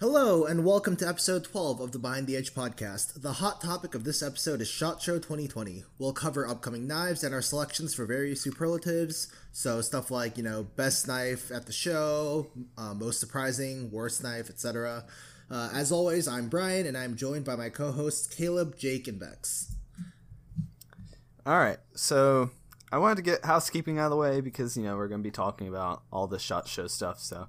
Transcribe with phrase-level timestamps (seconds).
[0.00, 3.20] Hello, and welcome to episode 12 of the Behind the Edge podcast.
[3.20, 5.84] The hot topic of this episode is SHOT Show 2020.
[5.98, 9.28] We'll cover upcoming knives and our selections for various superlatives.
[9.52, 12.46] So, stuff like, you know, best knife at the show,
[12.78, 15.04] uh, most surprising, worst knife, etc.
[15.52, 19.20] Uh, as always, I'm Brian, and I'm joined by my co hosts Caleb, Jake, and
[19.20, 19.74] Bex.
[21.44, 22.50] All right, so
[22.90, 25.26] I wanted to get housekeeping out of the way because, you know, we're going to
[25.26, 27.20] be talking about all the SHOT Show stuff.
[27.20, 27.48] So,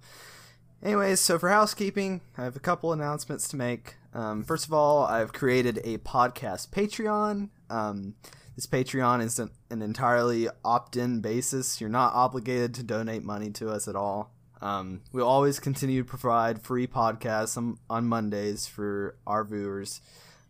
[0.84, 3.96] Anyways, so for housekeeping, I have a couple announcements to make.
[4.14, 7.52] Um, first of all, I've created a podcast Patreon.
[7.70, 8.16] Um,
[8.56, 11.80] this Patreon is an, an entirely opt in basis.
[11.80, 14.34] You're not obligated to donate money to us at all.
[14.64, 20.00] Um, we'll always continue to provide free podcasts on, on Mondays for our viewers.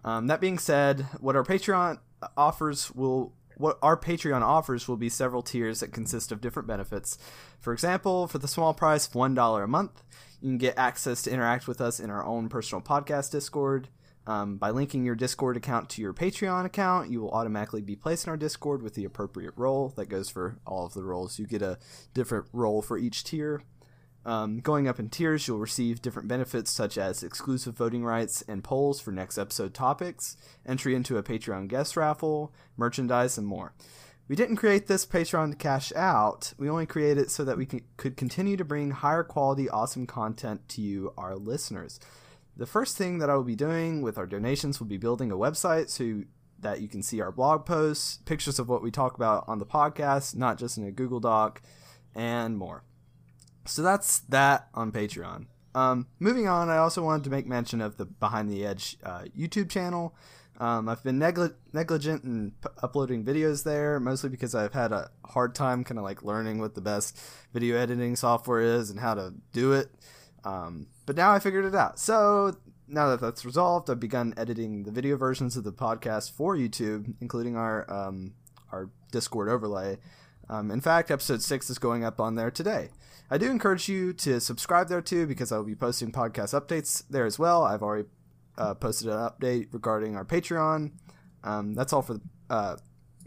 [0.05, 1.97] Um, that being said, what our Patreon
[2.37, 7.17] offers will what our Patreon offers will be several tiers that consist of different benefits.
[7.59, 10.03] For example, for the small price of $1 a month,
[10.41, 13.89] you can get access to interact with us in our own personal podcast Discord.
[14.25, 18.25] Um, by linking your Discord account to your Patreon account, you will automatically be placed
[18.25, 19.89] in our Discord with the appropriate role.
[19.97, 21.39] That goes for all of the roles.
[21.39, 21.77] You get a
[22.13, 23.61] different role for each tier.
[24.25, 28.63] Um, going up in tiers, you'll receive different benefits such as exclusive voting rights and
[28.63, 33.73] polls for next episode topics, entry into a Patreon guest raffle, merchandise, and more.
[34.29, 36.53] We didn't create this Patreon to cash out.
[36.57, 40.69] We only created it so that we could continue to bring higher quality, awesome content
[40.69, 41.99] to you, our listeners.
[42.55, 45.35] The first thing that I will be doing with our donations will be building a
[45.35, 46.23] website so
[46.59, 49.65] that you can see our blog posts, pictures of what we talk about on the
[49.65, 51.61] podcast, not just in a Google Doc,
[52.15, 52.83] and more.
[53.65, 55.47] So that's that on Patreon.
[55.75, 59.23] Um, moving on, I also wanted to make mention of the Behind the Edge uh,
[59.37, 60.15] YouTube channel.
[60.59, 65.09] Um, I've been negli- negligent in p- uploading videos there, mostly because I've had a
[65.25, 67.19] hard time kind of like learning what the best
[67.53, 69.89] video editing software is and how to do it.
[70.43, 71.97] Um, but now I figured it out.
[71.97, 72.55] So
[72.87, 77.15] now that that's resolved, I've begun editing the video versions of the podcast for YouTube,
[77.19, 78.33] including our um,
[78.71, 79.97] our Discord overlay.
[80.49, 82.89] Um, in fact, episode six is going up on there today.
[83.33, 87.03] I do encourage you to subscribe there too because I will be posting podcast updates
[87.09, 87.63] there as well.
[87.63, 88.07] I've already
[88.59, 90.91] uh, posted an update regarding our Patreon.
[91.43, 92.19] Um, that's all for
[92.51, 92.75] uh,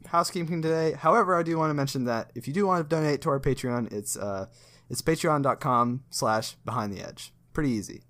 [0.06, 0.93] housekeeping today.
[0.93, 3.41] However, I do want to mention that if you do want to donate to our
[3.41, 4.47] Patreon, it's uh,
[4.89, 7.33] it's patreon.com slash behind the edge.
[7.53, 8.05] Pretty easy.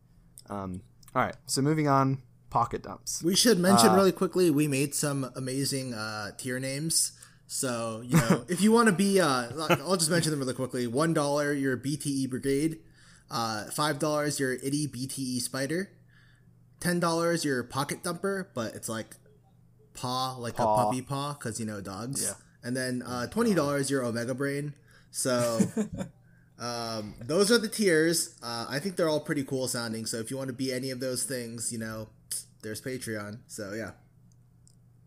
[0.51, 0.83] Um,
[1.15, 2.21] all right, so moving on,
[2.51, 3.23] pocket dumps.
[3.23, 7.13] We should mention uh, really quickly we made some amazing uh, tier names.
[7.47, 9.49] So you know, if you want to be, uh,
[9.85, 10.87] I'll just mention them really quickly.
[10.87, 12.79] One dollar, your BTE Brigade.
[13.31, 15.91] Uh, Five dollars, your Itty BTE Spider.
[16.81, 19.17] Ten dollars, your Pocket Dumper, but it's like
[19.95, 20.75] paw, like paw.
[20.75, 22.23] a puppy paw, because you know dogs.
[22.23, 22.35] Yeah.
[22.63, 24.75] And then uh, twenty dollars, your Omega Brain.
[25.11, 25.61] So.
[26.59, 28.37] um, those are the tiers.
[28.43, 30.07] Uh, I think they're all pretty cool sounding.
[30.07, 32.09] So if you want to be any of those things, you know,
[32.63, 33.39] there's Patreon.
[33.47, 33.93] So yeah.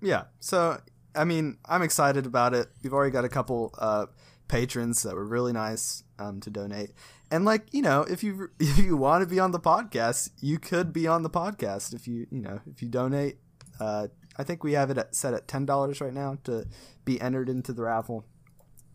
[0.02, 0.24] Yeah.
[0.40, 0.80] So
[1.16, 2.68] I mean, I'm excited about it.
[2.84, 4.08] We've already got a couple uh,
[4.48, 6.92] patrons that were really nice um, to donate,
[7.32, 10.60] and like you know, if you if you want to be on the podcast, you
[10.60, 13.38] could be on the podcast if you you know if you donate.
[13.80, 16.66] Uh, I think we have it at, set at ten dollars right now to
[17.06, 18.26] be entered into the raffle.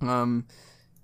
[0.00, 0.46] Um,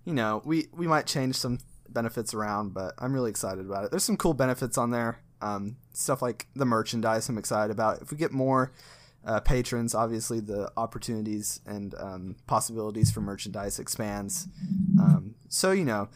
[0.04, 3.90] you know, we we might change some benefits around, but I'm really excited about it.
[3.90, 5.20] There's some cool benefits on there.
[5.42, 8.02] Um, stuff like the merchandise I'm excited about.
[8.02, 8.72] If we get more
[9.24, 14.48] uh, patrons, obviously the opportunities and um, possibilities for merchandise expands.
[14.98, 16.08] Um, so you know,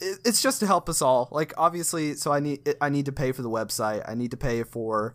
[0.00, 1.28] it, it's just to help us all.
[1.30, 4.08] Like obviously, so I need I need to pay for the website.
[4.08, 5.14] I need to pay for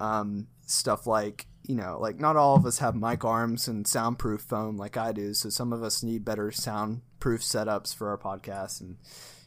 [0.00, 4.40] um, stuff like you know, like not all of us have mic arms and soundproof
[4.40, 5.32] foam like I do.
[5.34, 8.96] So some of us need better soundproof setups for our podcast and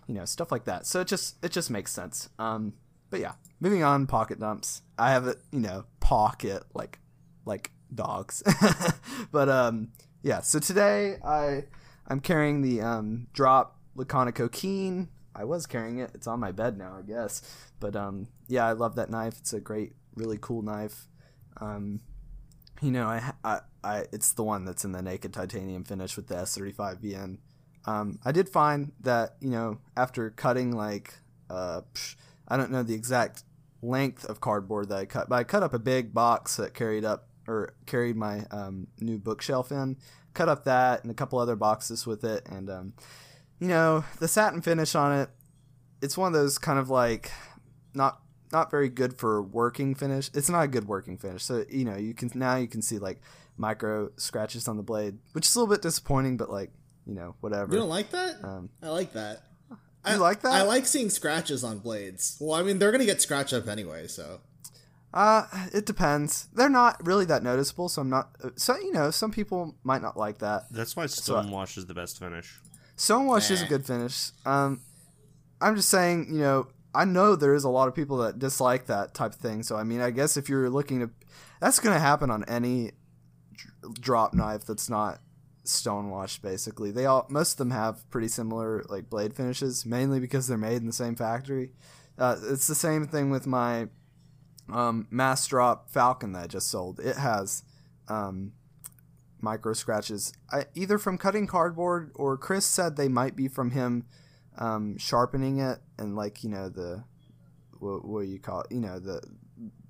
[0.07, 0.85] you know stuff like that.
[0.85, 2.29] So it just it just makes sense.
[2.39, 2.73] Um,
[3.09, 4.07] but yeah, moving on.
[4.07, 4.81] Pocket dumps.
[4.97, 6.99] I have a you know, pocket like
[7.45, 8.43] like dogs.
[9.31, 9.89] but um,
[10.23, 10.41] yeah.
[10.41, 11.65] So today I
[12.07, 15.09] I'm carrying the um, drop Laconico Keen.
[15.35, 16.11] I was carrying it.
[16.13, 17.41] It's on my bed now, I guess.
[17.79, 19.37] But um, yeah, I love that knife.
[19.39, 21.07] It's a great, really cool knife.
[21.57, 22.01] Um,
[22.81, 26.27] you know, I, I, I, it's the one that's in the naked titanium finish with
[26.27, 27.37] the S35 VN.
[27.85, 31.13] Um, I did find that you know after cutting like
[31.49, 31.81] uh,
[32.47, 33.43] I don't know the exact
[33.81, 37.05] length of cardboard that I cut, but I cut up a big box that carried
[37.05, 39.97] up or carried my um, new bookshelf in.
[40.33, 42.93] Cut up that and a couple other boxes with it, and um,
[43.59, 45.29] you know the satin finish on it.
[46.01, 47.31] It's one of those kind of like
[47.93, 48.19] not
[48.51, 50.29] not very good for working finish.
[50.33, 51.43] It's not a good working finish.
[51.43, 53.21] So you know you can now you can see like
[53.57, 56.71] micro scratches on the blade, which is a little bit disappointing, but like
[57.05, 57.73] you know whatever.
[57.73, 58.43] You don't like that?
[58.43, 59.41] Um, I like that.
[59.69, 60.51] You I, like that?
[60.51, 62.37] I like seeing scratches on blades.
[62.39, 64.41] Well, I mean, they're gonna get scratched up anyway, so
[65.15, 66.47] Uh, it depends.
[66.53, 68.35] They're not really that noticeable, so I'm not.
[68.43, 70.63] uh, So you know, some people might not like that.
[70.71, 72.59] That's why Stonewash is the best finish.
[72.97, 73.67] Stonewash is a Eh.
[73.69, 74.31] good finish.
[74.45, 74.81] Um,
[75.61, 78.87] I'm just saying, you know, I know there is a lot of people that dislike
[78.87, 79.63] that type of thing.
[79.63, 81.09] So I mean, I guess if you're looking to,
[81.61, 82.91] that's going to happen on any
[83.99, 85.19] drop knife that's not
[85.65, 86.41] stonewash.
[86.41, 90.57] Basically, they all most of them have pretty similar like blade finishes, mainly because they're
[90.57, 91.71] made in the same factory.
[92.17, 93.87] Uh, it's the same thing with my
[94.71, 96.99] um, mass drop Falcon that I just sold.
[96.99, 97.63] It has
[98.07, 98.53] um,
[99.41, 104.05] micro scratches, I, either from cutting cardboard or Chris said they might be from him
[104.57, 107.03] um, sharpening it and like you know the
[107.79, 108.67] what, what do you call it?
[108.71, 109.21] You know the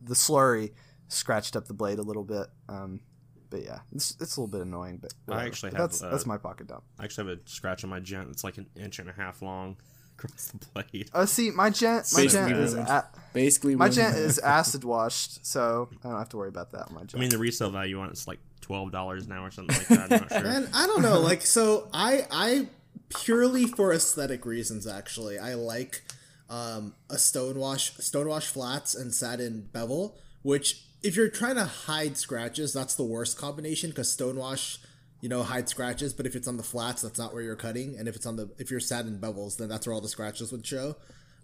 [0.02, 0.72] the slurry
[1.08, 2.48] scratched up the blade a little bit.
[2.68, 3.02] Um,
[3.50, 5.00] but yeah, it's, it's a little bit annoying.
[5.02, 6.84] But I actually But have, that's that's my pocket dump.
[7.00, 9.42] I actually have a scratch on my gent It's like an inch and a half
[9.42, 9.78] long
[10.18, 11.10] across the blade.
[11.14, 14.86] Uh, see, my gent, my Basically gent is a, Basically, my ruined gent is acid
[14.86, 16.88] washed, so I don't have to worry about that.
[16.88, 17.16] on My gent.
[17.16, 20.12] I mean, the resale value on it's like twelve dollars now or something like that.
[20.12, 20.44] I'm not sure.
[20.52, 21.20] Man, I don't know.
[21.20, 22.68] Like, so I, I
[23.10, 26.04] purely for aesthetic reasons, actually, I like
[26.50, 30.18] um, a stonewash, stonewash flats and satin bevel.
[30.42, 34.78] Which, if you're trying to hide scratches, that's the worst combination because stonewash,
[35.26, 36.14] you know, hide scratches.
[36.14, 37.98] But if it's on the flats, that's not where you're cutting.
[37.98, 40.52] And if it's on the, if you're satin bevels, then that's where all the scratches
[40.52, 40.98] would show.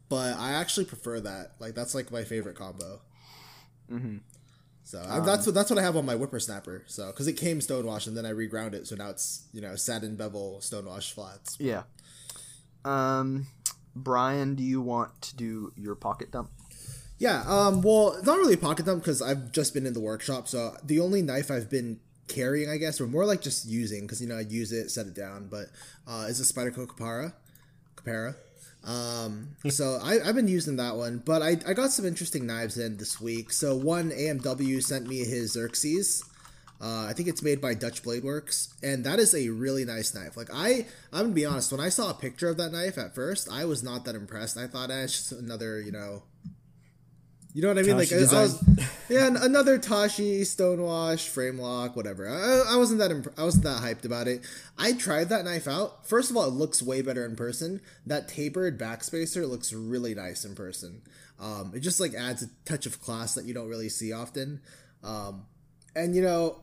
[0.07, 1.53] But I actually prefer that.
[1.57, 3.01] Like, that's like my favorite combo.
[4.83, 6.83] So I, that's what that's what I have on my whippersnapper.
[6.85, 9.75] So because it came stonewash and then I reground it, so now it's you know
[9.75, 11.57] satin bevel stonewash flats.
[11.59, 11.83] yeah.
[12.85, 13.47] Um,
[13.95, 16.51] Brian, do you want to do your pocket dump?
[17.17, 17.43] Yeah.
[17.47, 17.81] Um.
[17.81, 20.47] Well, not really a pocket dump because I've just been in the workshop.
[20.47, 21.99] So the only knife I've been
[22.31, 25.07] carrying, I guess, or more like just using, because you know I use it, set
[25.07, 25.67] it down, but
[26.07, 27.33] uh, is a Spyderco Capara.
[27.95, 28.35] Capara.
[28.83, 32.77] Um, so I, I've been using that one, but I, I got some interesting knives
[32.77, 33.51] in this week.
[33.51, 36.23] So one AMW sent me his Xerxes.
[36.81, 40.15] Uh, I think it's made by Dutch Blade Works, and that is a really nice
[40.15, 40.35] knife.
[40.35, 41.71] Like I, I'm gonna be honest.
[41.71, 44.57] When I saw a picture of that knife at first, I was not that impressed.
[44.57, 46.23] I thought, eh, it's just another, you know,
[47.53, 47.97] you know what I mean?
[47.97, 52.29] Tashi like I, I was, yeah, another Tashi stonewash frame lock, whatever.
[52.29, 54.41] I, I wasn't that imp- I wasn't that hyped about it.
[54.77, 56.07] I tried that knife out.
[56.07, 57.81] First of all, it looks way better in person.
[58.05, 61.01] That tapered backspacer looks really nice in person.
[61.39, 64.61] Um, it just like adds a touch of class that you don't really see often.
[65.03, 65.45] Um,
[65.95, 66.59] and you know,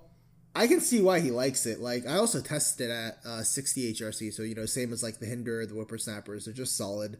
[0.54, 1.80] I can see why he likes it.
[1.80, 5.26] Like I also tested at uh, 60 HRC, so you know, same as like the
[5.26, 7.18] Hinder, the Whippersnappers, they're just solid.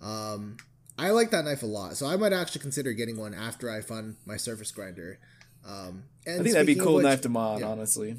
[0.00, 0.56] Um,
[0.98, 3.80] I like that knife a lot, so I might actually consider getting one after I
[3.80, 5.18] fund my surface grinder.
[5.66, 7.68] Um, and I think that'd be cool which- knife to mod, yeah.
[7.68, 8.16] honestly.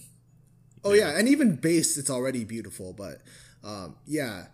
[0.84, 2.94] Oh yeah, and even base, it's already beautiful.
[2.94, 3.22] But
[3.64, 4.46] um, yeah,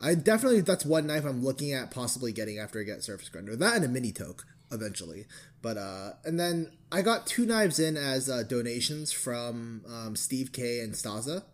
[0.00, 3.54] I definitely that's one knife I'm looking at possibly getting after I get surface grinder.
[3.54, 5.26] That and a mini toke eventually.
[5.62, 10.52] But uh, and then I got two knives in as uh, donations from um, Steve
[10.52, 11.44] K and Staza.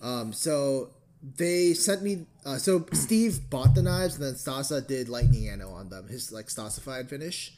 [0.00, 0.90] Um, so
[1.36, 2.26] they sent me.
[2.44, 6.30] Uh, so Steve bought the knives, and then Stasa did lightning anno on them, his
[6.30, 7.54] like Stasified finish.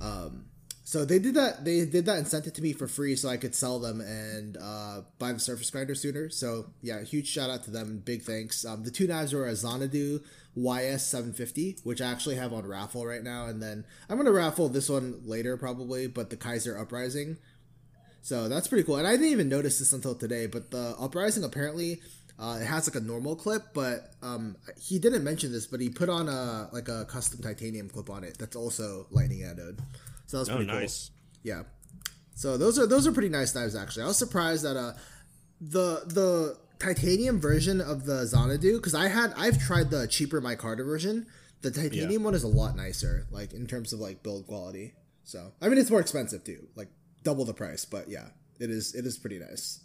[0.00, 0.44] Um,
[0.84, 1.64] so they did that.
[1.64, 4.00] They did that and sent it to me for free, so I could sell them
[4.00, 6.28] and uh, buy the surface grinder sooner.
[6.30, 8.02] So yeah, huge shout out to them.
[8.04, 8.64] Big thanks.
[8.64, 10.20] Um, the two knives were a Xanadu
[10.54, 14.68] YS 750, which I actually have on raffle right now, and then I'm gonna raffle
[14.68, 16.06] this one later probably.
[16.06, 17.38] But the Kizer Uprising.
[18.20, 18.96] So that's pretty cool.
[18.96, 22.00] And I didn't even notice this until today, but the Uprising apparently
[22.38, 25.88] uh, it has like a normal clip, but um, he didn't mention this, but he
[25.88, 29.80] put on a like a custom titanium clip on it that's also lightning anode.
[30.26, 30.80] So that's Oh, pretty cool.
[30.80, 31.10] nice.
[31.42, 31.62] Yeah.
[32.34, 34.04] So those are those are pretty nice knives actually.
[34.04, 34.92] I was surprised that uh
[35.60, 40.84] the the titanium version of the Xanadu because I had I've tried the cheaper micarta
[40.84, 41.26] version.
[41.62, 44.94] The titanium one is a lot nicer, like in terms of like build quality.
[45.24, 46.88] So I mean it's more expensive too, like
[47.24, 48.26] double the price, but yeah,
[48.60, 49.80] it is it is pretty nice.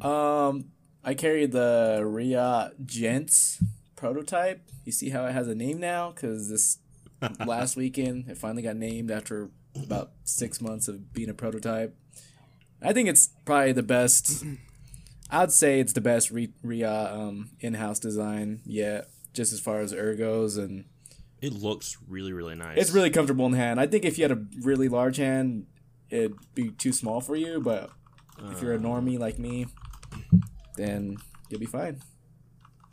[0.00, 0.66] Um,
[1.06, 3.62] I carry the Ria Gents
[3.94, 4.60] prototype.
[4.84, 6.10] You see how it has a name now?
[6.10, 6.78] Because this
[7.46, 11.96] last weekend it finally got named after about six months of being a prototype.
[12.82, 14.44] I think it's probably the best.
[15.30, 20.58] I'd say it's the best Ria um, in-house design yet, just as far as ergos
[20.58, 20.86] and
[21.40, 22.78] It looks really, really nice.
[22.78, 23.78] it's really comfortable in hand.
[23.80, 25.66] I think if you had a really large hand,
[26.10, 27.60] it'd be too small for you.
[27.60, 27.90] But
[28.50, 29.66] if you're a normie like me,
[30.76, 31.16] then
[31.48, 32.00] you'll be fine.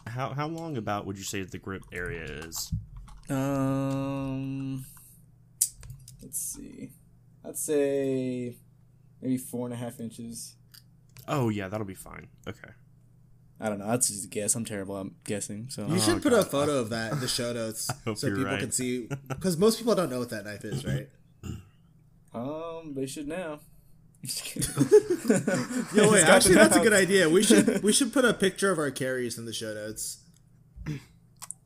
[0.08, 2.72] How how long about would you say the grip area is?
[3.30, 4.86] Um,
[6.22, 6.92] let's see.
[7.46, 8.56] I'd say
[9.22, 10.56] maybe four and a half inches.
[11.28, 12.28] Oh yeah, that'll be fine.
[12.48, 12.70] Okay.
[13.60, 13.88] I don't know.
[13.88, 14.56] That's just a guess.
[14.56, 14.98] I'm terrible.
[14.98, 15.70] I'm guessing.
[15.70, 18.44] So You Oh, should put a photo of that in the show notes so people
[18.44, 18.60] right.
[18.60, 19.08] can see.
[19.30, 21.08] Because most people don't know what that knife is, right?
[22.34, 23.60] um, they should now.
[25.94, 27.30] Yo, wait, actually, that's a good idea.
[27.30, 30.20] We should we should put a picture of our carries in the show notes.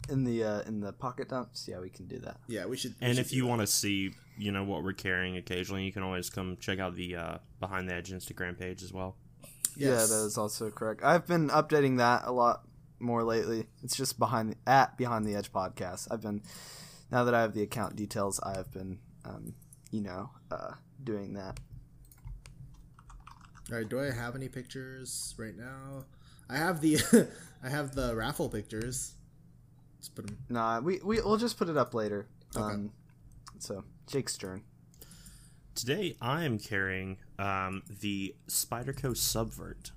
[0.10, 2.38] In the uh, in the pocket dumps, yeah, we can do that.
[2.48, 2.96] Yeah, we should.
[3.00, 5.92] we And should if you want to see, you know, what we're carrying occasionally, you
[5.92, 9.18] can always come check out the uh, behind the edge Instagram page as well.
[9.76, 11.04] Yeah, that is also correct.
[11.04, 12.64] I've been updating that a lot
[13.00, 13.68] more lately.
[13.84, 16.08] It's just behind the, at behind the edge podcast.
[16.10, 16.42] I've been
[17.12, 19.54] now that I have the account details, I have been um,
[19.92, 20.72] you know uh,
[21.04, 21.60] doing that.
[23.70, 26.06] All right, do I have any pictures right now?
[26.50, 26.98] I have the
[27.64, 29.16] I have the raffle pictures.
[29.98, 30.38] Let's put them.
[30.48, 32.28] Nah, we we we'll just put it up later.
[32.56, 32.92] Um,
[33.60, 34.64] so Jake's turn.
[35.76, 39.92] Today I am carrying um, the Spyderco Subvert.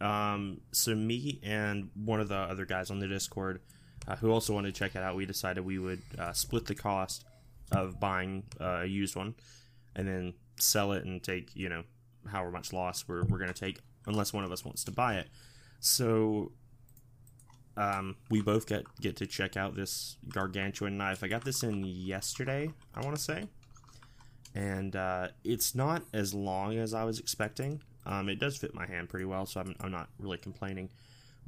[0.00, 3.60] Um, so me and one of the other guys on the Discord,
[4.06, 6.74] uh, who also wanted to check it out, we decided we would uh, split the
[6.76, 7.24] cost
[7.72, 9.34] of buying uh, a used one,
[9.96, 11.82] and then sell it and take you know
[12.30, 15.28] however much loss we're we're gonna take, unless one of us wants to buy it.
[15.80, 16.52] So
[17.76, 21.22] um, we both get get to check out this gargantuan knife.
[21.22, 23.48] I got this in yesterday, I want to say
[24.54, 27.82] and uh, it's not as long as I was expecting.
[28.06, 30.90] Um, it does fit my hand pretty well, so I'm, I'm not really complaining.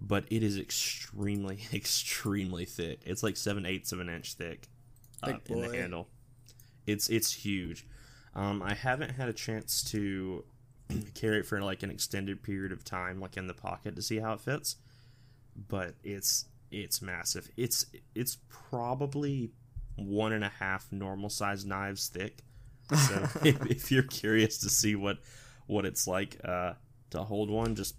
[0.01, 3.01] But it is extremely, extremely thick.
[3.07, 4.69] It's like seven eighths of an inch thick
[5.23, 6.09] uh, in the handle.
[6.87, 7.87] It's it's huge.
[8.35, 10.45] Um, I haven't had a chance to
[11.15, 14.19] carry it for like an extended period of time, like in the pocket, to see
[14.19, 14.77] how it fits.
[15.69, 17.49] But it's it's massive.
[17.57, 19.51] It's it's probably
[19.97, 22.43] one and a half normal size knives thick.
[23.09, 25.19] So if, if you're curious to see what
[25.67, 26.75] what it's like uh,
[27.11, 27.97] to hold one, just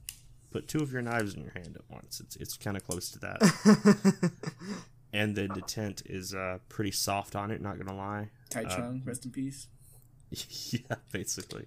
[0.52, 2.20] put two of your knives in your hand at once.
[2.20, 4.32] It's it's kind of close to that.
[5.14, 7.62] and the detent is uh, pretty soft on it.
[7.62, 8.30] Not gonna lie.
[8.50, 9.68] Titron, rest in peace.
[10.30, 11.66] yeah, basically.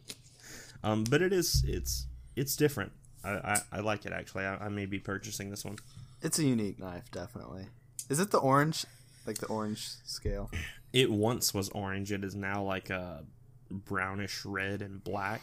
[0.83, 2.07] Um, but it is it's
[2.37, 2.93] it's different.
[3.23, 4.45] I, I, I like it actually.
[4.45, 5.77] I, I may be purchasing this one.
[6.23, 7.67] It's a unique knife, definitely.
[8.09, 8.87] Is it the orange,
[9.27, 10.51] like the orange scale?
[10.93, 12.13] It once was orange.
[12.13, 13.25] It is now like a
[13.71, 15.43] brownish red and black.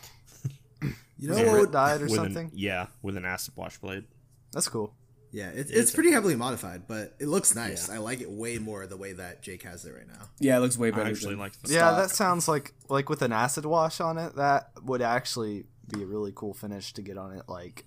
[1.20, 1.46] You know Was what?
[1.54, 2.52] red would- dyed or with an- something?
[2.54, 4.04] yeah, with an acid wash blade.
[4.52, 4.94] That's cool.
[5.32, 7.90] Yeah, it, It's it's pretty heavily modified, but it looks nice.
[7.90, 7.96] Yeah.
[7.96, 10.30] I like it way more the way that Jake has it right now.
[10.40, 11.04] Yeah, it looks way better.
[11.08, 11.98] I actually than- like the Yeah, Stock.
[11.98, 14.36] that sounds like like with an acid wash on it.
[14.36, 17.44] That would actually be a really cool finish to get on it.
[17.48, 17.86] Like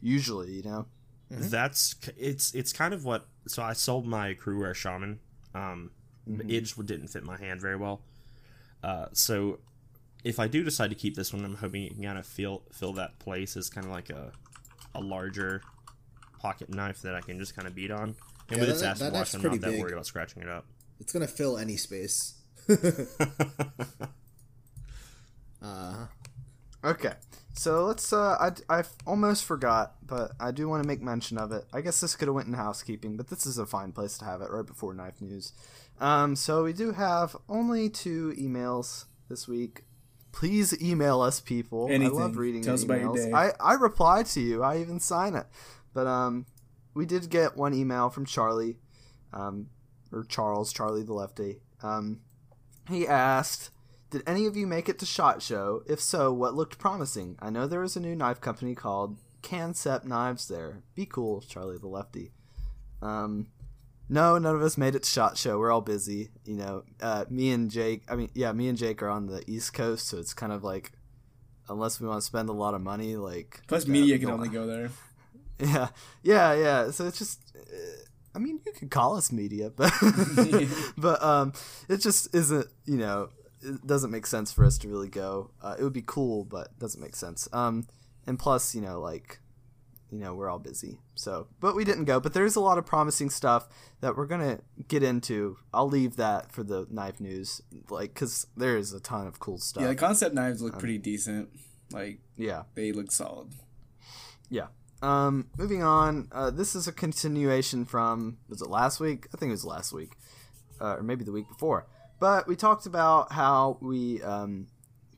[0.00, 0.86] usually, you know.
[1.30, 3.26] That's it's it's kind of what.
[3.46, 5.20] So I sold my Cruwear shaman.
[5.54, 5.90] Um,
[6.26, 8.02] but it just didn't fit my hand very well.
[8.82, 9.58] Uh, so
[10.24, 12.62] if I do decide to keep this one, I'm hoping it can kind of fill
[12.72, 14.32] fill that place as kind of like a
[14.94, 15.62] a larger
[16.40, 18.14] pocket knife that I can just kind of beat on.
[18.48, 19.80] And Yeah, with its that- acid that wash, I'm not that big.
[19.80, 20.64] worried about scratching it up.
[20.98, 22.34] It's gonna fill any space.
[25.62, 26.06] uh,
[26.82, 27.12] Okay,
[27.52, 28.10] so let's.
[28.10, 28.36] Uh,
[28.68, 31.66] I I almost forgot, but I do want to make mention of it.
[31.74, 34.24] I guess this could have went in housekeeping, but this is a fine place to
[34.24, 35.52] have it right before knife news.
[36.00, 39.84] Um, so we do have only two emails this week.
[40.32, 41.90] Please email us, people.
[41.92, 43.26] I love reading Tell your us about your emails.
[43.26, 43.32] day.
[43.34, 44.62] I I reply to you.
[44.62, 45.46] I even sign it.
[45.92, 46.46] But um,
[46.94, 48.76] we did get one email from Charlie,
[49.32, 49.68] um,
[50.12, 51.60] or Charles, Charlie the lefty.
[51.82, 52.20] Um,
[52.88, 53.70] he asked,
[54.10, 55.82] "Did any of you make it to Shot Show?
[55.86, 57.36] If so, what looked promising?
[57.40, 60.82] I know there is a new knife company called Cancept Knives there.
[60.94, 62.32] Be cool, Charlie the lefty."
[63.02, 63.48] Um,
[64.08, 65.58] no, none of us made it to Shot Show.
[65.58, 66.30] We're all busy.
[66.44, 68.02] You know, uh, me and Jake.
[68.08, 70.64] I mean, yeah, me and Jake are on the East Coast, so it's kind of
[70.64, 70.92] like,
[71.68, 74.48] unless we want to spend a lot of money, like Plus, uh, media can only
[74.48, 74.90] go there.
[75.60, 75.88] Yeah,
[76.22, 76.90] yeah, yeah.
[76.90, 79.92] So it's just, uh, I mean, you could call us media, but
[80.96, 81.52] but um,
[81.88, 82.66] it just isn't.
[82.84, 83.30] You know,
[83.62, 85.50] it doesn't make sense for us to really go.
[85.62, 87.48] Uh, it would be cool, but it doesn't make sense.
[87.52, 87.86] Um,
[88.26, 89.40] and plus, you know, like,
[90.10, 90.98] you know, we're all busy.
[91.14, 92.20] So, but we didn't go.
[92.20, 93.68] But there's a lot of promising stuff
[94.00, 95.58] that we're gonna get into.
[95.72, 99.58] I'll leave that for the knife news, like, cause there is a ton of cool
[99.58, 99.82] stuff.
[99.82, 101.50] Yeah, the concept knives look pretty decent.
[101.92, 102.64] Like yeah.
[102.74, 103.48] they look solid.
[104.48, 104.66] Yeah.
[105.02, 106.28] Um, moving on.
[106.32, 109.26] Uh, this is a continuation from was it last week?
[109.32, 110.12] I think it was last week,
[110.80, 111.86] uh, or maybe the week before.
[112.18, 114.66] But we talked about how we um,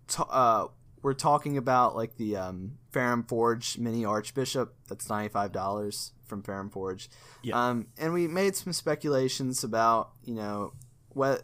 [0.07, 0.69] ta- uh,
[1.03, 4.75] we're talking about like the um, Ferrum Forge mini Archbishop.
[4.89, 7.11] That's ninety five dollars from Ferrum Forge.
[7.43, 7.61] Yeah.
[7.61, 10.75] Um, and we made some speculations about you know
[11.09, 11.43] what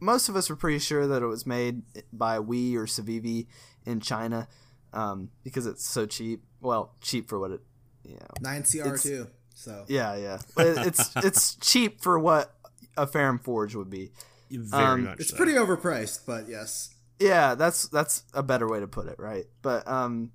[0.00, 3.46] most of us were pretty sure that it was made by We or Civivi
[3.84, 4.48] in China
[4.92, 6.44] um, because it's so cheap.
[6.60, 7.60] Well, cheap for what it,
[8.04, 8.26] you know.
[8.40, 9.28] Nine CR too.
[9.54, 10.38] So Yeah, yeah.
[10.56, 12.54] It's it's cheap for what
[12.96, 14.10] a Ferrum Forge would be.
[14.50, 15.20] Very Um, much.
[15.20, 15.36] it's so.
[15.36, 16.94] pretty overpriced, but yes.
[17.20, 19.46] Yeah, that's that's a better way to put it, right?
[19.62, 20.30] But um,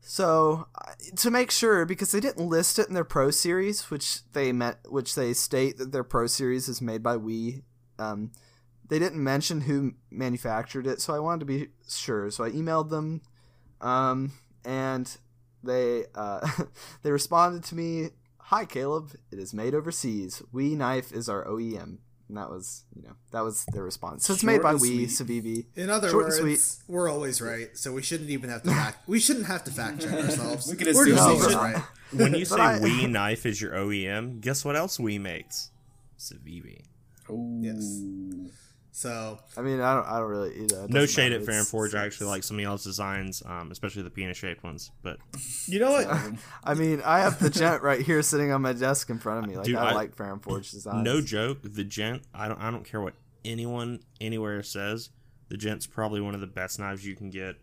[0.00, 0.68] so
[1.16, 4.78] to make sure, because they didn't list it in their Pro Series, which they met,
[4.88, 7.62] which they state that their Pro Series is made by We.
[7.98, 8.30] Um,
[8.88, 12.30] they didn't mention who manufactured it, so I wanted to be sure.
[12.30, 13.20] So I emailed them,
[13.80, 14.32] um,
[14.64, 15.10] and
[15.62, 16.46] they uh,
[17.02, 18.10] they responded to me.
[18.38, 20.40] Hi Caleb, it is made overseas.
[20.52, 21.98] We Knife is our OEM.
[22.28, 24.24] And that was, you know, that was their response.
[24.26, 25.44] So it's made by We, sweet.
[25.44, 25.66] Civivi.
[25.76, 29.08] In other Short and words, we're always right, so we shouldn't even have to fact.
[29.08, 30.68] we shouldn't have to fact check ourselves.
[30.68, 31.82] We can we're just No, always but- right.
[32.12, 35.70] when you say I- We Knife is your OEM, guess what else We makes?
[36.18, 36.82] Civivi.
[37.30, 37.60] Ooh.
[37.62, 38.02] Yes.
[38.96, 41.34] So I mean, I don't, I don't really, you know, it No shade matter.
[41.42, 41.94] at Fair and It's- Forge.
[41.94, 44.90] I actually like some of y'all's designs, um, especially the penis shaped ones.
[45.02, 45.18] But
[45.66, 46.08] you know what?
[46.64, 49.50] I mean, I have the gent right here sitting on my desk in front of
[49.50, 49.54] me.
[49.58, 51.04] Like, Dude, I, I- like Ferrum Forge designs.
[51.04, 52.22] no joke, the gent.
[52.32, 52.58] I don't.
[52.58, 53.12] I don't care what
[53.44, 55.10] anyone anywhere says.
[55.50, 57.56] The gent's probably one of the best knives you can get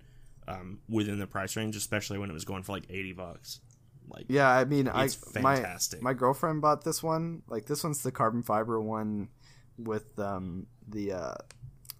[0.48, 3.60] um, within the price range, especially when it was going for like eighty bucks.
[4.08, 5.66] Like Yeah, I mean, I It's my
[6.00, 7.42] my girlfriend bought this one.
[7.48, 9.30] Like, this one's the carbon fiber one
[9.78, 11.34] with um the uh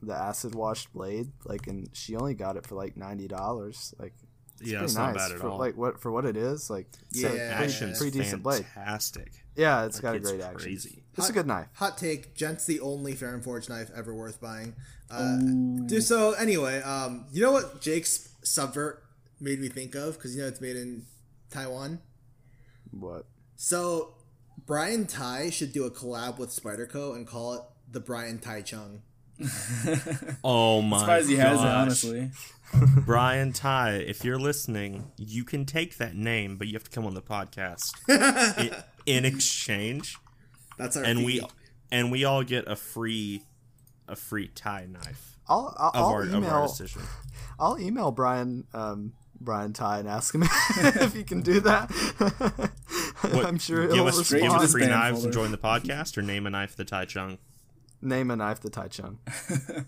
[0.02, 1.32] the acid washed blade.
[1.46, 3.94] Like, and she only got it for like ninety dollars.
[4.00, 4.14] Like,
[4.60, 5.58] it's Yeah, it's nice not bad at for, all.
[5.60, 6.70] Like what for what it is.
[6.70, 8.66] Like, it's Yeah, a yeah, pretty, action's pretty decent blade.
[8.74, 9.32] fantastic.
[9.56, 10.58] Yeah, it's got a It's great action.
[10.60, 11.04] crazy.
[11.18, 11.68] It's a good knife.
[11.76, 14.76] Hot take: Gent's the only Ferrum Forge knife ever worth buying.
[15.12, 15.38] Uh,
[15.86, 19.04] dude, so anyway, um, you know what Jake's Subvert
[19.40, 20.16] made me think of?
[20.16, 21.06] Because you know it's made in
[21.52, 22.00] Taiwan.
[22.90, 23.26] What?
[23.56, 24.16] So
[24.66, 29.02] Brian Tighe should do a collab with Spyderco and call it the Brian Tai Chung.
[30.44, 31.00] Oh my!
[31.00, 32.32] Surprised he has it, honestly.
[33.06, 37.06] Brian Tighe, if you're listening, you can take that name, but you have to come
[37.06, 37.92] on the podcast
[38.60, 40.18] in, in exchange,
[40.78, 41.26] That's our and fee.
[41.26, 41.42] we
[41.92, 43.44] and we all get a free
[44.08, 47.02] a free tie knife I'll I'll, of I'll our of our email decision.
[47.60, 51.90] I'll email Brian um Brian Tighe and ask him if he can do that.
[53.32, 56.22] What, I'm sure give us, give us free spam knives and join the podcast, or
[56.22, 57.38] name a knife the Tai Chung.
[58.02, 59.20] Name a knife the Tai Chung.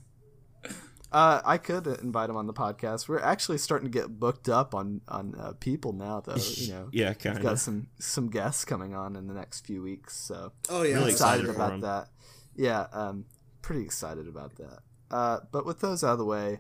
[1.12, 3.08] Uh, I could invite him on the podcast.
[3.08, 6.36] We're actually starting to get booked up on on uh, people now, though.
[6.36, 9.82] You know, Yeah, we've kind got some some guests coming on in the next few
[9.82, 11.82] weeks, so oh yeah, Really excited, excited about him.
[11.82, 12.10] that.
[12.58, 13.26] Yeah, um,
[13.62, 14.80] pretty excited about that.
[15.10, 16.60] Uh, but with those out of the way,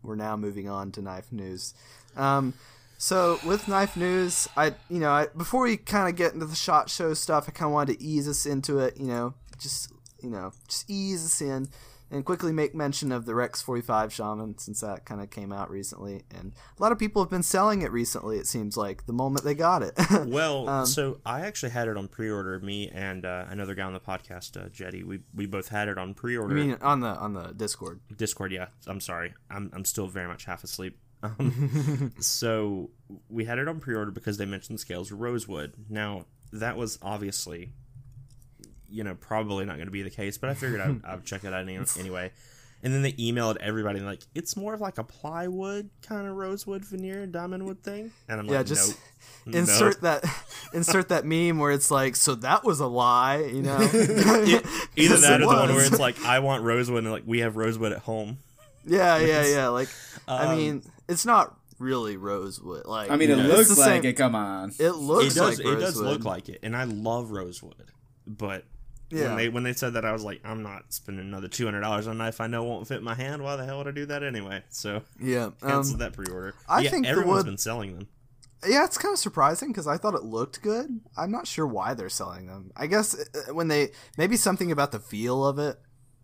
[0.00, 1.74] we're now moving on to knife news.
[2.14, 2.54] Um,
[3.02, 6.54] so with knife news, I you know I, before we kind of get into the
[6.54, 8.96] shot show stuff, I kind of wanted to ease us into it.
[8.96, 11.68] You know, just you know, just ease us in.
[12.12, 15.70] And quickly make mention of the Rex 45 Shaman since that kind of came out
[15.70, 18.36] recently, and a lot of people have been selling it recently.
[18.36, 19.94] It seems like the moment they got it.
[20.26, 22.60] Well, Um, so I actually had it on pre-order.
[22.60, 25.96] Me and uh, another guy on the podcast, uh, Jetty, we we both had it
[25.96, 26.54] on pre-order.
[26.54, 28.00] I mean, on the on the Discord.
[28.14, 28.66] Discord, yeah.
[28.86, 29.32] I'm sorry.
[29.50, 30.98] I'm I'm still very much half asleep.
[31.22, 32.90] Um, so
[33.28, 35.74] we had it on pre-order because they mentioned the scales were rosewood.
[35.88, 37.72] Now that was obviously,
[38.88, 41.44] you know, probably not going to be the case, but I figured I'd, I'd check
[41.44, 42.32] it out any, anyway.
[42.84, 46.34] And then they emailed everybody and like it's more of like a plywood kind of
[46.34, 48.98] rosewood veneer diamond wood thing, and I'm Yeah, like, just
[49.46, 49.54] nope.
[49.54, 50.22] insert Nope.
[50.22, 53.78] that insert that meme where it's like, so that was a lie, you know?
[54.96, 57.38] Either that it or the one where it's like I want rosewood and like we
[57.38, 58.38] have rosewood at home.
[58.84, 59.68] Yeah, yeah, yeah.
[59.68, 59.88] Like,
[60.28, 62.86] I Um, mean, it's not really rosewood.
[62.86, 64.12] Like, I mean, you it know, looks like same- it.
[64.14, 64.72] Come on.
[64.78, 67.90] It looks it does like it does look like it and i love rosewood
[68.26, 68.64] but
[69.10, 69.28] Yeah.
[69.28, 72.12] when they when they said that i was like i'm not spending another $200 on
[72.12, 74.22] a knife i know won't fit my hand why the hell would i do that
[74.22, 77.94] anyway so Yeah, cancel um, that pre-order I yeah, think the everyone's wood- been selling
[77.98, 78.08] them
[78.64, 78.84] yeah.
[78.84, 81.00] It's kind of surprising because I thought it looked good.
[81.16, 82.70] I'm not sure why they're selling them.
[82.76, 85.80] I guess uh, when they maybe something about the feel of it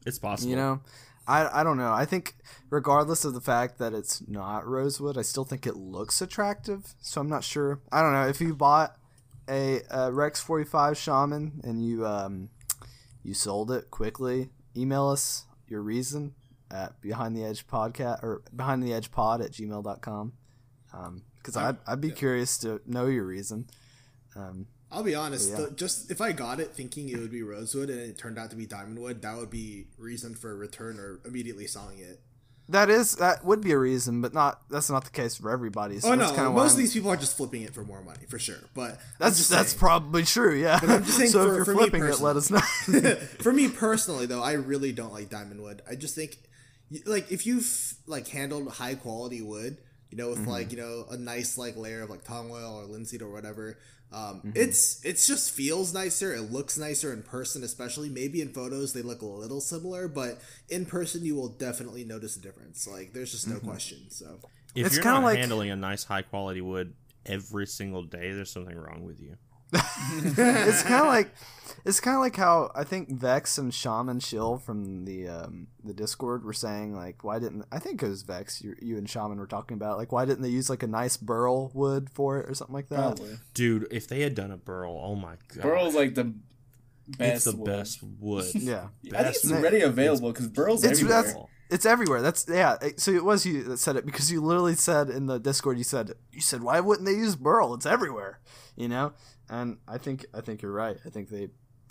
[0.07, 0.81] it's possible You know,
[1.29, 1.93] I I don't know.
[1.93, 2.35] I think
[2.71, 6.95] regardless of the fact that it's not rosewood, I still think it looks attractive.
[7.01, 7.81] So I'm not sure.
[7.93, 8.97] I don't know if you bought
[9.49, 12.51] a, a Rex 45 Shaman and you um
[13.23, 14.51] you sold it quickly.
[14.77, 16.35] Email us your reason
[16.71, 20.33] at behind the edge podcast or behind the edge pod at gmail.com
[20.93, 23.67] um because I'd, I'd be curious to know your reason
[24.37, 25.51] um I'll be honest.
[25.51, 25.57] Yeah.
[25.57, 28.51] the- just if I got it thinking it would be rosewood and it turned out
[28.51, 32.21] to be diamond wood, that would be reason for a return or immediately selling it.
[32.71, 36.01] that is that would be a reason, but not that's not the case for everybody.
[36.01, 38.39] So Oh no, most of these people are just flipping it for more money for
[38.39, 38.59] sure.
[38.75, 39.79] But That's just that's saying.
[39.79, 40.55] probably true.
[40.55, 40.79] Yeah.
[40.83, 42.61] I'm just saying so for- if you're for flipping it, let us know.
[43.41, 46.37] for me personally though i really don't like diamond wood i just think
[47.07, 49.79] like if you've like handled high quality wood
[50.11, 50.51] you know with mm-hmm.
[50.51, 53.79] like you know a nice like layer of like tung oil or linseed or whatever
[54.13, 56.35] um, it's it's just feels nicer.
[56.35, 58.09] It looks nicer in person especially.
[58.09, 60.41] Maybe in photos they look a little similar but
[60.71, 62.87] in person you will definitely notice a difference.
[62.89, 64.39] Like there's just no question so.
[64.75, 66.95] If It's you're kinda not like- handling a nice high quality wood
[67.27, 69.37] every single day, there's something wrong with you.
[69.73, 71.31] It's kind of like
[71.85, 75.93] it's kind of like how I think Vex and Shaman Shill from the um, the
[75.95, 79.39] Discord were saying like why didn't I think it was Vex you, you and Shaman
[79.39, 82.49] were talking about like why didn't they use like a nice burl wood for it
[82.49, 82.97] or something like that?
[83.17, 83.39] Probably.
[83.55, 85.63] Dude, if they had done a burl, oh my god.
[85.63, 86.33] Burl's like the
[87.07, 87.35] best.
[87.37, 87.67] it's the wood.
[87.67, 88.47] best wood.
[88.55, 88.89] Yeah.
[89.15, 91.23] I think it's Best- ready available because Burl's It's- everywhere.
[91.23, 92.23] that's- It's everywhere.
[92.23, 92.77] That's yeah.
[92.97, 95.85] So it was you that said it because you literally said in the Discord you
[95.85, 97.75] said you said why wouldn't they use burl?
[97.75, 98.41] It's everywhere,
[98.75, 99.13] you know.
[99.51, 100.97] And I think I think you're right.
[101.05, 101.49] I think they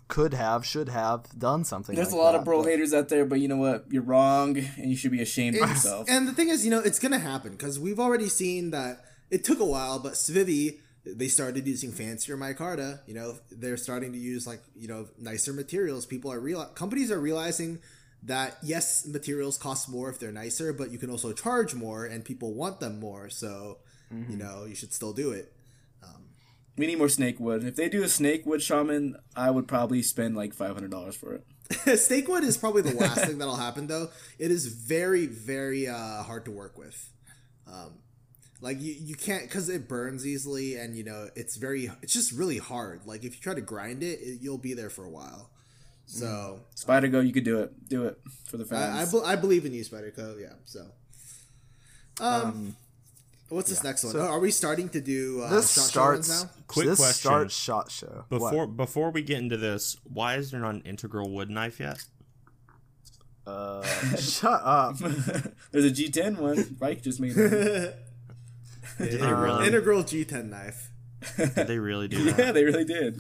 [0.08, 1.96] could have, should have done something.
[1.96, 3.86] There's like a lot that, of Burl but- haters out there, but you know what?
[3.90, 6.08] You're wrong, and you should be ashamed of yourself.
[6.10, 9.44] And the thing is, you know, it's gonna happen because we've already seen that it
[9.44, 10.80] took a while, but Civivi
[11.16, 13.00] they started using fancier micarta.
[13.08, 16.06] You know, they're starting to use like you know nicer materials.
[16.06, 17.80] People are real companies are realizing
[18.24, 22.26] that yes, materials cost more if they're nicer, but you can also charge more, and
[22.26, 23.30] people want them more.
[23.30, 23.78] So
[24.12, 24.38] you mm-hmm.
[24.38, 25.52] know, you should still do it.
[26.04, 26.27] Um,
[26.78, 27.64] We need more snake wood.
[27.64, 31.16] If they do a snake wood shaman, I would probably spend like five hundred dollars
[31.16, 31.44] for it.
[32.00, 34.10] Snakewood is probably the last thing that'll happen, though.
[34.40, 37.10] It is very, very uh, hard to work with.
[37.68, 37.96] Um,
[38.62, 42.32] like you, you can't because it burns easily, and you know it's very, it's just
[42.32, 43.02] really hard.
[43.06, 45.50] Like if you try to grind it, it you'll be there for a while.
[46.06, 47.90] So Spyderco, you could do it.
[47.90, 50.40] Do it for the I, I, be- I believe in you, Spyderco.
[50.40, 50.54] Yeah.
[50.64, 50.86] So,
[52.22, 52.78] um,
[53.50, 54.14] what's this next one?
[54.14, 56.30] so- oh, are we starting to do uh, This shot show starts.
[56.30, 56.50] ones now?
[56.68, 57.16] Quick this question.
[57.30, 58.26] starts shot show.
[58.30, 58.40] What?
[58.40, 62.04] Before before we get into this, why is there not an integral wood knife yet?
[63.46, 63.82] Uh,
[64.18, 64.98] shut up.
[65.72, 66.78] There's a G10 one.
[66.82, 67.96] Mike just made it.
[68.98, 69.68] Did they really?
[69.68, 70.92] Integral G10 knife.
[71.38, 72.38] Did they really do that?
[72.38, 73.20] yeah, they really did.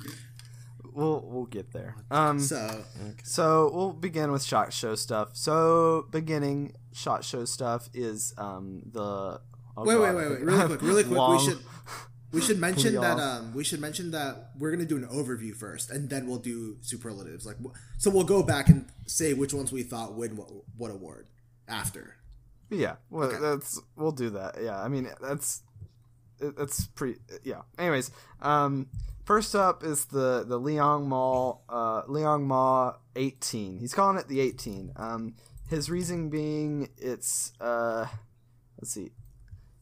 [0.94, 1.96] We'll we'll get there.
[2.10, 2.40] Um.
[2.40, 2.84] So
[3.24, 5.30] So we'll begin with shot show stuff.
[5.34, 9.42] So beginning shot show stuff is um the.
[9.78, 11.18] Oh wait, wait, God, wait, wait, really quick, really quick.
[11.18, 11.60] Long- We should
[12.34, 15.90] we should mention that um we should mention that we're gonna do an overview first,
[15.92, 17.46] and then we'll do superlatives.
[17.46, 17.58] Like,
[17.98, 21.28] so we'll go back and say which ones we thought win what, what award
[21.68, 22.16] after.
[22.70, 24.56] Yeah, well, that's we'll do that.
[24.62, 25.62] Yeah, I mean that's
[26.40, 27.20] that's pretty.
[27.44, 27.62] Yeah.
[27.80, 28.12] Anyways,
[28.42, 28.88] um,
[29.26, 33.78] first up is the the Liang Mao uh Liang Mao eighteen.
[33.80, 34.92] He's calling it the eighteen.
[34.98, 35.36] Um,
[35.70, 38.06] his reasoning being it's uh,
[38.82, 39.12] let's see,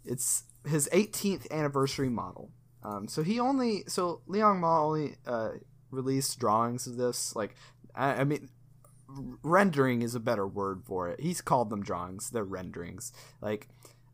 [0.06, 2.52] it's his 18th anniversary model.
[2.84, 5.52] Um, so he only so Liang Mao only uh
[5.92, 7.36] released drawings of this.
[7.36, 7.56] Like,
[7.96, 8.50] I, I mean,
[9.44, 11.20] rendering is a better word for it.
[11.22, 12.30] He's called them drawings.
[12.30, 13.12] They're renderings.
[13.42, 13.68] Like,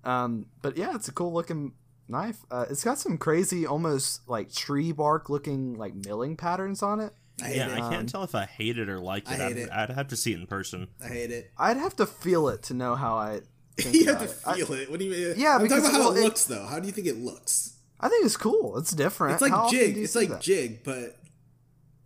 [0.04, 1.73] um, but yeah, it's a cool looking
[2.08, 2.39] knife.
[2.51, 7.13] Uh, it's got some crazy, almost like tree bark looking like milling patterns on it.
[7.43, 7.82] I Yeah, it.
[7.82, 9.38] I can't tell if I hate it or like I it.
[9.39, 9.69] hate I'd, it.
[9.71, 10.89] I'd have to see it in person.
[11.04, 11.51] I hate it.
[11.58, 13.41] I'd have to feel it to know how I.
[13.77, 14.36] You have to it.
[14.45, 14.89] I- feel it.
[14.91, 15.34] What do you mean?
[15.38, 16.65] Yeah, I'm talking because, about how well, it it- looks though.
[16.65, 17.77] How do you think it looks?
[17.99, 18.77] I think it's cool.
[18.77, 19.34] It's different.
[19.34, 19.97] It's like How jig.
[19.97, 20.41] It's like that?
[20.41, 21.17] jig, but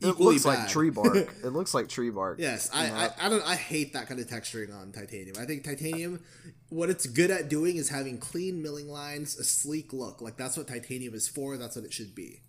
[0.01, 1.15] It equally looks like tree bark.
[1.43, 2.37] it looks like tree bark.
[2.39, 5.37] Yes, I, I, I don't I hate that kind of texturing on titanium.
[5.39, 6.21] I think titanium,
[6.69, 10.21] what it's good at doing is having clean milling lines, a sleek look.
[10.21, 11.55] Like that's what titanium is for.
[11.57, 12.41] That's what it should be.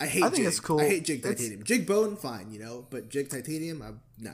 [0.00, 0.22] I hate.
[0.24, 0.46] I think jig.
[0.46, 0.80] it's cool.
[0.80, 1.62] I hate jig It's- titanium.
[1.64, 4.30] Jig bone, fine, you know, but jig titanium, I'm, nah.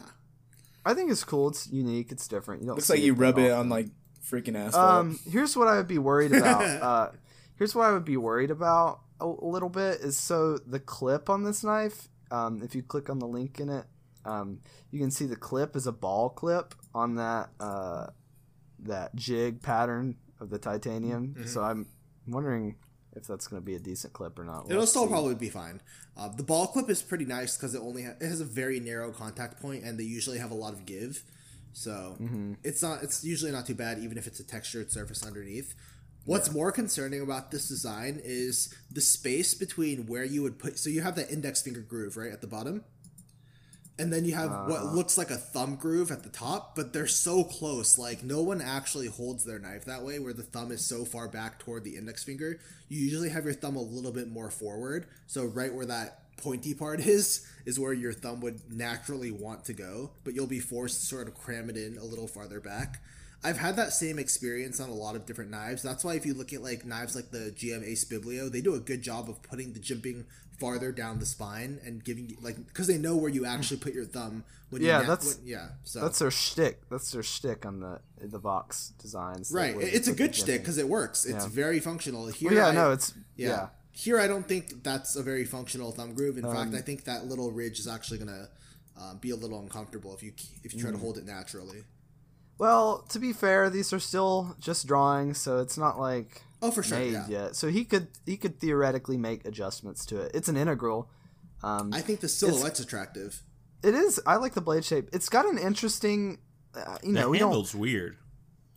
[0.84, 1.48] I think it's cool.
[1.48, 2.12] It's unique.
[2.12, 2.62] It's different.
[2.62, 3.58] You don't Looks like you rub it often.
[3.58, 3.88] on like
[4.24, 4.90] freaking asphalt.
[4.90, 6.62] Um, here's what I would be worried about.
[6.82, 7.10] uh,
[7.56, 11.30] here's what I would be worried about a, a little bit is so the clip
[11.30, 12.08] on this knife.
[12.30, 13.84] Um, if you click on the link in it,
[14.24, 18.06] um, you can see the clip is a ball clip on that uh,
[18.80, 21.34] that jig pattern of the titanium.
[21.34, 21.46] Mm-hmm.
[21.46, 21.86] So I'm
[22.26, 22.76] wondering
[23.16, 24.64] if that's going to be a decent clip or not.
[24.64, 25.10] We'll It'll still see.
[25.10, 25.80] probably be fine.
[26.16, 28.80] Uh, the ball clip is pretty nice because it only ha- it has a very
[28.80, 31.22] narrow contact point, and they usually have a lot of give.
[31.72, 32.54] So Mm-hmm.
[32.62, 35.74] it's not it's usually not too bad, even if it's a textured surface underneath.
[36.26, 40.78] What's more concerning about this design is the space between where you would put.
[40.78, 42.82] So you have that index finger groove right at the bottom,
[43.98, 44.92] and then you have what Uh-huh.
[44.94, 47.98] looks like a thumb groove at the top, but they're so close.
[47.98, 51.28] Like no one actually holds their knife that way, where the thumb is so far
[51.28, 52.58] back toward the index finger.
[52.88, 56.74] You usually have your thumb a little bit more forward, so right where that pointy
[56.74, 61.00] part is is where your thumb would naturally want to go, but you'll be forced
[61.00, 63.00] to sort of cram it in a little farther back.
[63.46, 65.82] I've had that same experience on a lot of different knives.
[65.82, 68.74] That's why if you look at like knives like the GM Ace Biblio, they do
[68.74, 70.24] a good job of putting the jimping
[70.58, 73.92] farther down the spine and giving you like because they know where you actually put
[73.94, 76.88] your thumb when Yeah, you that's- when- yeah so That's their shtick.
[76.90, 79.50] That's their shtick on the the box designs.
[79.52, 81.50] right it's a good shtick because it works it's Yeah.
[81.50, 83.48] very functional here Well, yeah, I- no, it's yeah.
[83.48, 83.68] yeah.
[83.96, 86.36] Here, I don't think that's a very functional thumb groove.
[86.36, 88.48] In Um, fact, I think that little ridge is actually gonna
[88.96, 90.32] um, be a little uncomfortable if you
[90.64, 90.94] if you try Mm.
[90.94, 91.84] to hold it naturally.
[92.58, 96.82] Well, to be fair, these are still just drawings, so it's not like Oh, for
[96.82, 96.98] sure.
[96.98, 97.26] made Yeah.
[97.28, 97.56] yet.
[97.56, 100.32] So he could he could theoretically make adjustments to it.
[100.34, 101.10] It's an integral.
[101.62, 103.42] Um, I think the silhouette's attractive.
[103.82, 104.20] it is.
[104.26, 105.08] I like the blade shape.
[105.12, 106.38] It's got an interesting.
[106.74, 108.16] Uh, you The know, we don't handle's weird.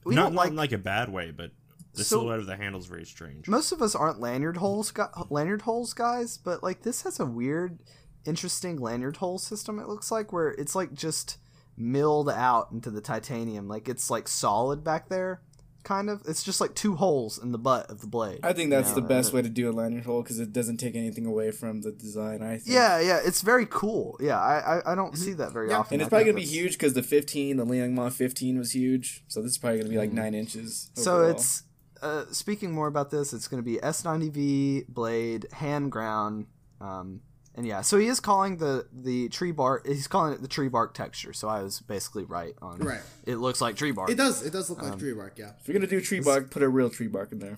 [0.06, 1.52] we not, don't not like in like a bad way, but
[1.94, 3.48] the So- silhouette of the handle's very strange.
[3.48, 7.26] most of us aren't lanyard holes gu- lanyard holes guys, but like this has a
[7.26, 7.80] weird,
[8.26, 9.80] interesting lanyard hole system.
[9.80, 11.38] It looks like where it's like just
[11.76, 15.42] milled out into the titanium, like it's like solid back there,
[15.88, 16.22] kind of.
[16.28, 18.42] It's just like two holes in the butt of the blade.
[18.44, 20.78] I think that's you the best way to do a lanyard hole because it doesn't
[20.78, 22.42] take anything away from the design.
[22.42, 22.76] I think.
[22.76, 24.18] Yeah, yeah, it's very cool.
[24.20, 25.96] Yeah, I I, I don't see that very Yeah, often.
[25.96, 28.74] And it's I probably gonna be huge because the 15, the Liang Mao 15 was
[28.74, 29.24] huge.
[29.28, 30.92] So this is probably gonna be like nine inches.
[30.96, 31.04] Mm.
[31.04, 31.64] So it's
[32.02, 33.34] uh, speaking more about this.
[33.34, 36.48] It's going to be S90V blade hand ground,
[36.82, 37.22] um,
[37.58, 37.82] and yeah.
[37.82, 39.86] So he is calling the the tree bark.
[39.86, 41.34] He's calling it the tree bark texture.
[41.34, 42.80] So I was basically right on.
[42.80, 43.02] Right.
[43.26, 44.10] It looks like tree bark.
[44.10, 44.46] It does.
[44.46, 45.34] It does look Um, like tree bark.
[45.38, 45.52] Yeah.
[45.60, 47.58] if you're gonna do tree bark, put a real tree bark in there.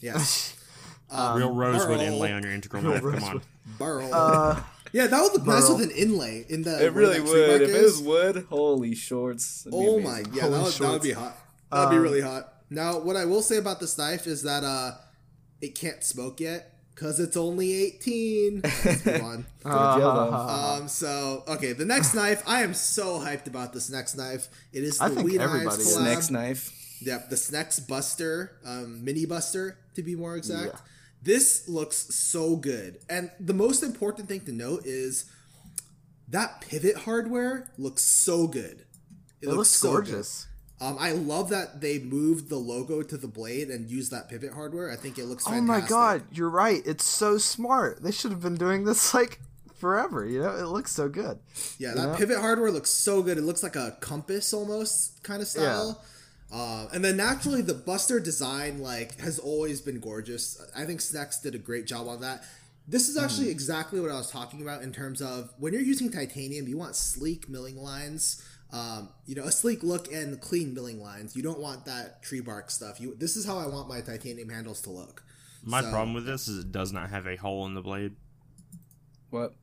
[0.00, 0.22] Yeah.
[1.10, 2.06] Um, Real rosewood burl.
[2.06, 3.00] inlay on your integral knife.
[3.00, 3.42] Come on.
[3.78, 4.10] Burl.
[4.12, 4.60] Uh,
[4.92, 6.84] yeah, that would look nice with an inlay in the.
[6.84, 7.48] It where really would.
[7.48, 7.98] bark If it is.
[7.98, 9.66] was wood, holy shorts.
[9.72, 10.02] Oh amazing.
[10.04, 11.34] my, yeah, that would, that would be hot.
[11.72, 12.52] That'd be Um, really hot.
[12.68, 14.96] Now, what I will say about this knife is that uh,
[15.62, 18.60] it can't smoke yet because it's only 18.
[18.64, 19.46] Let's on.
[19.62, 20.32] Go to jail, though.
[20.32, 22.42] uh, Um, so okay, the next knife.
[22.46, 24.48] I am so hyped about this next knife.
[24.72, 26.04] It is the I think Wee Knives collab.
[26.04, 26.72] Next knife.
[27.00, 30.72] Yep, the Snecx Buster, um, Mini Buster to be more exact.
[30.74, 30.80] Yeah.
[31.22, 35.26] This looks so good, and the most important thing to note is
[36.28, 38.84] that pivot hardware looks so good.
[39.40, 40.26] it looks so good.
[40.80, 44.52] Um, I love that they moved the logo to the blade and used that pivot
[44.52, 44.92] hardware.
[44.92, 45.44] I think it looks.
[45.48, 46.82] Oh my god, you're right.
[46.86, 48.02] It's so smart.
[48.02, 49.40] They should have been doing this like
[49.78, 50.24] forever.
[50.24, 51.40] You know, it looks so good.
[51.78, 52.14] Yeah, that know?
[52.14, 53.38] pivot hardware looks so good.
[53.38, 56.00] It looks like a compass almost kind of style.
[56.50, 60.64] Uh, and then naturally, the Buster design like has always been gorgeous.
[60.76, 62.44] I think Snecx did a great job on that.
[62.86, 66.10] This is actually exactly what I was talking about in terms of when you're using
[66.10, 68.42] titanium, you want sleek milling lines.
[68.70, 71.34] Um, you know, a sleek look and clean milling lines.
[71.34, 73.00] You don't want that tree bark stuff.
[73.00, 73.14] You.
[73.18, 75.22] This is how I want my titanium handles to look.
[75.64, 78.14] My So- problem with this is it does not have a hole in the blade.
[79.30, 79.54] What?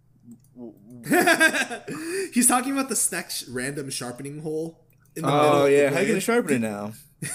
[2.33, 4.79] He's talking about the Snecx random sharpening hole.
[5.15, 6.93] In the middle Oh of yeah, how are you gonna sharpen it now?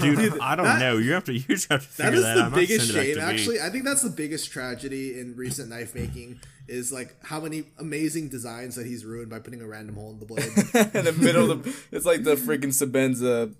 [0.00, 0.96] Dude, I don't know.
[0.96, 1.32] You have to.
[1.34, 2.50] You just have to figure That is that, the out.
[2.50, 3.14] not biggest send shame.
[3.16, 3.26] to me.
[3.26, 7.64] Actually, I think that's the biggest tragedy in recent knife making is like how many
[7.78, 10.46] amazing designs that he's ruined by putting a random hole in the blade.
[10.94, 13.54] in the middle of the, it's like the freaking Sebenza.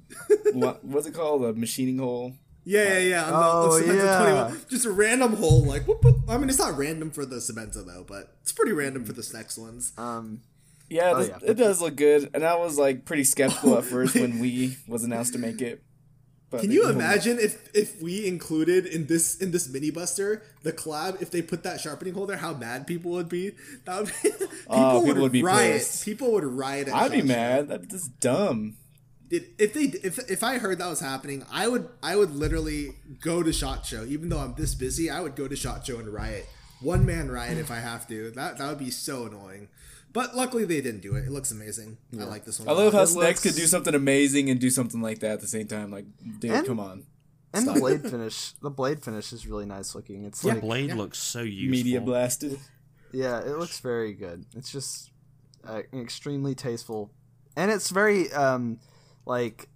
[0.55, 1.45] what, what's it called?
[1.45, 2.33] A machining hole.
[2.65, 3.25] yeah, yeah, yeah.
[3.25, 4.45] on the- Oh, on Sebenza yeah.
[4.49, 4.61] 21.
[4.71, 6.17] Just a random hole, like whoop, whoop.
[6.29, 9.23] I mean, it's not random for the Sebenza though, but it's pretty random for the
[9.23, 9.93] Snecx ones.
[9.99, 10.41] Um,
[10.89, 11.51] Yeah, Oh, this- yeah.
[11.51, 15.05] it does look good, and I was like pretty skeptical at first when we was
[15.05, 15.83] announced to make it.
[16.55, 20.73] But Can you imagine if if we included in this in this mini buster the
[20.73, 23.53] collab if they put that sharpening hole there how mad people would be?
[23.85, 25.73] That would be people, Oh, would, people would be riot.
[25.79, 26.05] pissed.
[26.05, 26.89] People would riot.
[26.89, 27.69] At I'd be mad.
[27.69, 28.77] That's dumb.
[29.31, 33.43] If they if if I heard that was happening, I would I would literally go
[33.43, 34.05] to Shot Show.
[34.05, 36.47] Even though I'm this busy, I would go to Shot Show and riot.
[36.81, 38.31] One man riot if I have to.
[38.33, 39.69] That that would be so annoying.
[40.15, 41.25] But luckily they didn't do it.
[41.27, 41.99] It looks amazing.
[42.19, 42.69] I like this one.
[42.69, 43.09] I love how lot.
[43.09, 45.91] Snecx looks- could do something amazing and do something like that at the same time.
[45.91, 46.07] Like,
[46.39, 47.05] dude, And- come on.
[47.53, 50.25] and the blade finish, the blade finish is really nice looking.
[50.25, 50.95] It's The like blade yeah.
[50.95, 51.71] looks so useful.
[51.71, 52.59] Media blasted.
[53.13, 54.47] Yeah, it looks very good.
[54.57, 55.11] It's just
[55.67, 57.13] uh, extremely tasteful,
[57.57, 58.79] and it's very um
[59.27, 59.69] like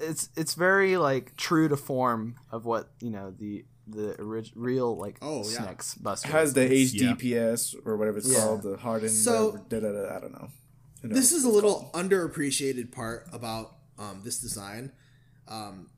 [0.00, 4.96] it's it's very like true to form of what you know the the orig- real
[4.96, 5.58] like Oh, yeah.
[5.66, 6.94] Snecx Buster Has the is.
[6.94, 7.12] yeah.
[7.12, 8.40] HDPS or whatever it's Yeah.
[8.40, 9.12] called, the hardened.
[9.12, 10.48] So- whatever, I don't know.
[11.02, 14.90] Who This is a little underappreciated part about um, this design.
[15.48, 15.88] Um,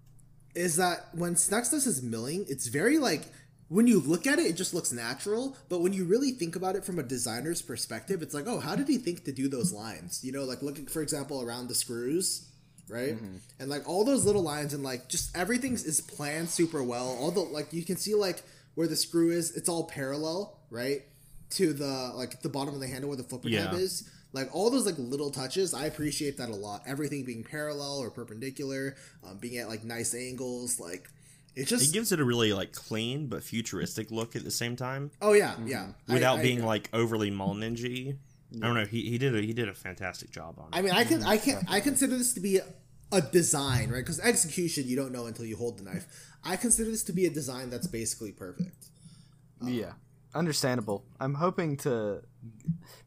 [0.54, 3.22] is that when Snecx does his milling, it's very like
[3.68, 5.56] when you look at it, it just looks natural.
[5.68, 8.76] But when you really think about it from a designer's perspective, it's like, oh, how
[8.76, 10.20] did he think to do those lines?
[10.24, 12.46] You know, like looking for example around the screws,
[12.88, 13.16] right?
[13.58, 17.16] And like all those little lines and like just everything is planned super well.
[17.20, 18.42] All the like you can see like
[18.74, 21.02] where the screw is, it's all parallel, right?
[21.50, 24.08] To the like the bottom of the handle where the flipper tab is.
[24.32, 26.82] Like all those like little touches, I appreciate that a lot.
[26.86, 31.08] Everything being parallel or perpendicular, um, being at like nice angles, like
[31.54, 34.76] it just It gives it a really like clean but futuristic look at the same
[34.76, 38.16] time, oh yeah, yeah, without I- being like overly mall ninja.
[38.54, 38.84] I don't know.
[38.84, 40.76] He, he did a he did a fantastic job on it.
[40.76, 42.64] I mean, I can, I can, I consider this to be a,
[43.12, 43.98] a design, right?
[43.98, 46.06] Because execution, you don't know until you hold the knife.
[46.44, 48.86] I consider this to be a design that's basically perfect.
[49.62, 49.92] Yeah,
[50.34, 51.04] understandable.
[51.18, 52.22] I'm hoping to,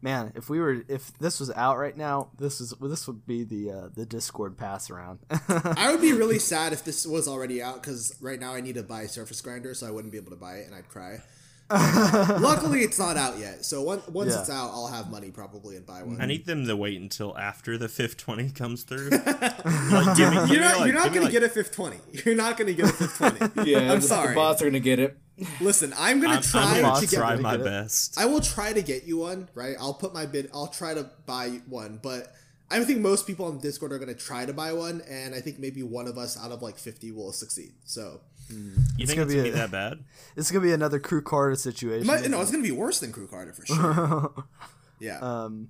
[0.01, 0.33] man.
[0.35, 3.71] If we were, if this was out right now, this is this would be the
[3.71, 5.19] uh, the Discord pass around.
[5.47, 8.75] I would be really sad if this was already out because right now I need
[8.75, 10.89] to buy a Surface Grinder, so I wouldn't be able to buy it, and I'd
[10.89, 11.21] cry.
[12.41, 14.39] Luckily, it's not out yet, so once once Yeah.
[14.41, 16.19] it's out, I'll have money probably and buy one.
[16.19, 19.09] I need them to wait until after the fifth twenty comes through.
[19.09, 21.97] like, give me, give You're not, like, you're not gonna like- get a fifth twenty.
[22.25, 23.39] You're not gonna get a fifth twenty.
[23.69, 24.29] Yeah, I'm the, sorry.
[24.29, 25.17] The bots are gonna get it.
[25.61, 27.09] Listen, I'm gonna I'm, try I'm gonna get.
[27.11, 27.63] try my get it.
[27.65, 28.19] best.
[28.19, 29.75] I will try to get you one, right?
[29.79, 30.49] I'll put my bid.
[30.53, 32.33] I'll try to buy one, but
[32.71, 35.39] I think most people on Discord are going to try to buy one, and I
[35.41, 37.71] think maybe one of us out of like 50 will succeed.
[37.83, 39.99] So, you think gonna it's be gonna be that bad?
[40.35, 42.03] it's gonna be another crew Carter situation.
[42.03, 44.33] it might, no, it's going to be worse than Crew Carter for sure.
[44.99, 45.19] Yeah.
[45.19, 45.69] Um,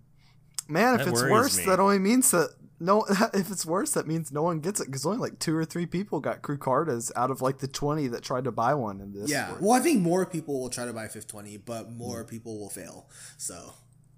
[0.67, 1.65] man, if That it's worse, me.
[1.65, 3.05] that only means that no.
[3.33, 5.85] If it's worse, that means no one gets it because only like two or three
[5.85, 9.13] people got crew cartas out of like the twenty that tried to buy one in
[9.13, 9.29] this.
[9.29, 9.53] yeah.
[9.59, 13.07] Well, I think more people will try to buy 520, but more people will fail.
[13.37, 13.73] So,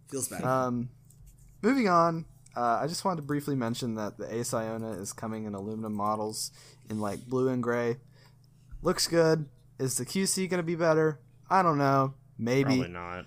[0.09, 0.43] feels bad.
[0.45, 0.89] Um,
[1.61, 2.23] moving on.
[2.55, 5.93] Uh, I just wanted to briefly mention that the Ace Iona is coming in aluminum
[5.93, 6.51] models
[6.89, 7.97] in like blue and gray.
[8.81, 9.45] Looks good.
[9.79, 11.19] Is the QC going to be better?
[11.49, 12.13] I don't know.
[12.37, 12.63] Maybe.
[12.63, 13.19] Probably not.
[13.19, 13.25] It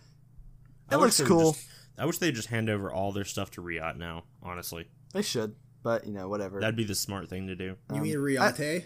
[0.92, 1.52] I looks cool.
[1.52, 4.24] just- I wish they'd just hand over all their stuff to Riot now.
[4.42, 6.58] Honestly, They should, but you know, whatever.
[6.60, 7.76] that'd be the smart thing to do.
[7.92, 8.84] you mean um, Reate?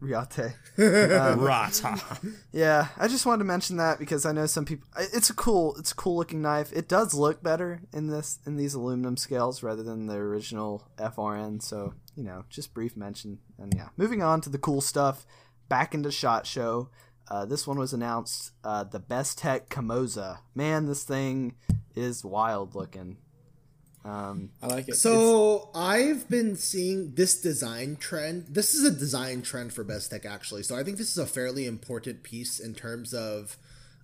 [0.00, 0.54] Reate.
[0.78, 1.98] Um, Rata.
[2.52, 4.86] Yeah, I just wanted to mention that because I know some people.
[4.98, 6.72] It's a cool, it's a cool looking knife.
[6.72, 11.62] It does look better in this in these aluminum scales rather than the original FRN.
[11.62, 13.38] So you know, just brief mention.
[13.58, 15.24] And yeah, moving on to the cool stuff.
[15.68, 16.88] Back into Shot Show.
[17.28, 18.52] Uh, this one was announced.
[18.62, 20.38] Uh, the Bestech Kamoza.
[20.54, 21.54] Man, this thing
[21.94, 23.16] is wild looking.
[24.04, 24.96] Um, I like it.
[24.96, 28.48] So I've been seeing this design trend.
[28.50, 30.62] This is a design trend for Bestech actually.
[30.62, 33.56] So I think this is a fairly important piece in terms of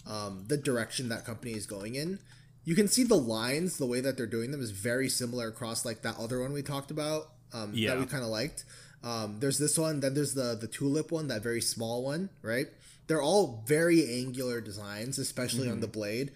[0.06, 2.18] um, the direction that company is going in.
[2.64, 5.84] You can see the lines, the way that they're doing them is very similar across
[5.84, 7.90] like that other one we talked about um, Yeah.
[7.90, 8.64] that we kind of liked.
[9.02, 12.66] Um, there's this one, then there's the the tulip one, that very small one, right?
[13.06, 16.32] They're all very angular designs, especially on the blade.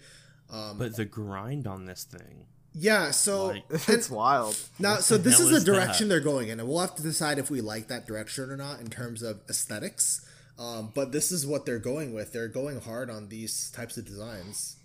[0.49, 2.45] but the grind on this thing.
[2.77, 4.57] Yeah, so Like- it's wild.
[4.79, 5.71] now, so this is the is that?
[5.71, 8.57] direction they're going in, and we'll have to decide if we like that direction or
[8.57, 10.25] not in terms of aesthetics.
[10.59, 12.33] Um, but this is what they're going with.
[12.33, 14.77] They're going hard on these types of designs.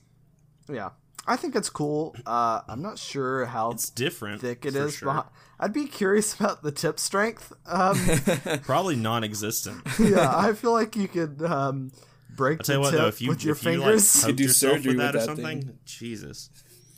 [0.68, 0.90] Yeah,
[1.26, 2.14] I think it's cool.
[2.26, 4.40] Uh, I'm not sure how It's different.
[4.40, 4.94] thick it is.
[4.96, 5.06] Sure.
[5.08, 5.28] behind-
[5.60, 7.52] I'd be curious about the tip strength.
[7.66, 7.96] Um,
[8.62, 9.82] Probably non-existent.
[10.00, 11.92] yeah, I feel like you could um,
[12.34, 14.36] break I'll tell the you what though, if you with your if you, like, Could
[14.36, 15.78] do yourself surgery with that with or something, thing.
[15.84, 16.48] Jesus.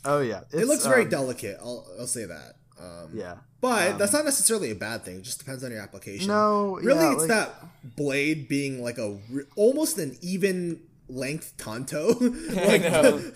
[0.05, 1.57] oh yeah, It it's, looks very um, delicate.
[1.61, 2.53] I'll, I'll say that.
[2.79, 5.17] Um, Yeah, But that's not necessarily a bad thing.
[5.17, 6.27] It just depends on your application.
[6.27, 7.53] No, really, yeah, it's like- that
[7.95, 12.13] blade being like a re- almost an even length tanto.
[12.19, 13.31] like, know.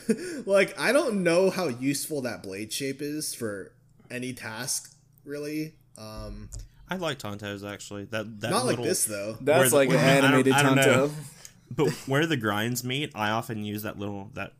[0.45, 3.73] like I don't know how useful that blade shape is for
[4.09, 4.93] any task.
[5.27, 6.49] Really, um,
[6.89, 8.05] I like tantos actually.
[8.05, 9.33] That that not like this though.
[9.33, 10.83] where That's the- like an where- I don't- animated I don't know.
[10.83, 11.11] tanto.
[11.69, 14.53] But where the grinds meet, I often use that little that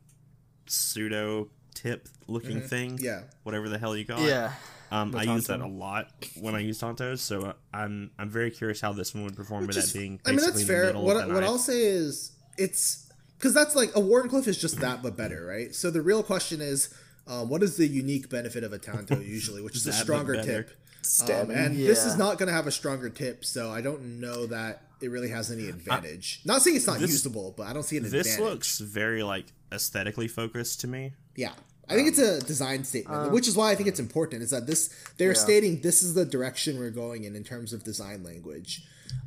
[0.66, 2.96] pseudo tip looking thing.
[2.96, 3.04] Mm-hmm.
[3.04, 3.20] Yeah.
[3.44, 4.28] Whatever the hell you call it.
[4.28, 4.52] yeah.
[4.90, 6.08] Um, I use that a lot
[6.40, 9.60] when I use tantos, so uh, I'm I'm very curious how this one would perform
[9.66, 11.02] with Which that is- being I mean, basically that's in fair.
[11.02, 11.44] What, of what.
[11.44, 15.74] I'll say is it's because that's like a Wharncliffe is just that but better, right?
[15.74, 16.92] So the real question is,
[17.28, 20.68] um, what is the unique benefit of a Tanto usually, which is a stronger tip.
[20.70, 21.56] Um, Stabbing.
[21.56, 24.82] and this is not going to have a stronger tip, so I don't know that
[25.00, 26.40] it really has any advantage.
[26.44, 28.24] not saying it's not This- usable, but I don't see an advantage.
[28.26, 28.52] This advantage.
[28.54, 31.12] looks very like aesthetically focused to me.
[31.36, 31.52] Yeah.
[31.88, 34.42] I think it's a design statement, which is why I think it's important.
[34.42, 37.82] Is that this they're stating this is the direction we're going in in terms of
[37.84, 38.84] design language.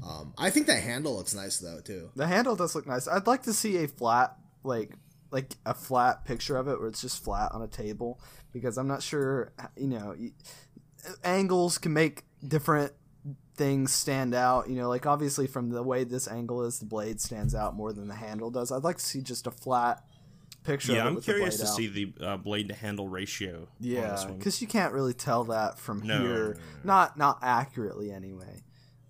[0.08, 2.12] Um, I think that handle looks nice though too.
[2.16, 3.08] The handle does look nice.
[3.08, 4.92] I'd like to see a flat, like,
[5.32, 8.20] like a flat picture of it where it's just flat on a table
[8.54, 9.54] because I'm not sure.
[9.78, 10.16] You know,
[11.24, 12.94] angles can make different
[13.56, 14.70] things stand out.
[14.70, 17.94] You know, like obviously from the way this angle is, the blade stands out more
[17.94, 18.72] than the handle does.
[18.72, 20.04] I'd like to see just a flat
[20.64, 20.94] picture.
[20.94, 21.76] Yeah, of it I'm curious blade to out.
[21.76, 23.68] see the uh, blade to handle ratio.
[23.80, 26.60] Yeah, because you can't really tell that from No, here, no, no.
[26.84, 28.64] not not accurately anyway.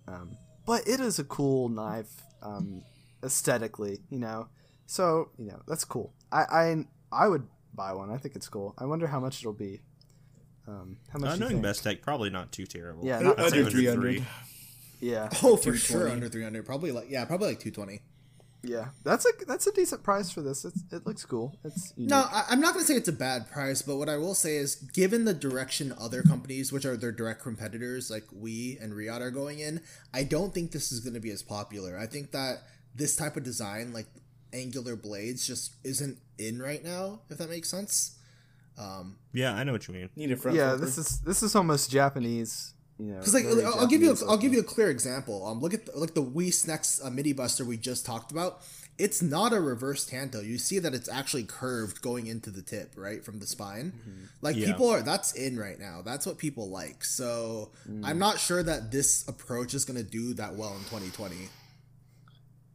[0.08, 2.82] Um, but it is a cool knife um,
[3.22, 4.48] aesthetically, you know.
[4.92, 6.12] So you know that's cool.
[6.30, 8.10] I, I I would buy one.
[8.10, 8.74] I think it's cool.
[8.76, 9.80] I wonder how much it'll be.
[10.68, 11.30] Um, how much?
[11.30, 11.64] Uh, do knowing think?
[11.64, 13.02] Bestech, probably not too terrible.
[13.02, 14.22] Yeah, not Under 300.
[15.00, 16.66] Yeah, Oh, for sure, under three hundred.
[16.66, 18.02] Probably like yeah, probably like two twenty.
[18.62, 18.88] yeah.
[19.02, 20.66] That's a that's a decent price for this.
[20.66, 21.56] It's, it looks cool.
[21.64, 22.10] It's unique.
[22.10, 24.34] No, I, I'm not going to say it's a bad price, but what I will
[24.34, 28.92] say is, given the direction other companies, which are their direct competitors, like we and
[28.94, 29.80] Reate are going in,
[30.12, 31.98] I don't think this is going to be as popular.
[31.98, 32.58] I think that
[32.94, 34.06] this type of design, like
[34.52, 37.20] angular blades, just isn't in right now.
[37.30, 38.18] If that makes sense.
[39.32, 40.10] Yeah, I know what you mean.
[40.16, 40.56] Need a front.
[40.56, 40.84] yeah, flipper.
[40.86, 42.74] this is this is almost Japanese.
[42.98, 45.46] You know, Because like I'll give you a, Japanese I'll give you a clear example.
[45.46, 48.60] Um, look at the, like the WE Snecx uh, Mini Buster we just talked about.
[48.98, 50.40] It's not a reverse tanto.
[50.42, 53.92] You see that it's actually curved going into the tip, right from the spine.
[54.42, 54.66] Like Yeah.
[54.66, 56.02] people are that's in right now.
[56.04, 57.02] That's what people like.
[57.04, 57.70] So
[58.04, 61.48] I'm not sure that this approach is going to do that well in 2020.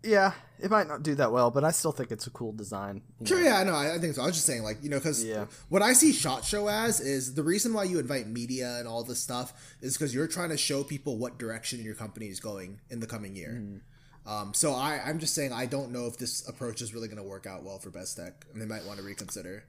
[0.03, 3.01] Yeah, it might not do that well, but I still think it's a cool design.
[3.25, 3.45] Sure, know.
[3.45, 3.73] yeah, I know.
[3.73, 4.21] I, I think so.
[4.21, 5.45] I was just saying, like, you know, because Yeah.
[5.69, 9.03] what I see Shot Show as is the reason why you invite media and all
[9.03, 12.79] this stuff is because you're trying to show people what direction your company is going
[12.89, 13.59] in the coming year.
[13.59, 14.31] Mm-hmm.
[14.31, 17.21] Um, so I, I'm just saying, I don't know if this approach is really going
[17.21, 19.63] to work out well for Bestech, and they might want to reconsider.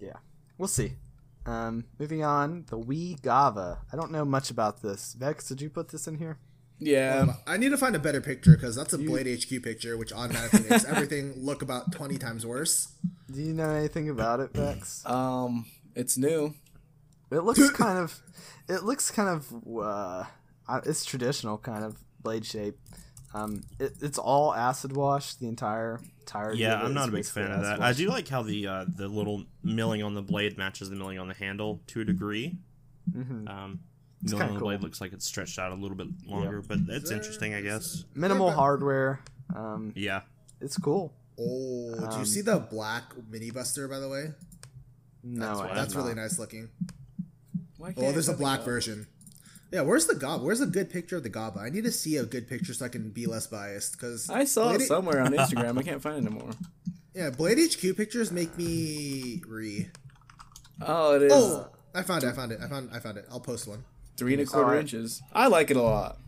[0.00, 0.16] Yeah,
[0.58, 0.94] we'll see.
[1.46, 3.78] Um, moving on, the WE Gava.
[3.92, 5.14] I don't know much about this.
[5.14, 6.38] Vex, did you put this in here?
[6.80, 7.20] Yeah.
[7.20, 10.12] Um, I need to find a better picture because that's a Blade HQ picture, which
[10.12, 12.88] automatically makes everything look about 20 times worse.
[13.32, 15.04] Do you know anything about it, Vex?
[15.06, 16.54] Um, it's new.
[17.30, 18.20] It looks kind of,
[18.68, 20.24] it looks kind of, uh,
[20.68, 22.78] uh, it's traditional kind of blade shape.
[23.34, 25.34] Um, it, it's all acid wash.
[25.34, 26.54] The entire entire.
[26.54, 27.82] Yeah, I'm not a big fan of that.
[27.82, 31.18] I do like how the uh, the little milling on the blade matches the milling
[31.18, 32.56] on the handle to a degree.
[33.14, 33.80] Um,
[34.22, 36.78] milling kinda on the blade looks like it's stretched out a little bit longer, but
[36.88, 38.04] it's interesting, I guess.
[38.14, 39.20] minimal hardware.
[39.54, 40.22] Um, Yeah,
[40.60, 41.12] it's cool.
[41.40, 44.32] Oh, do Um, you see the black mini buster, by the way?
[45.22, 46.22] No, That's, that's really not.
[46.22, 46.68] nice looking.
[47.76, 49.06] Why Oh, there's a black version.
[49.70, 50.42] Yeah, where's the GABA?
[50.44, 51.60] Where's a good picture of the GABA?
[51.60, 53.92] I need to see a good picture so I can be less biased.
[53.92, 55.78] Because I saw it somewhere on Instagram.
[55.78, 56.50] I can't find it anymore.
[57.14, 59.90] Yeah, Blade HQ pictures make me re.
[60.80, 62.28] Oh, it is Oh, I found it.
[62.28, 62.60] I found it.
[62.62, 62.90] I found.
[62.92, 63.26] I found it.
[63.30, 63.84] I'll post one.
[64.18, 64.80] Three and a quarter Alright.
[64.82, 65.22] inches.
[65.32, 66.18] I like it a lot.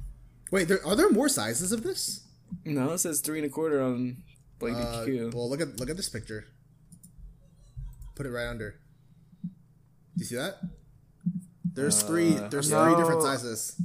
[0.50, 2.22] Wait, there are there more sizes of this?
[2.64, 4.22] No, it says three and a quarter on
[4.58, 5.34] Blade Uh, HQ.
[5.34, 6.46] well, look at look at this picture.
[8.14, 8.76] Put it right under.
[9.42, 9.50] Do
[10.16, 10.56] you see that?
[11.72, 12.32] There's three.
[12.34, 13.80] There's three different sizes.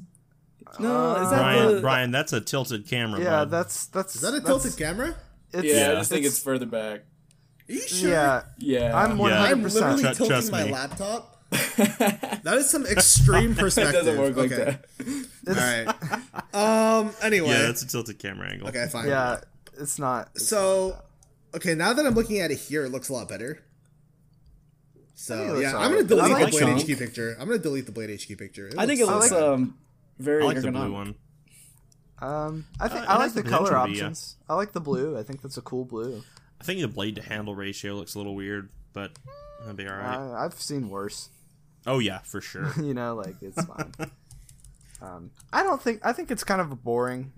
[0.80, 1.82] no, is that Brian, the?
[1.82, 3.20] Brian, that's a tilted camera.
[3.22, 3.52] Yeah, bud.
[3.52, 5.16] that's that's Is that a that's- tilted camera?
[5.54, 5.94] It's, Yeah, I Yeah.
[5.94, 7.02] just think it's further back.
[7.70, 8.10] Are you sure?
[8.10, 8.42] yeah.
[8.58, 9.38] Yeah, I'm one Yeah.
[9.38, 10.02] hundred I'm literally percent.
[10.02, 10.72] Trust- tilting trust my me.
[10.72, 11.35] laptop.
[12.44, 14.06] that is some extreme it perspective.
[14.06, 14.78] doesn't work like okay.
[15.46, 15.48] that.
[15.48, 16.22] All right.
[16.56, 17.12] Um.
[17.22, 17.50] Anyway.
[17.50, 18.70] yeah, that's a tilted camera angle.
[18.70, 18.88] okay.
[18.90, 19.08] Fine.
[19.10, 19.42] Yeah,
[19.78, 20.38] it's not.
[20.40, 20.98] So,
[21.54, 21.76] okay.
[21.76, 23.62] Now that I'm looking at it here, it looks a lot better.
[25.16, 26.82] So looks yeah, I'm gonna delete I the Blade chunk.
[26.90, 27.36] HQ picture.
[27.40, 28.72] I'm gonna delete the Blade HQ picture.
[28.78, 29.78] I think it looks like- um
[30.18, 31.16] very I like the blue one.
[32.20, 34.04] Um, I think Uh, I like the the color potential to be, yeah.
[34.06, 34.36] options.
[34.48, 35.18] I like the blue.
[35.18, 36.24] I think that's a cool blue.
[36.62, 39.12] I think the blade to handle ratio looks a little weird, but
[39.60, 40.16] that'll be all right.
[40.16, 41.28] Uh, I've seen worse.
[41.88, 42.72] Oh yeah, for sure.
[42.82, 43.94] you know, like it's fine.
[45.02, 47.32] um, I don't think I think it's kind of a boring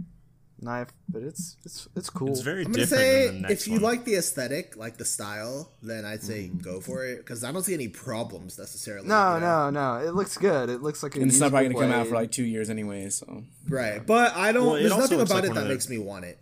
[0.60, 2.30] knife, but it's it's it's cool.
[2.30, 3.82] It's very I'm gonna different say than the next if you one.
[3.84, 6.60] like the aesthetic, like the style, then I'd say Mm-hmm.
[6.60, 9.08] go for it because I don't see any problems necessarily.
[9.08, 9.70] no, you know?
[9.70, 10.08] no, no.
[10.08, 10.70] It looks good.
[10.70, 12.70] It looks like a And it's not probably gonna come out for like two years
[12.70, 13.10] anyway.
[13.10, 14.66] So Right, but I don't.
[14.66, 16.42] Well, there's nothing about like it that the- makes me want it.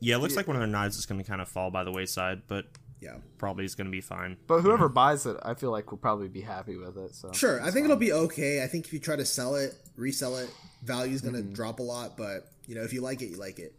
[0.00, 1.84] yeah, it looks like one of their knives is going to kind of fall by
[1.84, 2.64] the wayside, but
[3.04, 4.36] Yeah, probably is going to be fine.
[4.46, 7.14] But whoever buys it, I feel like will probably be happy with it.
[7.14, 7.62] So sure.
[7.62, 8.62] I think it'll be okay.
[8.64, 10.50] I think if you try to sell it, resell it,
[10.82, 11.52] value's gonna Mm-hmm.
[11.52, 12.16] drop a lot.
[12.16, 13.74] But you know, if you like it, you like it.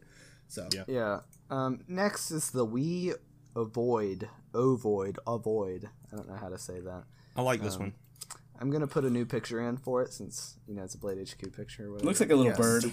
[0.47, 0.83] So Yeah.
[0.87, 1.19] yeah.
[1.49, 3.13] Um, next is the WE
[3.55, 4.27] Avoid.
[4.53, 5.17] Ovoid.
[5.25, 5.89] Avoid.
[6.11, 7.03] I don't know how to say that.
[7.35, 7.93] I like Um, this one.
[8.59, 11.17] I'm gonna put a new picture in for it since you know it's a Blade
[11.17, 11.87] HQ picture.
[11.93, 12.57] Or looks like a little Yes.
[12.57, 12.83] bird.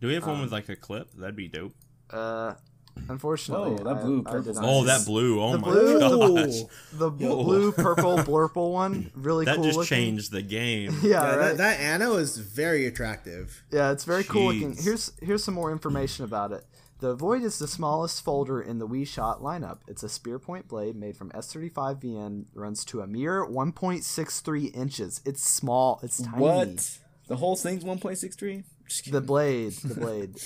[0.00, 1.12] Do we have um, one with like a clip?
[1.14, 1.74] That'd be dope.
[2.10, 2.54] Uh,
[3.08, 5.40] unfortunately, Whoa, that I- blue I purple did Oh, that blue!
[5.40, 6.00] Oh The my blue-
[6.46, 6.60] gosh,
[6.92, 7.44] the bl- Whoa.
[7.44, 9.88] blue, purple, blurple one, really that cool just looking.
[9.96, 10.96] changed the game.
[11.02, 11.38] Yeah, yeah, right.
[11.48, 13.62] that, that ano is very attractive.
[13.70, 14.76] Yeah, it's very cool looking.
[14.76, 16.64] Here's here's some more information about it.
[17.00, 19.78] The Void is the smallest folder in the WE Shot lineup.
[19.86, 25.20] It's a spear point blade made from S35 VN, runs to a mere 1.63 inches.
[25.24, 26.00] It's small.
[26.02, 26.38] It's tiny.
[26.42, 26.98] What?
[27.28, 28.64] The whole thing's 1.63.
[28.88, 29.12] Just.
[29.12, 30.34] The blade, the blade.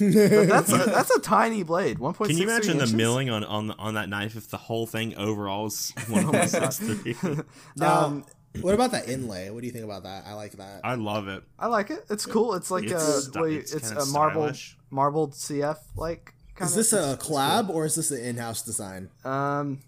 [0.49, 1.99] That's a, that's a tiny blade.
[1.99, 2.91] 1.63 Can you imagine inches?
[2.91, 6.51] the milling on on on that knife if the whole thing overall is one point
[6.51, 7.15] six three?
[7.81, 8.25] Um,
[8.61, 9.49] what about that inlay?
[9.51, 10.25] What do you think about that?
[10.27, 10.81] I like that.
[10.85, 11.43] I love it.
[11.59, 12.05] I like it.
[12.11, 12.55] It's cool.
[12.55, 14.77] It's like It's a sti- well, it's it's, a marbled stylish.
[14.91, 16.35] marbled CF like.
[16.61, 19.09] Is this a collab or is this an in-house design?
[19.25, 19.81] Um,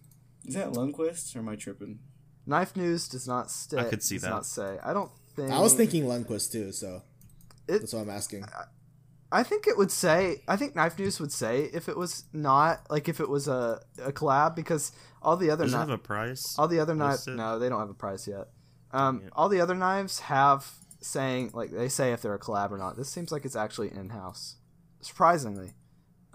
[0.47, 1.99] Is that Lundquist or am I tripping?
[2.47, 3.79] Knife News does not stay.
[3.79, 4.31] I could see does that.
[4.31, 4.79] Not say.
[4.83, 5.51] I don't think.
[5.51, 7.03] I was thinking Lundquist too, so
[7.69, 8.45] It- that's what I'm asking.
[9.33, 10.43] I think it would say.
[10.47, 13.81] I think Knife News would say if it was not like if it was a,
[14.03, 14.93] a collab because
[15.23, 16.55] all the other Does knives, have a price?
[16.59, 17.27] all the other knives.
[17.27, 18.49] No, they don't have a price yet.
[18.93, 19.31] Um, Yeah.
[19.33, 22.97] all the other knives have saying like they say if they're a collab or not.
[22.97, 24.57] This seems like it's actually in house.
[25.01, 25.73] Surprisingly.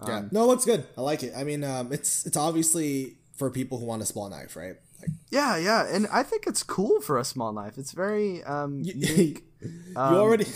[0.06, 0.86] yeah, Um, no, it looks good.
[0.98, 1.32] I like it.
[1.34, 4.74] I mean, um, it's it's obviously for people who want a small knife, right?
[5.00, 7.78] Like Yeah, yeah, and I think it's cool for a small knife.
[7.78, 9.44] It's very um, you, unique.
[9.62, 10.46] you Um, already.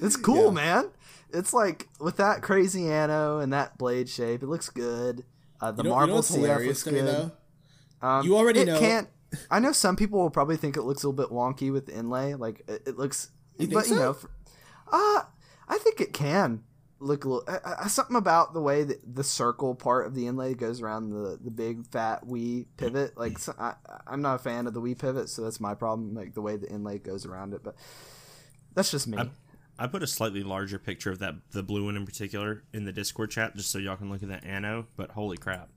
[0.00, 0.50] It's cool, Yeah.
[0.50, 0.90] man.
[1.32, 5.24] It's like with that crazy ano and that blade shape, it looks good.
[5.60, 7.32] Uh, the You know, you know marble CF looks to me good.
[8.02, 9.08] Um, You already it know- Can't,
[9.50, 11.94] I know some people will probably think it looks a little bit wonky with the
[11.94, 12.34] inlay.
[12.34, 14.30] Like it, it looks, You but you know, for,
[14.92, 15.22] uh,
[15.68, 16.64] I think it can
[16.98, 17.44] look a little.
[17.48, 21.38] Uh, something about the way that the circle part of the inlay goes around the
[21.42, 23.16] the big fat WE pivot.
[23.16, 23.74] Like so, I,
[24.06, 26.12] I'm not a fan of the WE pivot, so that's my problem.
[26.14, 27.74] Like the way the inlay goes around it, but
[28.74, 29.16] that's just me.
[29.18, 29.30] I,
[29.78, 32.92] I put a slightly larger picture of that the blue one in particular in the
[32.92, 34.86] Discord chat just so y'all can look at that ano.
[34.96, 35.68] But holy crap,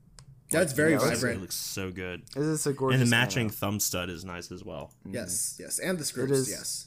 [0.50, 2.22] That's very Yeah, it looks- it looks so good.
[2.36, 3.00] It is a gorgeous.
[3.00, 3.24] And the ano.
[3.24, 4.92] matching thumb stud is nice as well.
[5.04, 6.30] Yes, yes, and the screws.
[6.30, 6.86] is- Yes.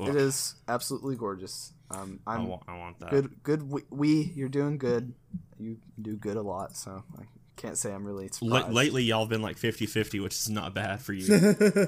[0.00, 1.72] It is absolutely gorgeous.
[1.90, 3.10] Um, I I'm want, I want that.
[3.10, 3.42] good.
[3.42, 3.70] Good.
[3.70, 5.12] We, we, you're doing good.
[5.58, 7.24] You do good a lot, so I
[7.56, 11.00] can't say I'm really L- lately, y'all have been like 50-50, which is not bad
[11.02, 11.26] for you.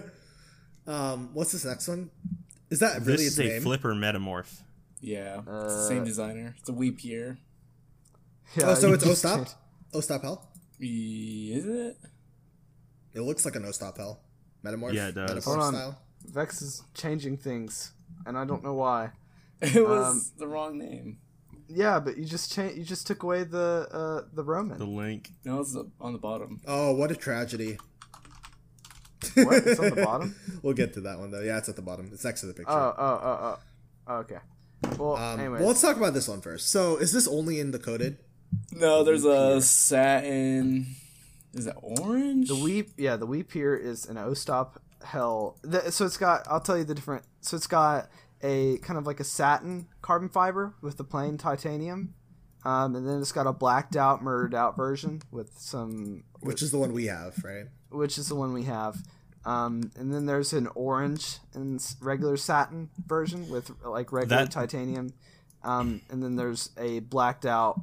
[0.86, 2.10] Um, what's this next one?
[2.72, 4.60] Is that really this its is a flipper metamorph.
[5.00, 6.54] Yeah, it's the Uh, same designer.
[6.58, 7.38] It's a WE Pier.
[8.56, 9.36] Yeah, oh, so you it's just Ostap.
[9.36, 9.54] changed-
[9.94, 10.48] Ostap Hel.
[10.80, 11.96] Is it?
[13.14, 14.20] It looks like an Ostap Hel.
[14.64, 14.94] Metamorph.
[14.94, 15.30] Yeah, it does.
[15.30, 15.72] Metamorph Hold on.
[15.74, 15.98] style.
[16.24, 17.92] Vex is changing things,
[18.26, 19.10] and I don't know why.
[19.62, 21.18] It was Um, the wrong name.
[21.68, 24.78] Yeah, but you just cha- You just took away the uh, the Roman.
[24.78, 25.30] The link.
[25.44, 26.60] No, it's on the bottom.
[26.66, 27.78] Oh, what a tragedy.
[29.34, 29.66] What?
[29.66, 30.34] It's on the bottom.
[30.62, 31.40] We'll get to that one though.
[31.40, 32.08] Yeah, it's at the bottom.
[32.12, 32.70] It's next to the picture.
[32.70, 33.58] Oh, oh, oh,
[34.06, 34.14] oh.
[34.20, 34.38] Okay.
[34.96, 35.60] Well, um, anyways.
[35.60, 36.70] well, let's talk about this one first.
[36.70, 38.18] So, is this only in the coated?
[38.70, 40.86] No, there's a satin.
[41.54, 42.48] Is that orange?
[42.48, 45.58] The weep, yeah, the weep here is an Ostap Hel.
[45.62, 47.24] The, so it's got, I'll tell you the different.
[47.40, 48.08] So it's got
[48.42, 52.14] a kind of like a satin carbon fiber with the plain titanium,
[52.64, 56.70] um, and then it's got a blacked out, murdered out version with some, Which is
[56.70, 57.66] the one we have, right?
[57.90, 58.96] which is the one we have.
[59.45, 65.12] Um, and then there's an orange and regular satin version with like regular That- titanium.
[65.64, 67.80] Um, and then there's a blacked out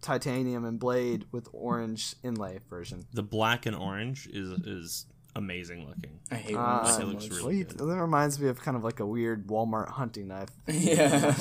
[0.00, 3.04] titanium and blade with orange inlay version.
[3.12, 5.06] The black and orange is is
[5.36, 6.18] amazing looking.
[6.30, 7.30] I hate Uh, so it looks much.
[7.30, 7.78] really Well, you- good.
[7.78, 10.48] that reminds me of kind of like a weird Walmart hunting knife.
[10.66, 11.34] yeah.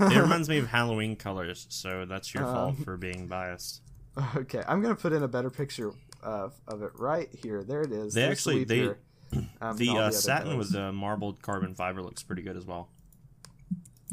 [0.00, 3.82] It reminds me of Halloween colors, so that's your Um, fault for being biased.
[4.36, 5.92] Okay, I'm gonna put in a better picture
[6.22, 7.62] of, of it right here.
[7.62, 8.12] There it is.
[8.12, 8.98] They There's actually- Sweep they- here.
[9.60, 10.58] Um, The uh, other satin colors.
[10.58, 12.88] with the marbled carbon fiber looks pretty good as well.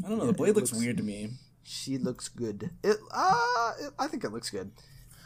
[0.04, 0.26] I don't know.
[0.26, 1.30] The blade looks, looks- weird to me.
[1.62, 2.70] She looks good.
[2.82, 4.70] It, uh, it, I think it looks good.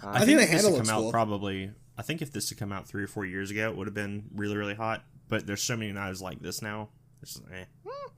[0.03, 1.11] I, think the if this handle had looks come out cool.
[1.13, 1.71] probably.
[1.97, 3.95] I think if this had come out three or four years ago, it would have
[3.95, 5.05] been really really hot.
[5.29, 6.89] But there's so many knives like this now.
[7.23, 7.65] It's just, eh.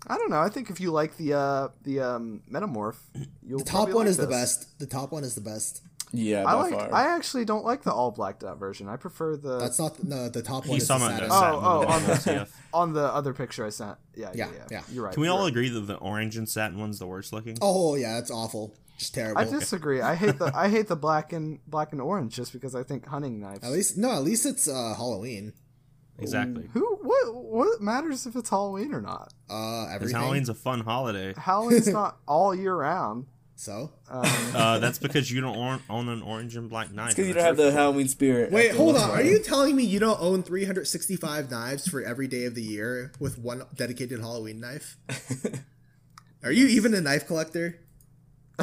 [0.06, 0.40] I don't know.
[0.40, 2.96] I think if you like the uh, the um, metamorph,
[3.42, 4.78] you'll The top one like is the best.
[4.78, 5.82] The top one is the best.
[6.16, 6.72] Yeah, I like.
[6.72, 6.92] far.
[6.94, 8.88] I actually don't like the all blacked out version.
[8.88, 10.28] I prefer the That's not no.
[10.28, 11.28] The top one He's is the talking satin.
[11.30, 13.96] Oh, oh, on the- on the other picture I sent.
[14.14, 14.64] Yeah, yeah, Yeah, yeah.
[14.70, 14.82] yeah.
[14.92, 15.12] You're right.
[15.14, 15.48] Can we you're all right.
[15.50, 17.56] agree that the orange and satin one's the worst looking?
[17.60, 18.74] Oh yeah, it's awful.
[18.98, 19.40] Just terrible.
[19.40, 20.00] I disagree.
[20.00, 23.06] I hate the I hate the black and black and orange just because I think
[23.06, 23.64] hunting knives.
[23.64, 24.12] At least no.
[24.12, 25.52] At least it's uh, Halloween.
[26.18, 26.68] Exactly.
[26.74, 29.32] Who what what matters if it's Halloween or not?
[29.50, 30.16] Uh, Because everything.
[30.20, 31.34] Halloween's a fun holiday.
[31.36, 33.26] Halloween's not all year round.
[33.56, 34.24] So Um,
[34.54, 37.10] Uh, that's because you don't or- own an orange and black knife.
[37.10, 38.50] because you don't have the Halloween spirit.
[38.50, 39.10] wait, hold what's on.
[39.10, 43.12] Are you telling me you don't own 365 knives for every day of the year
[43.20, 44.96] with one dedicated Halloween knife?
[46.42, 47.78] Are you even a knife collector?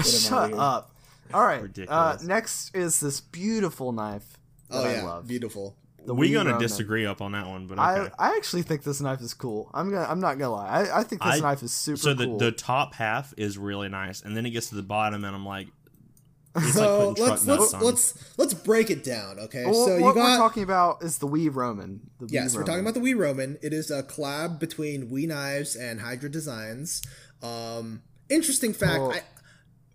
[0.04, 0.94] shut up.
[1.34, 1.64] All right.
[1.88, 4.38] Uh, next is this beautiful knife
[4.70, 5.28] that Oh I yeah, love.
[5.28, 5.76] beautiful.
[6.06, 6.62] The We're gonna Ronin.
[6.68, 8.14] disagree up on that one, but I, okay.
[8.18, 9.70] I actually think this knife is cool.
[9.74, 10.68] I'm gonna I'm not gonna lie.
[10.68, 12.38] I, I think this I- knife is super so the cool.
[12.40, 15.46] the top half is really nice, and then it gets to the bottom, and I'm
[15.46, 15.68] like,
[16.56, 17.84] it's like So putting let's nuts let's on.
[17.84, 19.66] let's let's break it down, okay?
[19.66, 22.02] Well, so you what got we're talking about is the WE Roman.
[22.20, 23.60] The WE Yes, we're talking about the WE Roman.
[23.62, 27.04] It is a collab between WE Knives and Hydra Designs.
[27.44, 29.22] Um, interesting fact: Well- I,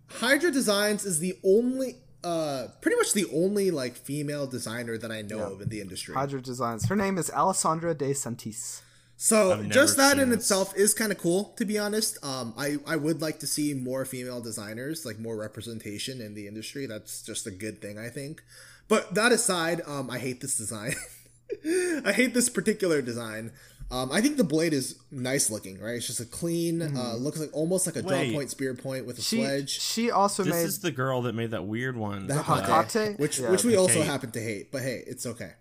[0.09, 1.97] Hydra Designs is the only,
[2.27, 6.13] uh, pretty much the only like female designer that I know of in the industry.
[6.13, 6.89] Hydra Designs.
[6.89, 8.81] Her name is Alessandra de Santis.
[9.15, 10.39] So just that in this.
[10.39, 12.23] itself is kind of cool, to be honest.
[12.23, 16.47] Um, I I would like to see more female designers, like more representation in the
[16.47, 16.85] industry.
[16.85, 18.43] That's just a good thing, I think.
[18.87, 20.95] But that aside, um, I hate this design.
[22.05, 23.53] I hate this particular design.
[23.89, 25.95] Um, I think the blade is nice looking, right?
[25.95, 29.17] It's just a clean, uh, looks like almost like a draw point, spear point with
[29.17, 29.79] a She sledge.
[29.79, 32.27] she also This made is the girl that made that weird one.
[32.27, 32.65] The uh, Hakate,
[33.15, 33.19] Hakate?
[33.19, 34.05] which Yeah, which we also Kate.
[34.07, 35.51] happen to hate, but hey, it's okay.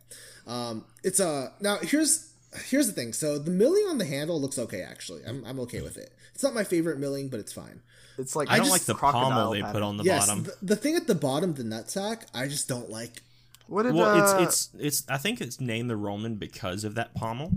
[0.46, 2.32] Um, it's a now here's
[2.68, 3.12] here's the thing.
[3.12, 4.82] So the milling on the handle looks okay.
[4.82, 6.12] Actually, I'm I'm okay with it.
[6.34, 7.80] It's not my favorite milling, but it's fine.
[8.18, 9.72] it's like I don't just- like the crocodile pommel they pattern.
[9.72, 10.42] put on the yes, bottom.
[10.44, 13.22] the, the thing at the bottom, the nutsack, I just don't like.
[13.68, 15.08] What did well, uh, it's it's it's.
[15.08, 17.52] I think it's named the Roman because of that pommel.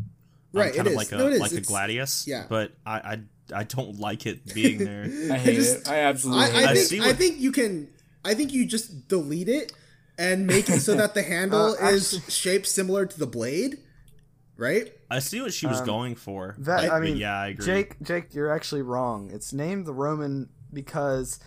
[0.54, 0.96] Right, kind it of is.
[0.98, 1.40] like a No, it is.
[1.40, 2.26] like a gladius.
[2.28, 2.46] yeah.
[2.50, 3.20] but I I,
[3.54, 5.04] I don't like it being there.
[5.32, 5.90] I hate just- it.
[5.92, 7.88] I absolutely I, hate I I think see I think you can.
[8.26, 9.72] I think you just delete it
[10.18, 13.78] and make it so that the handle Uh, is actually- shaped similar to the blade,
[14.58, 14.92] right?
[15.10, 16.56] I see what she was going for.
[16.58, 16.82] Um, that.
[16.82, 17.66] but- I mean, yeah, I agree.
[17.66, 19.32] Jake, Jake, you're actually wrong.
[19.32, 21.40] It's named the Roman because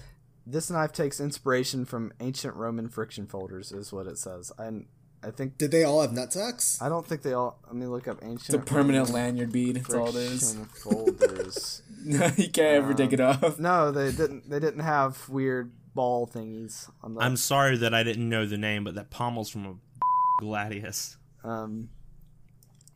[0.47, 4.51] this knife takes inspiration from ancient Roman friction folders, is what it says.
[4.59, 4.87] And
[5.25, 6.81] I think Did they all have nut sacks?
[6.83, 7.59] I don't think they all.
[7.67, 8.55] Let me look up ancient.
[8.55, 9.77] It's a permanent lanyard bead.
[9.77, 10.55] That's all it is.
[10.55, 11.83] friction folders.
[12.05, 12.19] you
[12.51, 13.59] can't ever take it off.
[13.59, 14.51] no, they didn't.
[14.51, 17.21] They didn't have weird ball thingies on the.
[17.21, 19.75] I'm sorry that I didn't know the name, but that pommel's from a
[20.43, 21.17] gladius.
[21.45, 21.89] um,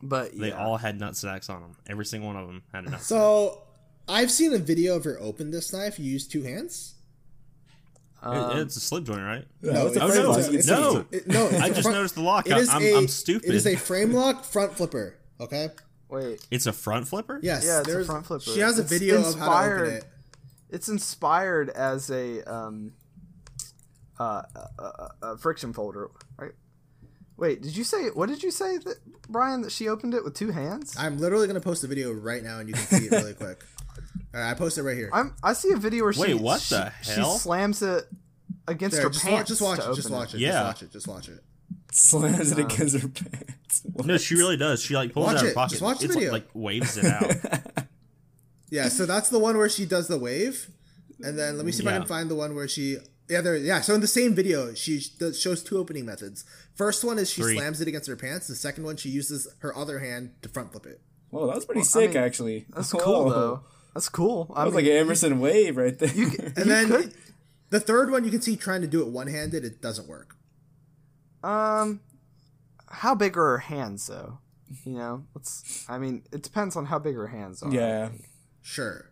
[0.01, 0.63] but They yeah.
[0.63, 1.75] all had nut sacks on them.
[1.87, 3.01] Every single one of them had a nut.
[3.01, 3.63] So
[4.09, 5.97] I've seen a video of her open this knife.
[5.97, 6.95] You use two hands.
[8.23, 9.45] It- Um, it's a slip joint, right?
[9.61, 10.39] No, it's a Oh, frame no, lock.
[10.39, 10.97] it's- It's no.
[11.11, 11.45] a, it- no.
[11.47, 12.47] It's I a just front- noticed the lock.
[12.47, 13.49] It is I'm, a, I'm stupid.
[13.49, 15.15] It is a frame lock front flipper.
[15.39, 15.69] Okay.
[16.09, 17.39] wait, It's a front flipper.
[17.43, 17.63] Yes.
[17.65, 18.43] Yeah, it's a there's- front flipper.
[18.43, 20.05] She has a It's video of how to inspired- open it.
[20.69, 22.93] it's inspired as a um,
[24.19, 26.09] uh, a, a, a friction folder,
[26.39, 26.53] right?
[27.37, 28.95] Wait, did you say what did you say that
[29.29, 30.95] Brian that she opened it with two hands?
[30.97, 33.63] I'm literally gonna post a video right now, and you can see it really quick.
[34.37, 35.09] All right, I posted it right here.
[35.11, 37.37] I'm I see a video where she Wait, what she, the she hell?
[37.37, 38.05] slams it
[38.67, 39.49] against There, her just watch, pants.
[39.49, 39.95] just watch it.
[39.95, 40.39] Just watch it.
[40.41, 40.51] Yeah.
[40.51, 40.91] Just watch it.
[40.91, 41.43] Just watch it.
[41.91, 43.81] Slams it uh, against her pants.
[44.05, 44.81] No, she really does.
[44.83, 45.49] She like pulls Watch it out of it.
[45.49, 45.69] her pocket.
[45.71, 46.31] Just watch the it's video.
[46.31, 47.87] Like, like waves it out.
[48.69, 50.69] Yeah, so that's the one where she does the wave,
[51.21, 52.97] and then let me see if I can find the one where she.
[53.29, 53.55] Yeah, there.
[53.55, 56.43] Yeah, so in the same video, she does, shows two opening methods.
[56.75, 57.55] First one is she Three.
[57.55, 58.47] slams it against her pants.
[58.47, 60.99] The second one, she uses her other hand to front flip it.
[61.29, 62.65] Whoa, that was pretty I sick, mean, actually.
[62.75, 62.99] That's Whoa.
[62.99, 63.63] cool though.
[63.97, 64.53] That's cool.
[64.55, 66.13] I That was mean, like an Emerson wave right there.
[66.13, 66.25] you,
[66.55, 67.13] And you then could,
[67.71, 69.65] the third one, you can see trying to do it one handed.
[69.65, 70.35] It doesn't work.
[71.43, 72.01] um,
[72.89, 74.37] how big are her hands though?
[74.85, 75.85] You know, let's.
[75.89, 77.71] I mean, it depends on how big her hands are.
[77.73, 78.09] yeah.
[78.61, 79.09] Sure.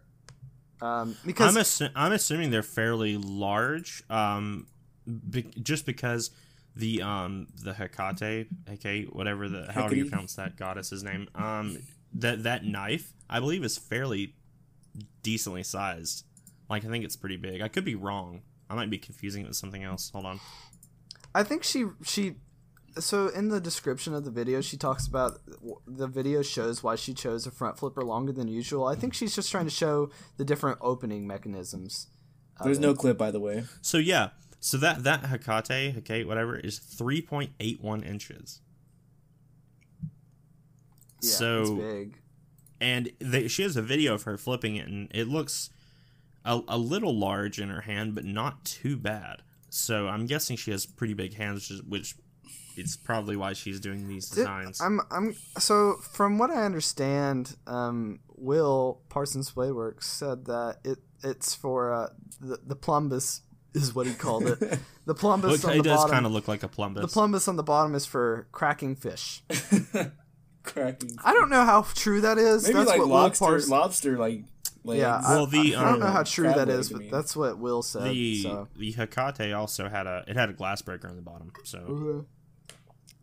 [0.82, 4.04] Um, because I'm assu- I'm assuming they're fairly large.
[4.10, 4.68] Um,
[5.30, 6.32] be- just because
[6.76, 10.12] the um the Hecate, okay, whatever the however you Hecate?
[10.12, 11.78] pronounce that goddess's name, um,
[12.14, 14.36] that that knife I believe is fairly
[15.24, 16.26] decently sized.
[16.70, 17.62] Like I think it's pretty big.
[17.62, 18.42] I could be wrong.
[18.70, 20.10] I might be confusing it with something else.
[20.12, 20.40] Hold on.
[21.34, 22.36] I think she she
[22.98, 25.40] so in the description of the video she talks about
[25.86, 28.88] the video shows why she chose a front flipper longer than usual.
[28.88, 32.08] I think she's just trying to show the different opening mechanisms.
[32.64, 33.66] There's no clip, by the way.
[33.82, 34.30] So yeah,
[34.62, 38.62] so that that Hakate, Hecate, whatever, is three point eight one inches.
[41.22, 42.18] yeah, so it's big.
[42.82, 45.70] And they, she has a video of her flipping it, and it looks
[46.44, 49.42] a, a little large in her hand, but not too bad.
[49.70, 52.16] So I'm guessing she has pretty big hands, which, is, which
[52.78, 54.80] is probably why she's doing these Did- designs.
[54.82, 61.56] I'm I'm so from what I understand, um, Will Parsons Playworks said that it it's
[61.56, 62.08] for uh,
[62.40, 63.42] the the plumbus
[63.74, 64.80] is what he called it.
[65.06, 67.02] The plumbus Look, on it does kind of look like a plumbus.
[67.02, 69.44] the plumbus on the bottom is for cracking fish.
[70.66, 71.12] Cracking.
[71.24, 72.64] I don't know how true that is.
[72.64, 74.44] Maybe That's like what Will lobster, Pars- lobster like
[74.84, 75.00] legs.
[75.00, 76.94] Yeah, Well, I, the, I, I don't know um, how true crab that leg, is,
[76.94, 78.12] I but that's what Will said.
[78.12, 78.68] the so.
[78.76, 81.52] the Hakate also had a it had a glass breaker on the bottom.
[81.64, 82.26] So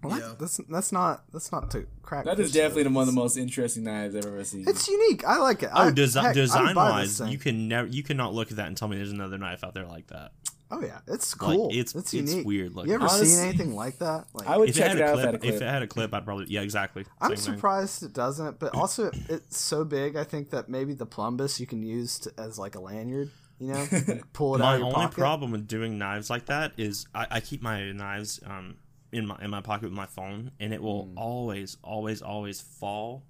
[0.02, 0.20] What?
[0.20, 0.32] Yeah.
[0.38, 2.24] That's that's not that's not to crack.
[2.24, 4.64] that is definitely one of the most interesting knives I've ever seen.
[4.68, 5.24] It's unique.
[5.24, 5.70] I like it.
[5.72, 8.76] oh, I, desi- heck, design wise, you can never you cannot look at that and
[8.76, 10.32] tell me there's another knife out there like that.
[10.74, 11.68] Oh yeah, it's Like, cool.
[11.68, 12.46] it's- it's, it's unique.
[12.46, 12.88] weird looking.
[12.90, 14.26] You ever Honestly, seen anything like that?
[14.32, 15.38] Like, I would If it check had it a out clip, if it had a
[15.38, 15.54] clip.
[15.54, 17.04] if it had a clip, I'd probably yeah exactly.
[17.20, 17.54] I'm Same thing.
[17.56, 20.16] surprised it doesn't, but also it's so big.
[20.16, 23.30] I think that maybe the plumbus you can use to, as like a lanyard.
[23.58, 23.86] You know,
[24.32, 25.18] pull it out My only pocket.
[25.18, 28.76] problem with doing knives like that is I, I keep my knives um
[29.12, 31.12] in my in my pocket with my phone, and it will Mm.
[31.16, 33.24] always, always, always fall.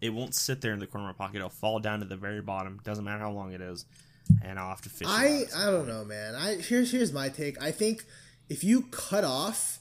[0.00, 1.36] It won't sit there in the corner of my pocket.
[1.36, 2.80] It'll fall down to the very bottom.
[2.84, 3.86] Doesn't matter how long it is,
[4.42, 5.08] and I'll have to fish.
[5.08, 5.56] I out.
[5.68, 6.34] I don't know, man.
[6.34, 7.60] I here's here's my take.
[7.62, 8.04] I think
[8.48, 9.78] if you cut off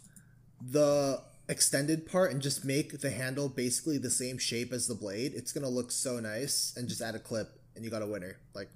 [0.61, 5.33] the extended part and just make the handle basically the same shape as the blade,
[5.35, 6.73] it's gonna look so nice.
[6.77, 8.37] And just add a clip, and you got a winner.
[8.53, 8.69] Like,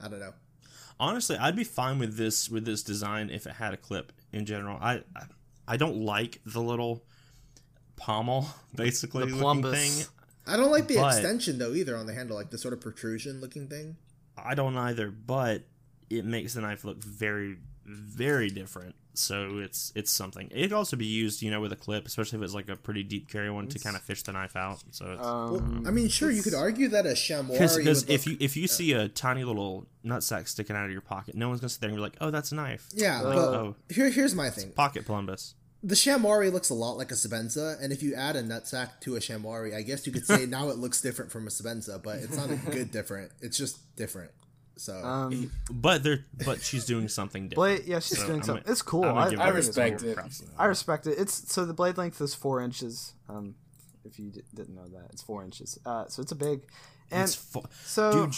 [0.00, 0.34] I don't know.
[1.00, 4.12] Honestly, I'd be fine with this with this design if it had a clip.
[4.32, 5.22] In general, I I,
[5.68, 7.02] I don't like the little
[7.96, 9.72] pommel, basically The looking plumbus.
[9.98, 10.06] thing.
[10.46, 12.80] I don't like the But- extension though either on the handle, like the sort of
[12.80, 13.96] protrusion looking thing.
[14.36, 15.62] I don't either, but
[16.10, 18.94] it makes the knife look very, very different.
[19.14, 20.48] So it's it's something.
[20.50, 22.76] It could also be used, you know, with a clip, especially if it's like a
[22.76, 24.82] pretty deep carry one to kind of fish the knife out.
[24.90, 28.38] So it's Um, I mean, sure, you could argue that a chamois because if you
[28.40, 31.68] if you see a tiny little nutsack sticking out of your pocket, no one's gonna
[31.68, 33.76] sit there and be like, "Oh, that's a knife." yeah, Uh, but oh.
[33.90, 34.72] here, here's my thing.
[34.72, 35.54] Pocket plumbus.
[35.84, 39.16] The chamois looks a lot like a Sebenza, and if you add a nutsack to
[39.16, 42.18] a chamois, I guess you could say now it looks different from a Sebenza, but
[42.18, 43.32] it's not a good different.
[43.40, 44.30] It's just different.
[44.76, 47.84] So um, But they're but she's doing something different.
[47.84, 48.62] blade, yeah, she's So doing I'm something.
[48.64, 49.04] gonna- it's cool.
[49.04, 50.14] I'm I, give I, her think it's respect it.
[50.16, 50.52] props to that.
[50.58, 51.18] I respect it.
[51.18, 53.12] It's so the blade length is four inches.
[53.28, 53.54] Um,
[54.04, 55.78] if you d- didn't know that, it's four inches.
[55.84, 56.62] Uh, so it's a big,
[57.10, 58.34] and It's fu- so dude,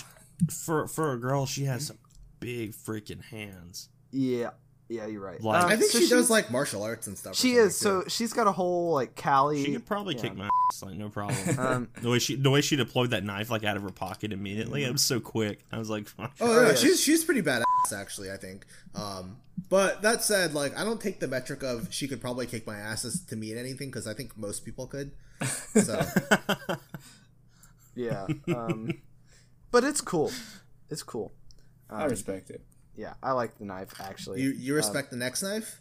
[0.53, 1.99] for for a girl, she has some
[2.41, 3.89] big freaking hands.
[4.11, 4.51] yeah,
[4.89, 5.41] yeah, you're right.
[5.43, 7.35] Like- Um, I think so she does like martial arts and stuff.
[7.37, 7.79] She something, is.
[7.79, 8.11] So too.
[8.11, 9.65] she's got a whole like Kali.
[9.65, 10.23] She could probably yeah.
[10.23, 11.59] kick my ass, like no problem.
[11.59, 14.33] Um, the way she the way she deployed that knife like out of her pocket
[14.33, 15.65] immediately, it was so quick.
[15.73, 16.75] I was like, Oh, Oh, yeah, yeah.
[16.75, 17.65] she's she's pretty badass
[17.95, 18.31] actually.
[18.31, 18.67] I think.
[18.95, 22.67] Um, but that said, like I don't take the metric of she could probably kick
[22.67, 25.13] my ass as to mean anything because I think most people could.
[25.83, 26.01] So
[27.95, 28.27] yeah.
[28.49, 28.91] Um,
[29.71, 30.31] but it's cool.
[30.91, 31.33] It's cool.
[31.89, 32.63] I respect it.
[32.97, 34.43] Yeah, I like the knife actually.
[34.43, 35.81] you you respect the next knife?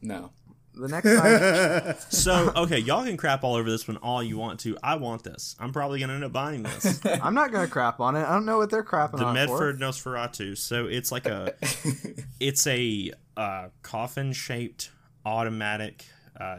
[0.00, 0.30] No.
[0.74, 2.00] the next knife.
[2.12, 4.76] so okay, y'all can crap all over this one all you want to.
[4.82, 5.54] I want this.
[5.60, 7.00] I'm probably gonna end up buying this.
[7.22, 8.20] I'm not gonna crap on it.
[8.20, 9.52] I don't know what they're crapping the on it for.
[9.74, 10.56] Medford Nosferatu.
[10.56, 11.54] So it's like a,
[12.40, 14.90] it's a uh, coffin shaped
[15.26, 16.04] automatic
[16.40, 16.58] uh,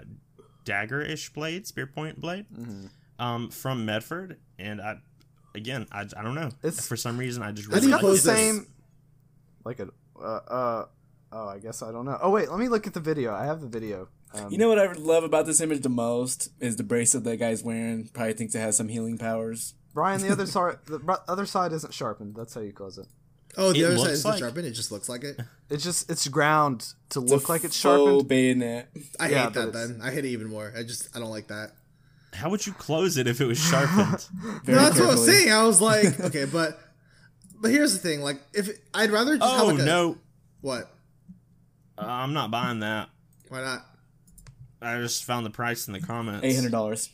[0.66, 2.86] dagger ish blade, spear point blade, Mm-hmm.
[3.24, 4.38] um, from Medford.
[4.60, 4.98] And I,
[5.56, 6.50] again, I, I don't know.
[6.64, 8.36] It's- for some reason I just How really do It's got like the close this?
[8.38, 8.68] same.
[9.66, 9.88] Like a.
[10.20, 10.86] Uh, uh,
[11.32, 12.18] oh, I guess I don't know.
[12.22, 13.34] Oh wait, let me look at the video.
[13.34, 14.10] I have the video.
[14.34, 17.38] Um, You know what I love about this image the most is the bracelet that
[17.38, 18.10] guy's wearing.
[18.14, 19.76] Probably thinks it has some healing powers.
[19.94, 22.36] Brian, the other side, the other side isn't sharpened.
[22.36, 23.08] That's how you close it.
[23.56, 24.66] Oh, the It other side looks is like- sharpened.
[24.66, 25.40] It just looks like it.
[25.70, 28.28] It's just it's ground to It's look like it's faux sharpened.
[28.28, 28.90] bayonet.
[29.20, 29.74] I Yeah, hate that.
[29.74, 30.74] Then I hate it even more.
[30.76, 31.72] I just I don't like that.
[32.34, 34.26] How would you close it if it was sharpened?
[34.68, 35.52] No, that's what I was saying.
[35.52, 36.80] I was like, okay, but
[37.64, 38.22] but here's the thing.
[38.22, 40.18] Like, if I'd rather just have oh like a no,
[40.62, 40.92] what?
[41.98, 43.10] uh, I'm not buying that.
[43.50, 43.86] Why not?
[44.82, 46.46] I just found the price in the comments.
[46.46, 47.10] Eight hundred dollars.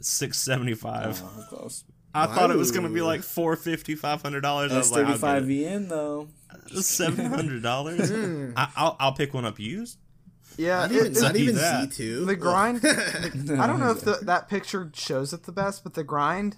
[0.00, 1.22] Six seventy five.
[1.24, 1.84] Oh, close.
[2.14, 4.72] I thought it was gonna be like four fifty, five hundred dollars.
[4.72, 6.28] I That's was like, thirty five I'll get VN though.
[6.80, 8.10] seven hundred dollars.
[8.56, 9.98] I'll I'll pick one up used.
[10.56, 11.92] Yeah, Not it- even it's- not even that.
[11.92, 12.24] Z two.
[12.24, 12.78] the grind.
[12.84, 16.56] I don't know if the, that picture shows it the best, but the grind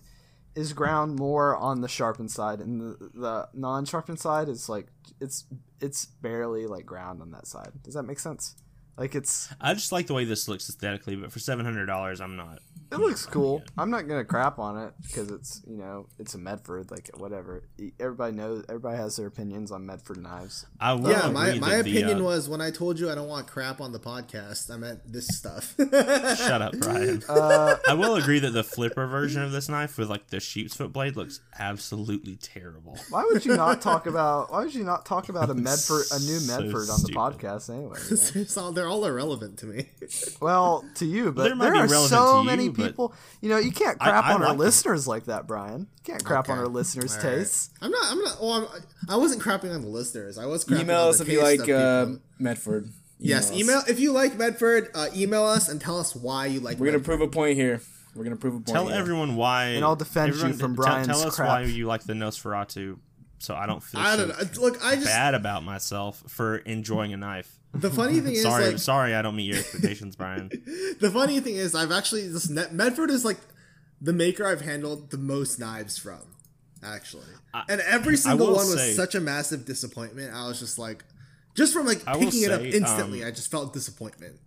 [0.55, 4.88] is ground more on the sharpened side, and the, the non-sharpened side is like
[5.20, 5.44] it's
[5.80, 7.72] it's barely like ground on that side.
[7.82, 8.57] Does that make sense?
[8.99, 12.20] Like it's I just like the way this looks aesthetically, but for seven hundred dollars,
[12.20, 12.59] I'm not.
[12.90, 13.62] it looks cool.
[13.76, 17.62] I'm not gonna crap on it because it's you know it's a Medford like whatever.
[18.01, 18.64] Everybody knows.
[18.68, 20.66] Everybody has their opinions on Medford knives.
[20.80, 23.09] I will yeah, my, agree my that the, opinion uh, was when I told you
[23.09, 25.74] I don't want crap on the podcast, I meant this stuff.
[25.78, 27.22] Shut up, Brian.
[27.28, 30.74] Uh, I will agree that the flipper version of this knife with like the sheep's
[30.74, 32.99] foot blade looks absolutely terrible.
[33.11, 34.51] Why would you not talk about?
[34.51, 37.14] Why would you not talk about a Medford, a new So Medford on the stupid.
[37.16, 37.99] podcast anyway?
[38.34, 38.44] you know?
[38.89, 39.89] It's all- they're all irrelevant to me.
[40.41, 43.12] Well, to you, but There there, might be are relevant so to many you, people.
[43.41, 44.59] You know, you can't crap I on our them.
[44.59, 45.80] listeners like that, Brian.
[45.80, 47.36] You can't crap on our listeners' All right.
[47.39, 47.70] tastes.
[47.82, 48.05] I'm not.
[48.11, 48.36] I'm not.
[48.41, 50.39] Oh, I'm, I wasn't crapping on the listeners.
[50.39, 52.20] I was crapping Email on us the if you like uh, people.
[52.39, 52.91] Medford.
[53.18, 53.57] yes, us.
[53.59, 54.89] email if you like Medford.
[54.95, 56.78] Uh, email us and tell us why you like.
[56.78, 57.18] We're gonna Medford.
[57.18, 57.80] prove a point here.
[58.14, 58.68] We're gonna prove a point.
[58.68, 58.97] Tell here.
[58.97, 59.66] everyone why.
[59.70, 61.49] And I'll defend you from tell- Brian's Tell us crap.
[61.49, 62.99] why you like the Nosferatu,
[63.39, 64.62] so I don't feel I so don't know.
[64.62, 67.57] Look, I just bad about myself for enjoying a knife.
[67.74, 70.48] The funny thing is Sorry, like sorry, I don't meet your expectations, Brian.
[71.00, 73.38] the funny thing is I've actually this Net- Medford is like
[74.00, 76.20] the maker I've handled the most knives from,
[76.82, 77.26] actually.
[77.68, 80.32] and every single one was say- such a massive disappointment.
[80.34, 81.04] I was just like,
[81.54, 84.38] just from like I picking it up instantly, um, I just felt disappointment.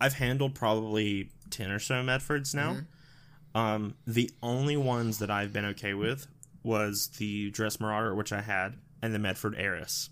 [0.00, 2.74] I've handled probably ten or so Medfords now.
[2.74, 3.58] Mm-hmm.
[3.58, 6.26] Um, the only ones that I've been okay with
[6.62, 10.10] was the Dress Marauder, which I had, and the Medford Eris.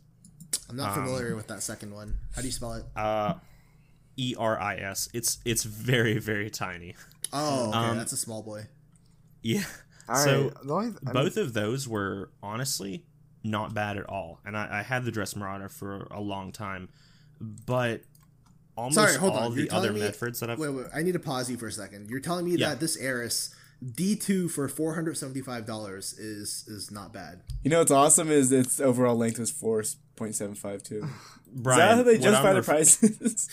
[0.68, 2.18] I'm not familiar with that second one.
[2.34, 2.84] How do you spell it?
[2.96, 3.34] Uh,
[4.16, 5.08] E R I S.
[5.14, 6.94] It's it's very very tiny.
[7.32, 8.66] Oh, okay, um, that's a small boy.
[9.42, 9.64] Yeah.
[10.08, 10.24] All right.
[10.24, 13.04] so the only, I mean, both of those were honestly
[13.44, 16.88] not bad at all, and I, I had the Dress Marauder for a long time,
[17.40, 18.02] but
[18.76, 19.54] almost Sorry, hold all on.
[19.56, 20.00] the You're other me.
[20.00, 20.86] Medfords that I've Wait, wait.
[20.94, 22.08] I need to pause you for a second.
[22.10, 22.70] You're telling me Yeah.
[22.70, 23.54] that this Eris
[23.84, 27.42] D2 for four hundred seventy five dollars is is not bad.
[27.62, 29.82] You know what's awesome is its overall length was four
[30.16, 31.04] point seven five two.
[31.54, 33.48] Is Brian, that how they what justify I'm the ref- prices?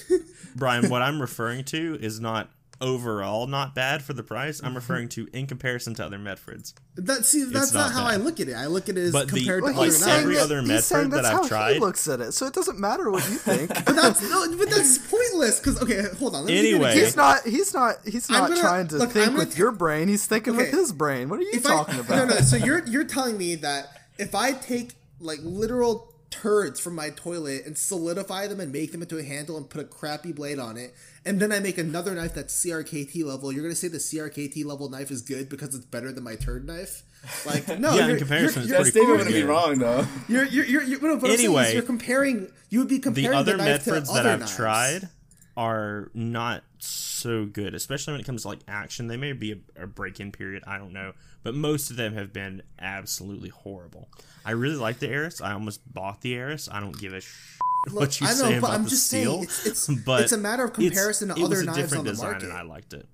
[0.56, 2.50] Brian, what I'm referring to is not
[2.82, 4.60] overall not bad for the price.
[4.62, 6.74] I'm referring to in comparison to other Medfords.
[6.96, 8.14] That see, that's not, not how bad.
[8.14, 8.56] I look at it.
[8.56, 10.46] I look at it as But the- compared Well, to like other saying every knives.
[10.46, 13.10] other Medford that that's I've how tried- He looks at it, so it doesn't matter
[13.10, 13.70] what you think.
[13.86, 15.60] But that's no, but that's pointless.
[15.60, 16.42] Because okay, hold on.
[16.46, 17.04] Let me give you an Anyway.
[17.04, 17.04] example.
[17.04, 17.44] he's not.
[17.46, 17.96] He's not.
[18.06, 20.10] He's not gonna- trying to look, think gonna with t- your brain.
[20.10, 21.30] He's thinking with his brain.
[21.30, 22.28] What are you talking I, about?
[22.28, 22.42] No, no.
[22.42, 27.64] So you're you're telling me that if I take like literal turds from my toilet
[27.66, 30.78] and solidify them and make them into a handle and put a crappy blade on
[30.78, 34.66] it, and then I make another knife that's CRKT level, you're gonna say the CRKT
[34.66, 37.04] level knife is good because it's better than my turd knife?
[37.46, 40.06] Like no, Yeah, in you're, comparison, you're, it's That pretty statement wouldn't be wrong though.
[40.28, 42.52] you're you're you're, you're, no, what I'm saying is Anyway, you're comparing.
[42.70, 44.56] You would be comparing The comparing other knife to Medfords that other I've knives.
[44.56, 45.10] tried
[45.56, 49.08] are not so good, especially when it comes to like action.
[49.08, 52.34] They may be a, a break-in period, I don't know, but most of them have
[52.34, 54.10] been absolutely horrible.
[54.46, 55.42] I really like the Eris.
[55.42, 56.68] I almost bought the Eris.
[56.72, 57.58] I don't give a sh-
[57.92, 59.32] what you I know, say but about I'm the just seal.
[59.34, 61.78] saying it's it's, but it's a matter of comparison to it was other a knives
[61.78, 62.50] different on the design, market.
[62.50, 63.06] and I liked it.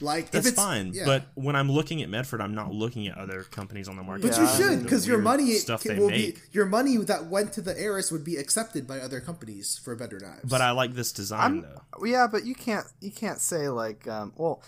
[0.00, 1.04] Like if That's it's fine, yeah.
[1.06, 4.28] but when I'm looking at Medford, I'm not looking at other companies on the market.
[4.28, 6.36] But Yeah, you should, because your money stuff can- they make.
[6.36, 9.96] be your money that went to the Eris would be accepted by other companies for
[9.96, 10.42] better knives.
[10.48, 12.06] But I like this design though.
[12.06, 12.86] yeah, but you can't.
[13.00, 14.06] You can't say like.
[14.06, 14.62] Um, well,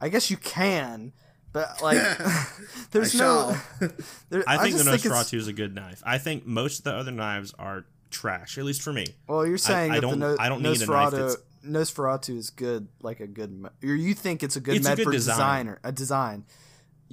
[0.00, 1.12] I guess you can,
[1.52, 1.98] but like,
[2.90, 3.56] there's I no.
[4.30, 6.02] There, I think the just Nosferatu is a good knife.
[6.04, 9.06] I think most of the other knives are trash, at least for me.
[9.28, 11.36] Well, you're saying I that don't- no, I don't need a knife Nosferatu, that's-
[11.66, 13.66] Nosferatu is good, like a good.
[13.82, 15.36] Or you think it's a good It's a good Medford design.
[15.66, 16.44] designer, a design.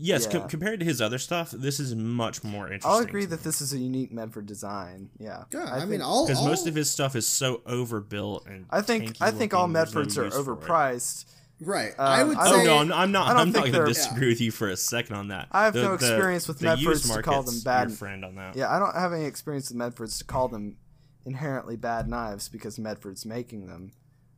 [0.02, 0.40] Yes, Yeah.
[0.40, 2.90] com- compared to his other stuff, this is much more interesting.
[2.90, 5.10] I'll agree that this is a unique Medford design.
[5.20, 8.66] Yeah, yeah, I, think- mean, all because most of his stuff is so overbuilt and
[8.70, 10.60] I think I think all looking, there's no Medfords are use for it.
[10.62, 11.26] overpriced.
[11.60, 11.92] right.
[12.00, 13.28] Uh, I would I oh, say Oh no, I'm, I'm not.
[13.36, 15.50] I I'm not going to disagree with you for a second on that.
[15.52, 17.90] I have The- no the- experience with the Medfords to call them bad.
[17.90, 18.56] Your friend on that.
[18.56, 20.78] Yeah, I don't have any experience with Medfords to call them
[21.26, 23.92] inherently bad knives because Medford's making them.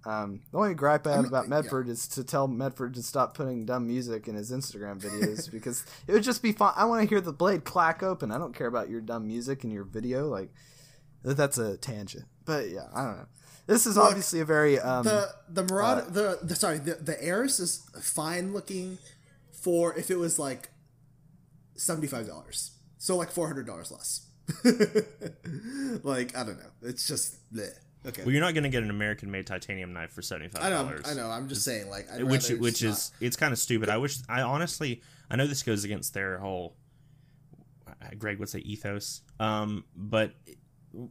[0.06, 1.62] Um, the only gripe I have about yeah.
[1.62, 5.86] Medford is to tell Medford to stop putting dumb music in his Instagram videos because
[6.08, 6.74] it would just be fun.
[6.76, 8.32] I want to hear the blade clack open.
[8.32, 10.28] I don't care about your dumb music in your video.
[10.28, 10.50] Like
[11.24, 13.28] that's a tangent, but yeah, I don't know.
[13.68, 17.60] This is obviously a very um, the the Marauder the, the sorry the the Eris
[17.60, 18.98] is fine looking
[19.52, 20.72] for if it was like
[21.76, 24.26] seventy five dollars, so like four hundred dollars less.
[26.04, 27.70] like I don't know, it's just bleh.
[28.06, 28.24] Okay.
[28.24, 31.06] Well, you're not going to get an American-made titanium knife for seventy-five I know, dollars.
[31.06, 31.30] I know.
[31.30, 33.90] I'm just saying, like, I'd which which is it's kind of stupid.
[33.90, 36.76] I wish I honestly I know this goes against their whole
[37.88, 39.22] uh, Greg would say ethos.
[39.40, 40.34] Um, but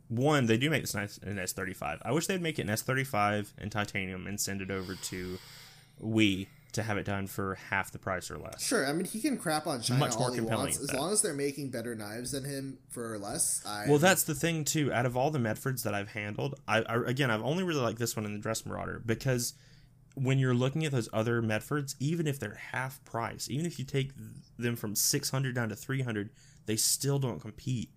[0.08, 2.02] one they do make this nice in S thirty five.
[2.04, 4.94] I wish they'd make it in S thirty five and titanium and send it over
[4.94, 5.38] to
[5.98, 8.62] we to have it done for half the price or less.
[8.62, 10.92] Sure, I mean he can crap on China Much more all he compelling wants, as
[10.92, 13.62] long as they're making better knives than him for less.
[13.66, 14.92] I, Well, that's the thing too.
[14.92, 17.98] Out of all the Medfords that I've handled, I, I again I've only really liked
[17.98, 19.54] this one in the Dress Marauder because
[20.16, 23.84] when you're looking at those other Medfords, even if they're half price, even if you
[23.84, 24.10] take
[24.58, 26.30] them from six hundred down to three hundred,
[26.66, 27.90] they still don't compete.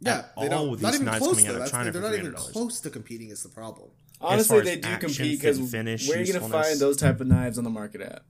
[0.00, 0.70] yeah, at they all don't.
[0.70, 1.54] with not these even knives close coming out though.
[1.56, 3.30] of That's, China they're not even close to competing.
[3.30, 3.90] Is the problem.
[4.20, 6.96] Far Honestly, they do action, compete fit, because finish, where are you gonna find those
[6.96, 8.22] type of knives on the market at?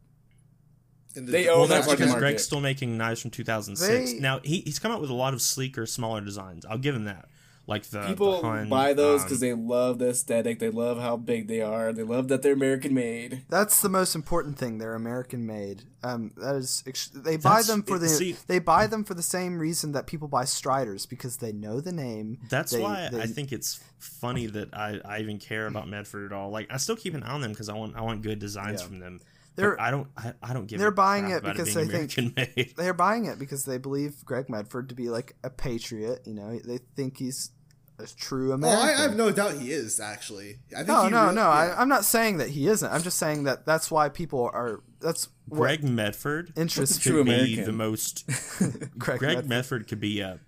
[1.14, 2.20] The- They Well, own that that's fucking because market.
[2.20, 4.12] Greg's still making knives from 2006.
[4.12, 6.64] They- now he, he's come out with a lot of sleeker, smaller designs.
[6.66, 7.28] I'll give him that.
[7.68, 10.60] Like the People the Hun, buy those um, because they love the aesthetic.
[10.60, 11.92] They love how big they are.
[11.92, 13.42] They love that they're American made.
[13.48, 14.78] That's the most important thing.
[14.78, 15.82] They're American made.
[16.04, 19.22] Um, that is, ex- they buy them for the see- they buy them for the
[19.22, 22.38] same reason that people buy Striders because they know the name.
[22.48, 26.30] That's They- why they- I think it's funny that I, I even care about Medford
[26.30, 26.50] at all.
[26.50, 28.80] Like I still keep an eye on them because I want I want good designs
[28.80, 28.86] Yeah.
[28.86, 29.20] from them.
[29.56, 30.78] They're- I don't I, I don't give.
[30.78, 32.74] they're a buying crap it because being they think- made.
[32.76, 36.20] they're buying it because they believe Greg Medford to be like a patriot.
[36.26, 37.50] You know, they think he's
[37.98, 38.88] a true Oh, American.
[38.88, 40.58] I, I have no doubt he is actually.
[40.72, 41.42] I think no, he no, really- no.
[41.42, 41.48] yeah.
[41.48, 42.90] I, I'm not saying that he isn't.
[42.92, 44.80] I'm just saying that that's why people are.
[45.00, 47.02] That's Greg Medford Interesting.
[47.02, 47.64] could True be American.
[47.64, 48.24] the most.
[48.98, 49.48] Greg, Greg Medford.
[49.48, 50.40] Medford could be a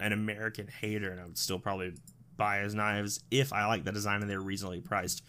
[0.00, 1.94] an American hater, and I would still probably
[2.36, 5.22] buy his knives if I like the design and they're reasonably priced.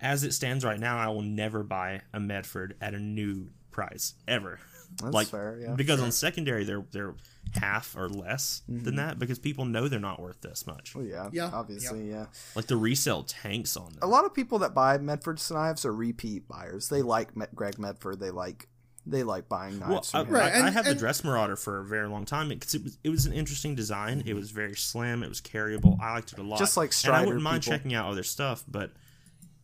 [0.00, 4.14] As it stands right now, I will never buy a Medford at a new price
[4.26, 4.60] ever.
[5.02, 5.74] That's like fair, yeah.
[5.74, 7.14] because on secondary they're they're
[7.54, 8.84] half or less Mm-hmm.
[8.84, 10.94] than that because people know they're not worth this much.
[10.94, 12.26] Well, yeah, Yeah, obviously, yeah.
[12.54, 13.98] Like the resale tanks on them.
[14.02, 16.88] A lot of people that buy Medford's knives are repeat buyers.
[16.88, 18.20] They like Med- Greg Medford.
[18.20, 18.68] They like
[19.06, 20.38] they like buying knives Well, from I.
[20.38, 22.84] Right, I, I and- have the Dress Marauder for a very long time because it
[22.84, 24.22] was it was an interesting design.
[24.26, 25.22] It was very slim.
[25.22, 25.98] It was carryable.
[26.00, 26.58] I liked it a lot.
[26.58, 27.78] Just like and I wouldn't mind people.
[27.78, 28.90] checking out other stuff, but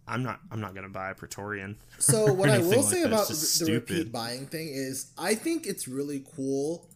[0.06, 0.40] I'm not.
[0.50, 1.76] I'm not gonna buy a Praetorian.
[1.98, 5.34] So what I will like say about It's just the repeat buying thing is, I
[5.34, 6.86] think it's really cool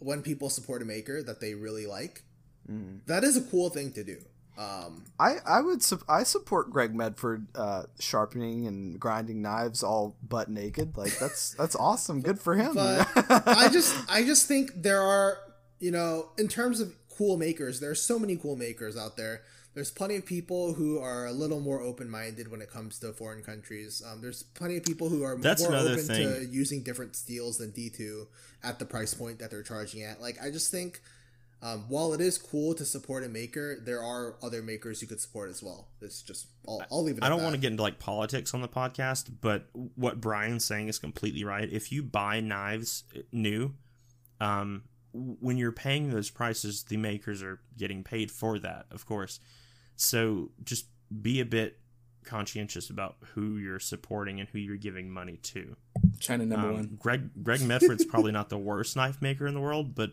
[0.00, 2.24] when people support a maker that they really like.
[2.70, 3.00] Mm.
[3.06, 4.18] That is a cool thing to do.
[4.58, 10.16] Um, I I would sup- I support Greg Medford uh, sharpening and grinding knives all
[10.22, 10.96] butt naked.
[10.98, 12.20] Like that's that's awesome.
[12.20, 12.74] Good for him.
[12.74, 13.08] but
[13.46, 15.38] I just I just think there are
[15.78, 19.42] you know in terms of cool makers, there are so many cool makers out there.
[19.74, 23.12] There's plenty of people who are a little more open minded when it comes to
[23.12, 24.02] foreign countries.
[24.04, 27.70] Um, there's plenty of people who are That's more open to using different steels than
[27.70, 28.26] D2
[28.64, 30.20] at the price point that they're charging at.
[30.20, 31.00] Like I just think
[31.62, 35.20] um, while it is cool to support a maker, there are other makers you could
[35.20, 35.88] support as well.
[36.00, 37.24] It's just I'll, I'll leave it.
[37.24, 37.44] I don't that.
[37.44, 41.44] want to get into like politics on the podcast, but what Brian's saying is completely
[41.44, 41.70] right.
[41.70, 43.74] If you buy knives uh, new,
[44.40, 49.38] um, when you're paying those prices, the makers are getting paid for that, of course.
[50.00, 50.86] So just
[51.20, 51.78] be a bit
[52.24, 55.76] conscientious about who you're supporting and who you're giving money to.
[56.18, 56.96] China number Um, one.
[56.98, 60.12] Greg Greg Medford's probably not the worst knife maker in the world, but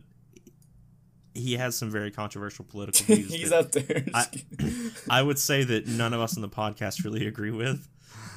[1.34, 3.32] he has some very controversial political views.
[3.34, 4.04] He's up there.
[4.14, 4.26] I,
[5.10, 7.88] I would say that none of us on the podcast really agree with.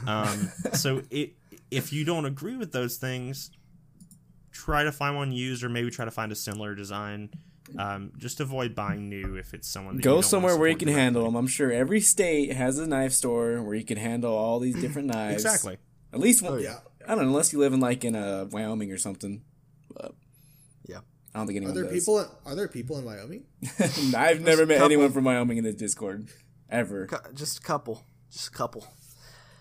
[0.07, 1.33] Um, so it,
[1.73, 3.51] if you don't agree with those things,
[4.53, 7.31] try to find one used or maybe try to find a similar design.
[7.79, 9.97] Um, just avoid buying new if it's someone.
[9.97, 11.37] That you Go don't somewhere wanna where you support can handle them.
[11.37, 15.09] I'm sure every state has a knife store where you can handle all these different
[15.15, 15.45] knives.
[15.45, 15.79] Exactly.
[16.13, 16.55] At least one.
[16.55, 16.79] Oh, yeah.
[17.07, 19.43] I don't know, unless you live in like in uh, Wyoming or something.
[19.95, 20.13] But
[20.89, 20.99] Yeah.
[21.35, 21.93] I don't think Are anyone there does.
[22.05, 22.27] people?
[22.45, 23.45] Are there people in Wyoming?
[24.17, 24.85] I've never met couple.
[24.87, 26.29] anyone from Wyoming in the Discord
[26.69, 27.07] ever.
[27.07, 28.05] Cou- Just a couple.
[28.33, 28.87] Just a couple.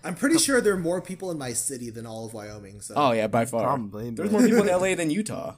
[0.03, 2.79] I'm pretty sure there are more people in my city than all of Wyoming.
[2.81, 2.93] So.
[2.95, 3.63] Oh yeah, by far.
[3.63, 5.55] Probably, There's more people in LA than Utah.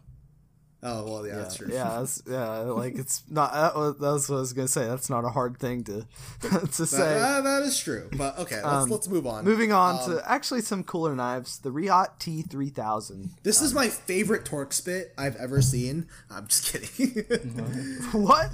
[0.84, 1.68] Oh well, yeah, that's true.
[1.72, 2.48] Yeah, that's, yeah.
[2.62, 3.54] Like it's not.
[3.54, 4.88] That was, that's what I was gonna say.
[4.88, 6.08] That's not a hard thing to
[6.42, 6.98] to say.
[6.98, 8.10] That- that is true.
[8.18, 9.46] But okay, let's, Um, let's move on.
[9.46, 11.60] Moving on Um, to actually some cooler knives.
[11.60, 13.30] The Riot T3000.
[13.44, 16.08] This is my favorite torque spit I've ever seen.
[16.30, 17.26] I'm just kidding.
[18.12, 18.52] What?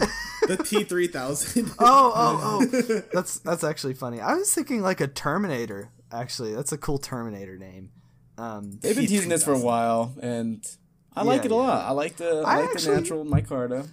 [0.47, 1.75] the T3000.
[1.79, 3.01] oh, oh, oh.
[3.13, 4.19] That's that's actually funny.
[4.19, 5.89] I was thinking like a Terminator.
[6.11, 7.91] Actually, that's a cool Terminator name.
[8.37, 10.63] Um, They've been teasing this for a while, and
[11.17, 11.85] I like Yeah, it a lot.
[11.85, 13.87] I like the I I like actually- the natural micarta.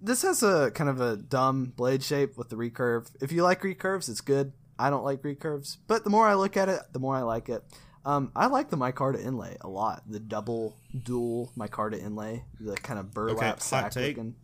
[0.00, 3.10] this has a kind of a dumb blade shape with the recurve.
[3.20, 4.52] If you like recurves, it's good.
[4.78, 7.48] I don't like recurves, but the more I look at it, the more I like
[7.48, 7.62] it.
[8.04, 10.02] Um, I like the micarta inlay a lot.
[10.06, 14.16] The double dual micarta inlay, the kind of burlap hot sack take.
[14.16, 14.34] looking.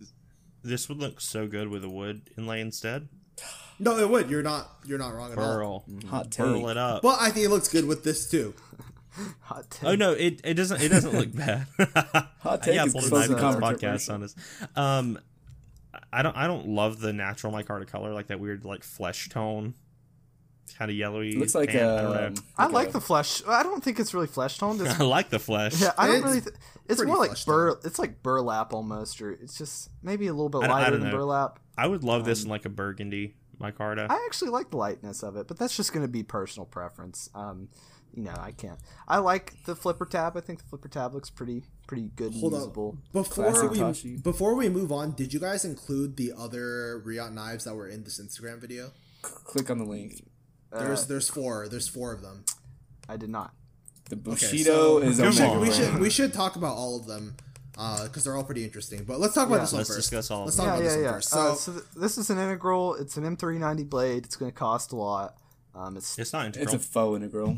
[0.62, 3.08] This would look so good with a wood inlay instead.
[3.78, 4.30] no, it would.
[4.30, 4.68] You're not.
[4.86, 5.84] You're not wrong at all.
[5.84, 6.46] Burl, Hot take.
[6.46, 7.02] burl it up.
[7.02, 8.54] But I think it looks good with this too.
[9.42, 9.84] Hot take.
[9.88, 11.66] Oh no, it, it doesn't it doesn't look bad.
[12.40, 13.88] Hot take yeah, is pulled a close to on this controversial.
[13.88, 14.34] podcast on this.
[14.76, 15.18] Um,
[16.12, 19.74] I don't I don't love the natural micarta color like that weird like flesh tone,
[20.78, 21.32] kind of yellowy.
[21.32, 22.30] Looks like tan, I don't a.
[22.30, 22.36] know.
[22.56, 23.42] I like a- the flesh.
[23.46, 24.80] I don't think it's really flesh toned.
[24.80, 25.80] It's, I like the flesh.
[25.80, 26.40] yeah, I don't It's really.
[26.40, 26.54] Th-
[26.88, 27.78] it's more like flesh bur.
[27.84, 30.90] It's like burlap almost, or it's just maybe a little bit I don't- I lighter
[30.92, 31.16] don't than know.
[31.18, 31.60] burlap.
[31.78, 34.06] I would love this in like a burgundy micarta.
[34.10, 37.30] I actually like the lightness of it, but that's just going to be personal preference.
[37.34, 37.68] Um,
[38.14, 38.78] you know, I can't.
[39.08, 40.36] I like the flipper tab.
[40.36, 42.74] I think the flipper tab looks pretty pretty good and Hold up.
[43.12, 44.16] Before Classic we Tashi.
[44.16, 48.04] before we move on, did you guys include the other Riot knives that were in
[48.04, 48.92] this Instagram video?
[49.22, 50.24] Click on the link.
[50.72, 51.68] There's there's four.
[51.68, 52.44] There's four of them.
[53.08, 53.52] I did not.
[54.08, 55.60] The Okay, Bushido so is we Come should, on.
[55.60, 57.36] we should we should talk about all of them
[58.04, 59.04] because they're all pretty interesting.
[59.04, 59.60] But let's talk about Yeah.
[59.62, 60.00] this one Let's first.
[60.10, 60.66] discuss all Let's them.
[60.66, 61.10] talk Yeah, about yeah, this yeah.
[61.10, 61.34] one first.
[61.34, 62.94] Uh, So, so th- this is an integral.
[62.94, 64.24] It's an M390 blade.
[64.26, 65.36] It's going to cost a lot.
[65.74, 66.74] Um, it's It's not integral.
[66.74, 67.56] It's a faux integral.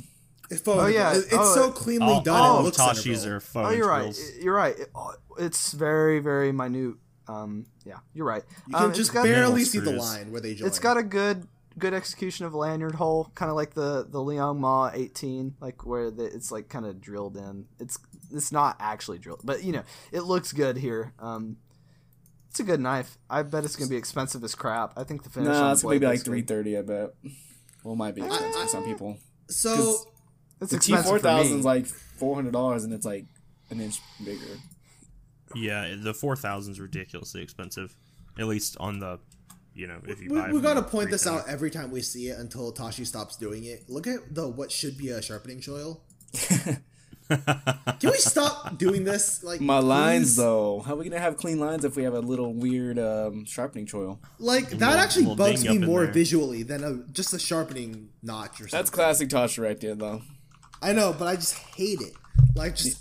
[0.51, 1.13] It's, oh, yeah.
[1.13, 2.37] it- it's Oh, so cleanly all, done.
[2.41, 4.15] all it looks Tashi's are faux oh, you're right.
[4.41, 4.79] You're right.
[4.79, 6.95] It- oh, it's very very minute.
[7.29, 8.43] Um, yeah, you're right.
[8.67, 10.67] You can um, just got- barely see the line where they join.
[10.67, 11.47] It's got a good
[11.79, 15.87] good execution of a lanyard hole, kind of like the the Liang Mao 18, like
[15.87, 17.67] where the, it's like kind of drilled in.
[17.81, 17.99] It's
[18.31, 21.15] it's not actually drilled, but you know it looks good here.
[21.19, 21.57] Um,
[22.51, 23.17] it's a good knife.
[23.31, 24.93] I bet it's gonna be expensive as crap.
[24.99, 25.49] I think the finish.
[25.49, 26.31] on Nah, the it's maybe blade like looks good.
[26.31, 26.77] three thirty.
[26.77, 27.15] I bet.
[27.85, 29.17] Well, it might be expensive for some people.
[29.49, 29.97] so
[30.63, 33.27] It's The T expensive four for is like four hundred dollars, and it's like
[33.71, 34.41] an inch bigger.
[35.55, 37.95] Yeah, the four thousand is ridiculously expensive.
[38.39, 39.19] At least on the,
[39.75, 40.47] you know, if you we, buy.
[40.47, 43.65] we from gotta point this out every time we see it until Tashi stops doing
[43.65, 43.89] it.
[43.89, 46.01] Look at the what should be a sharpening choil.
[47.29, 49.43] Can we stop doing this?
[49.43, 50.37] Like My lines please?
[50.37, 53.45] though, how are we gonna have clean lines if we have a little weird um,
[53.47, 54.19] sharpening choil?
[54.39, 56.13] Like that little- actually little bugs me more there.
[56.13, 58.79] visually than a just a sharpening notch or something.
[58.79, 60.23] That's classic Tashi right there, though.
[60.83, 62.13] I know, but I just hate it.
[62.55, 62.99] Like just,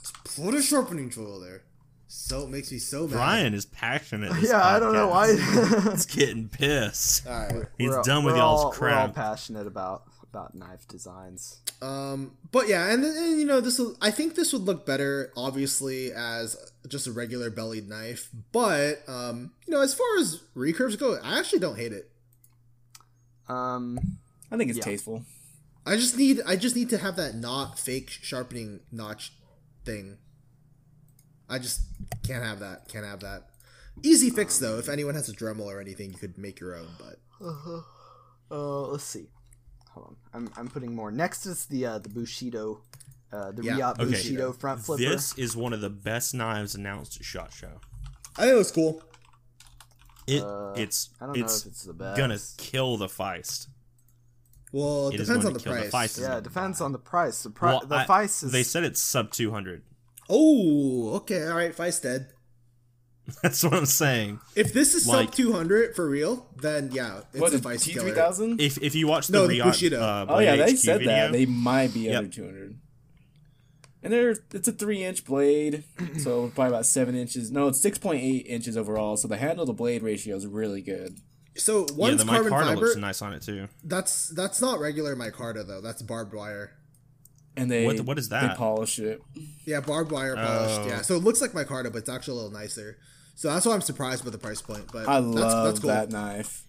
[0.00, 1.62] just put a sharpening tool there.
[2.08, 3.12] So it makes me so mad.
[3.14, 4.32] Brian is passionate.
[4.34, 5.28] this Yeah, I don't know why.
[5.28, 5.90] podcast.
[5.92, 7.26] He's getting pissed.
[7.26, 7.66] All right.
[7.78, 9.14] He's We're- done with we're y'all's all, We're all crap.
[9.14, 11.60] passionate about about knife designs.
[11.82, 13.78] Um, but yeah, and, and you know this.
[13.78, 16.56] Will, I think this would look better, obviously, as
[16.88, 18.30] just a regular bellied knife.
[18.50, 22.10] But um, you know, as far as recurves go, I actually don't hate it.
[23.48, 23.98] Um,
[24.50, 24.84] I think it's Yeah.
[24.84, 25.24] tasteful.
[25.84, 29.32] I just need I just need to have that not fake sharpening notch
[29.84, 30.18] thing.
[31.48, 31.80] I just
[32.26, 32.88] can't have that.
[32.88, 33.48] Can't have that.
[34.02, 34.78] Easy fix though.
[34.78, 36.88] If anyone has a Dremel or anything, you could make your own.
[36.98, 37.18] But
[38.50, 39.26] uh, let's see.
[39.90, 41.10] Hold on, I'm I'm putting more.
[41.10, 42.80] Next is the uh, the Bushido,
[43.32, 44.10] uh, the Yeah, Riot okay.
[44.10, 45.02] Bushido front flipper.
[45.02, 47.80] This is one of the best knives announced at Shot Show.
[48.38, 49.02] I think it was cool.
[50.26, 52.16] It Uh, it's I don't it's know if it's the best.
[52.16, 53.66] gonna kill the feist.
[54.72, 56.16] Well, it, It is depends going on to the kill the price.
[56.18, 56.20] Feist.
[56.22, 57.42] Yeah, it depends on the price.
[57.42, 59.82] The pri- Well, the I- Feist is They said it's sub two hundred.
[60.30, 61.76] Oh, okay, all right.
[61.76, 62.28] Feist dead.
[63.42, 64.40] That's what I'm saying.
[64.56, 67.84] If this is Like- sub two hundred for real, then yeah, it's What a Feist
[67.84, 68.06] T killer.
[68.08, 68.60] three thousand?
[68.60, 70.00] If if you watch the No, the Riot, Bushido.
[70.00, 72.16] uh, Oh Blade yeah, they said video, that they might be Yep.
[72.18, 72.78] under two hundred.
[74.02, 75.84] And they're it's a three inch blade,
[76.18, 77.52] so probably about seven inches.
[77.52, 79.16] No, it's six point eight inches overall.
[79.16, 81.18] So the handle to blade ratio is really good.
[81.56, 82.80] So yeah, one's the carbon micarta fiber.
[82.80, 83.68] looks nice on it too.
[83.84, 85.80] That's that's not regular micarta though.
[85.80, 86.72] That's barbed wire.
[87.56, 88.56] And they What- what is They that?
[88.56, 89.20] polish it.
[89.66, 90.80] Yeah, barbed wire polished.
[90.80, 90.86] Oh.
[90.86, 92.96] Yeah, so it looks like micarta, but it's actually a little nicer.
[93.34, 94.90] So that's why I'm surprised with the price point.
[94.92, 95.88] But I that's, love that's cool.
[95.88, 96.64] that knife.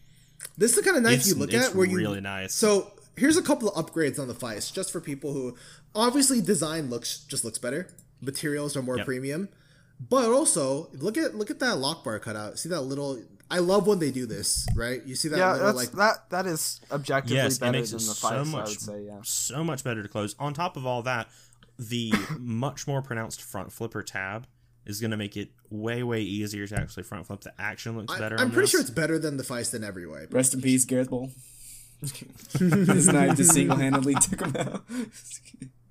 [0.58, 2.54] This is the kind of knife It's, you look it's at where you really nice.
[2.54, 5.56] So here's a couple of upgrades on the Feist, just for people who
[5.96, 7.88] obviously design looks just looks better.
[8.20, 9.06] Materials are more Yep.
[9.06, 9.50] premium,
[10.00, 12.60] but also look at look at that lock bar cutout.
[12.60, 13.22] See that little?
[13.54, 14.66] I love when they do this.
[14.76, 15.06] Right?
[15.06, 18.00] You see that yeah, little that's like that that is objectively yes, it makes than
[18.00, 18.32] it the so Feist.
[18.32, 19.20] I much would say, yeah.
[19.22, 20.36] so much better to close.
[20.40, 21.28] On top of all that,
[21.78, 24.48] the much more pronounced front flipper tab
[24.88, 27.42] is going to make it way way easier to actually front flip.
[27.42, 28.38] The action looks I, better.
[28.38, 28.72] I'm on pretty this.
[28.72, 30.26] sure it's better than the Feist in every way.
[30.32, 31.30] Rest in peace, Gareth Bull.
[32.02, 34.84] His knife just single handedly took him out.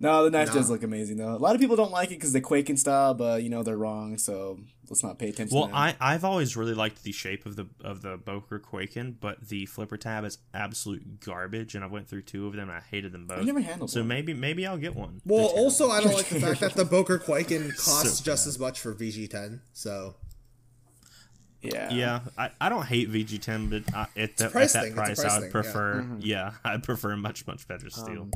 [0.00, 1.34] no, the knife does look amazing though.
[1.34, 3.62] A lot of people don't like it because they quake in style, but you know
[3.62, 4.18] they're wrong.
[4.18, 4.58] So
[4.90, 5.56] let's not pay attention.
[5.56, 5.80] Well, to them.
[5.80, 9.66] I I've always really liked the shape of the of the Boker Kwaiken, but the
[9.66, 12.68] flipper tab is absolute garbage, and I went through two of them.
[12.68, 13.38] and I hated them both.
[13.38, 14.08] I never handled so one.
[14.08, 15.20] maybe maybe I'll get one.
[15.24, 18.58] Well, also I don't like the fact that the Boker Kwaiken costs So just as
[18.58, 19.60] much for VG10.
[19.72, 20.16] So
[21.62, 25.20] yeah, yeah, I, I don't hate VG10, but I, at, the, at that thing, price,
[25.20, 25.50] price I would thing, yeah.
[25.50, 26.18] prefer mm-hmm.
[26.20, 26.50] yeah.
[26.64, 28.30] I prefer much much better um, steel.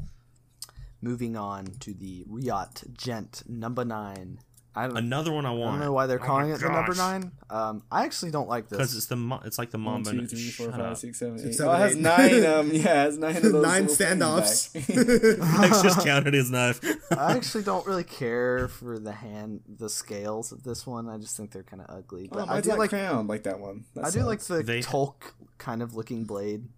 [1.01, 4.41] Moving on to the Riot Gent number nine.
[4.75, 5.69] I don't, Another one I want.
[5.71, 7.33] I don't know why they're Oh calling my it the number nine.
[7.51, 10.11] Um, I actually don't like this because it's the it's like the One, Mamba.
[10.13, 10.97] two, three, four, Shut up.
[10.97, 11.55] six, seven, eight.
[11.55, 12.03] seven, oh, it has eight.
[12.03, 12.45] nine.
[12.59, 13.63] Um, yeah, it has nine of those.
[13.65, 14.69] nine standoffs.
[14.69, 15.39] things.
[15.39, 16.81] Max just counted his knife.
[17.11, 21.09] I actually don't really care for the hand, the scales of this one.
[21.09, 22.29] I just think they're kind of ugly.
[22.31, 23.85] But oh, I do like, crowned like that one.
[23.95, 26.69] That I do like the They- Tolk kind of looking blade.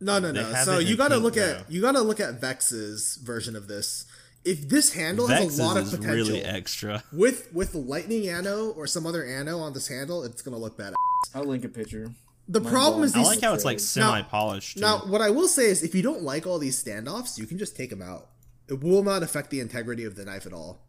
[0.00, 0.54] No, no, They no.
[0.64, 1.58] So you gotta pink, look though.
[1.60, 4.06] at you gotta look at Vex's version of this.
[4.44, 7.04] If this handle has a lot of is potential really extra.
[7.12, 10.94] with with lightning anno or some other anno on this handle, it's gonna look bad.
[11.34, 12.12] I'll link a picture.
[12.48, 14.76] The My problem is I like how it's like semi polished.
[14.78, 17.58] now, what I will say is, if you don't like all these standoffs, you can
[17.58, 18.28] just take them out.
[18.68, 20.80] It will not affect the integrity of the knife at all.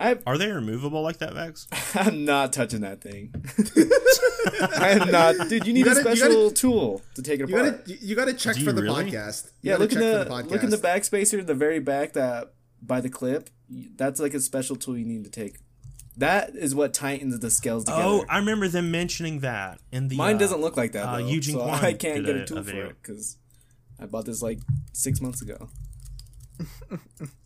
[0.00, 1.68] I, Are they removable like that, Vex?
[1.94, 3.34] I'm not touching that thing.
[4.78, 5.66] I am not, dude.
[5.66, 7.86] You need You gotta- a special gotta- tool to take it You apart.
[7.86, 9.04] gotta you gotta check for the really?
[9.10, 9.50] podcast.
[9.62, 11.10] You yeah, gotta look in check the, for look in the podcast.
[11.10, 13.50] backspacer, the very back that by the clip.
[13.68, 15.56] That's like a special tool you need to take.
[16.16, 18.02] That is what tightens the scales together.
[18.04, 20.16] Oh, I remember them mentioning that in the.
[20.16, 21.06] Mine uh, doesn't look like that.
[21.06, 23.36] uh, though, Eugene so Kwan I can't get a- a tool a for it because
[24.00, 24.58] I bought this like
[24.92, 25.68] six months ago.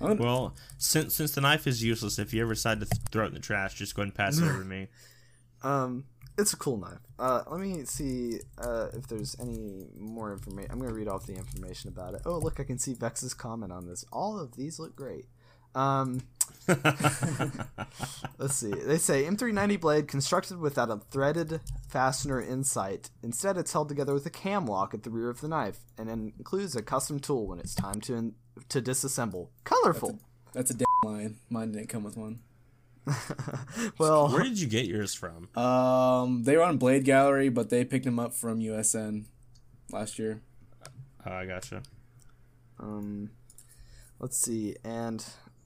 [0.00, 3.28] Well, since since the knife is useless, if you ever decide to th- throw it
[3.28, 4.88] in the trash, just go ahead and pass it over to me.
[5.62, 6.04] Um,
[6.36, 6.98] it's a cool knife.
[7.18, 10.70] Uh, let me see uh, if there's any more information.
[10.70, 12.20] I'm gonna read off the information about it.
[12.26, 14.04] Oh, look, I can see Vex's comment on this.
[14.12, 15.24] All of these look great.
[15.74, 16.22] Um,
[18.38, 18.70] let's see.
[18.70, 23.10] They say M390 blade constructed without a threaded fastener insight.
[23.22, 26.08] Instead, it's held together with a cam lock at the rear of the knife, and
[26.10, 28.34] includes a custom tool when it's time to
[28.68, 29.48] to disassemble.
[29.64, 30.18] Colorful.
[30.52, 31.36] that's a damn line.
[31.50, 32.40] Mine didn't come with one.
[33.98, 35.48] well, Where did you get yours from?
[35.56, 39.24] Um, they were on Blade Gallery, but they picked them up from USN
[39.92, 40.40] last year.
[41.26, 41.82] Oh, I gotcha.
[42.78, 43.30] Um,
[44.20, 45.24] let's see, and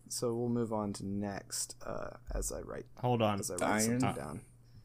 [0.09, 3.39] so we'll move on to next uh, as I write Hold on.
[3.41, 4.01] as I write iron?
[4.01, 4.41] something down.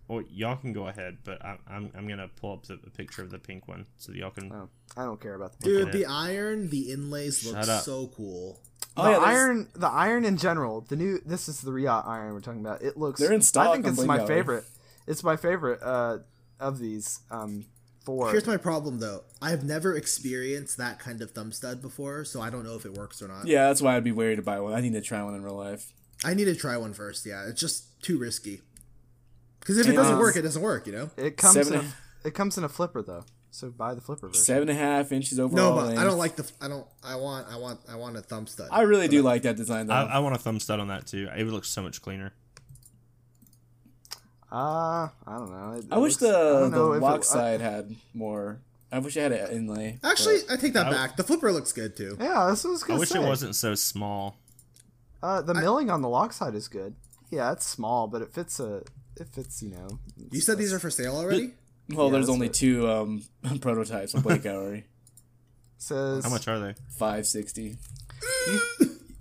[0.07, 3.21] Well, y'all can go ahead, but I, I'm I'm gonna pull up the, the picture
[3.21, 4.51] of the pink one so that y'all can.
[4.51, 6.07] Oh, I don't care about the Dude, the it.
[6.09, 8.59] iron, the inlays look so cool.
[8.95, 11.19] The Oh, yeah, there's- iron, the iron in general, the new.
[11.25, 12.81] This is the Riot iron we're talking about.
[12.81, 13.19] It looks.
[13.19, 14.65] They're in stock I think on it's my favorite.
[15.07, 16.19] It's my favorite uh,
[16.59, 17.21] of these.
[17.31, 17.65] Um,
[18.05, 18.29] four.
[18.31, 19.23] Here's my problem though.
[19.41, 22.93] I've never experienced that kind of thumb stud before, so I don't know if it
[22.93, 23.47] works or not.
[23.47, 24.73] Yeah, that's why I'd be wary to buy one.
[24.73, 25.93] I need to try one in real life.
[26.25, 27.25] I need to try one first.
[27.25, 28.61] Yeah, it's just too risky.
[29.63, 30.85] Because if it doesn't work, it doesn't work.
[30.87, 31.09] You know.
[31.17, 31.93] it comes seven in and-
[32.25, 34.43] a, it comes in a flipper though, so buy the flipper version.
[34.43, 35.75] Seven and a half inches overall.
[35.75, 36.49] No, but I don't like the.
[36.61, 36.85] I don't.
[37.03, 37.47] I want.
[37.49, 37.79] I want.
[37.89, 38.67] I want a thumb stud.
[38.71, 39.93] I really do like that design though.
[39.93, 41.29] I, I want a thumb stud on that too.
[41.35, 42.33] It would look so much cleaner.
[44.51, 45.71] Uh, I don't know.
[45.79, 47.95] It- I it wish looks- the don't the know if it- lock I- side had
[48.13, 48.59] more.
[48.91, 49.97] I wish it had an inlay.
[50.01, 51.17] but- Actually, I take that I- back.
[51.17, 52.15] The flipper looks good too.
[52.19, 52.93] yeah, this was good.
[52.93, 52.99] I good.
[52.99, 54.37] wish it wasn't so small.
[55.23, 56.93] Uh, the milling on the lock side is good.
[57.31, 58.83] Yeah, it's small, but it fits a.
[59.17, 59.99] It it's you know.
[60.31, 61.51] You said these are for sale already.
[61.89, 63.23] well, Yeah, there's only what- two um,
[63.61, 64.85] prototypes on Blade Gallery.
[65.77, 66.75] says How much are they?
[66.97, 67.77] Five sixty.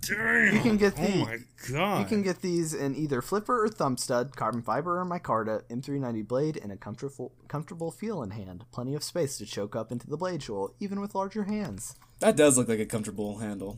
[0.01, 0.53] Dang!
[0.55, 1.37] You can get the- Oh my
[1.71, 1.99] god!
[1.99, 6.27] You can get these in either flipper or thumb stud, carbon fiber or micarta, M390
[6.27, 8.65] blade, and a comfortable comfortable feel in hand.
[8.73, 11.95] Plenty of space to choke up into the blade choil, even with larger hands.
[12.19, 13.77] That does look like a comfortable handle.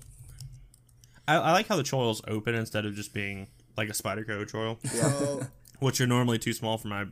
[1.27, 3.47] I, I like how the choil's open instead of just being
[3.77, 5.45] like a Spyderco choil, So
[5.79, 7.05] which are normally too small for my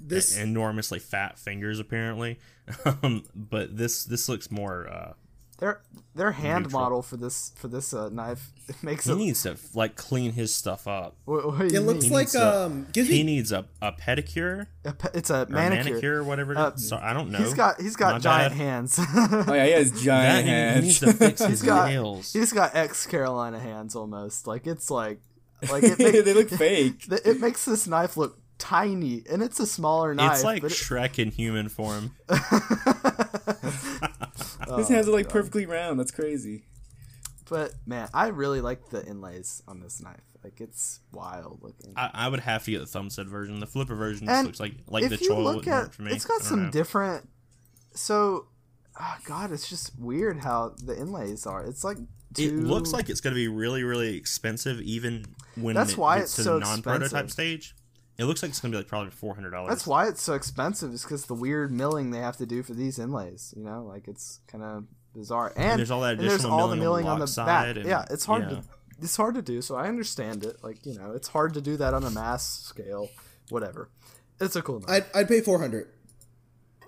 [0.00, 0.36] this.
[0.36, 2.38] enormously fat fingers apparently.
[3.02, 4.88] um, but this this looks more.
[4.88, 5.12] Uh,
[5.58, 5.80] Their
[6.14, 6.80] their hand Neutral.
[6.82, 9.16] model for this for this uh, knife it makes he it.
[9.16, 11.16] needs to like clean his stuff up.
[11.24, 12.12] What, what It you looks mean?
[12.12, 12.86] like needs a- um.
[12.92, 13.22] He me.
[13.22, 15.84] needs a, a pedicure A pe- it's a or manicure.
[15.92, 16.52] manicure, or whatever.
[16.52, 16.60] It is.
[16.60, 17.38] Uh, Sorry, I don't know.
[17.38, 18.58] He's got he's got My giant bad.
[18.58, 18.98] hands.
[19.48, 20.84] Oh yeah, he has That giant he, he hands.
[20.84, 22.32] needs to fix his he's got nails.
[22.34, 24.46] he's got ex Carolina hands almost.
[24.46, 25.20] Like it's like
[25.70, 27.08] like it, make, they look fake.
[27.08, 30.32] th- it makes this knife look tiny, and it's a smaller knife.
[30.32, 32.12] It's like but it- Shrek in human form.
[34.76, 35.98] His hands are like perfectly round.
[35.98, 36.64] That's crazy.
[37.48, 40.20] But man, I really like the inlays on this knife.
[40.44, 41.94] Like it's wild looking.
[41.96, 43.58] I, I would have to get the thumb stud version.
[43.58, 46.02] The flipper version just and looks like like if the you choil look at, for
[46.02, 46.12] me.
[46.12, 46.70] it's got some know.
[46.70, 47.28] different.
[47.94, 48.46] So,
[49.00, 51.64] oh God, it's just weird how the inlays are.
[51.64, 51.98] It's like
[52.36, 55.24] It looks like it's going to be really, really expensive, even
[55.54, 57.32] when That's it why gets it's to so the non-prototype expensive.
[57.32, 57.74] stage.
[58.18, 59.70] It looks like it's going to be like probably four hundred dollars.
[59.70, 60.92] That's why it's so expensive.
[60.92, 63.54] Is because the weird milling they have to do for these inlays.
[63.56, 64.84] You know, like it's kind of
[65.14, 65.52] bizarre.
[65.56, 67.44] And, there's all that and there's additional all the milling milling on on the the
[67.44, 67.64] back.
[67.66, 68.48] side and- yeah, it's hard yeah.
[68.56, 68.62] to
[69.00, 69.62] it's hard to do.
[69.62, 70.56] So I understand it.
[70.62, 73.08] Like you know, it's hard to do that on a mass scale.
[73.50, 73.88] Whatever.
[74.40, 74.90] It's a cool knife.
[75.14, 75.88] I'd, I'd pay four hundred.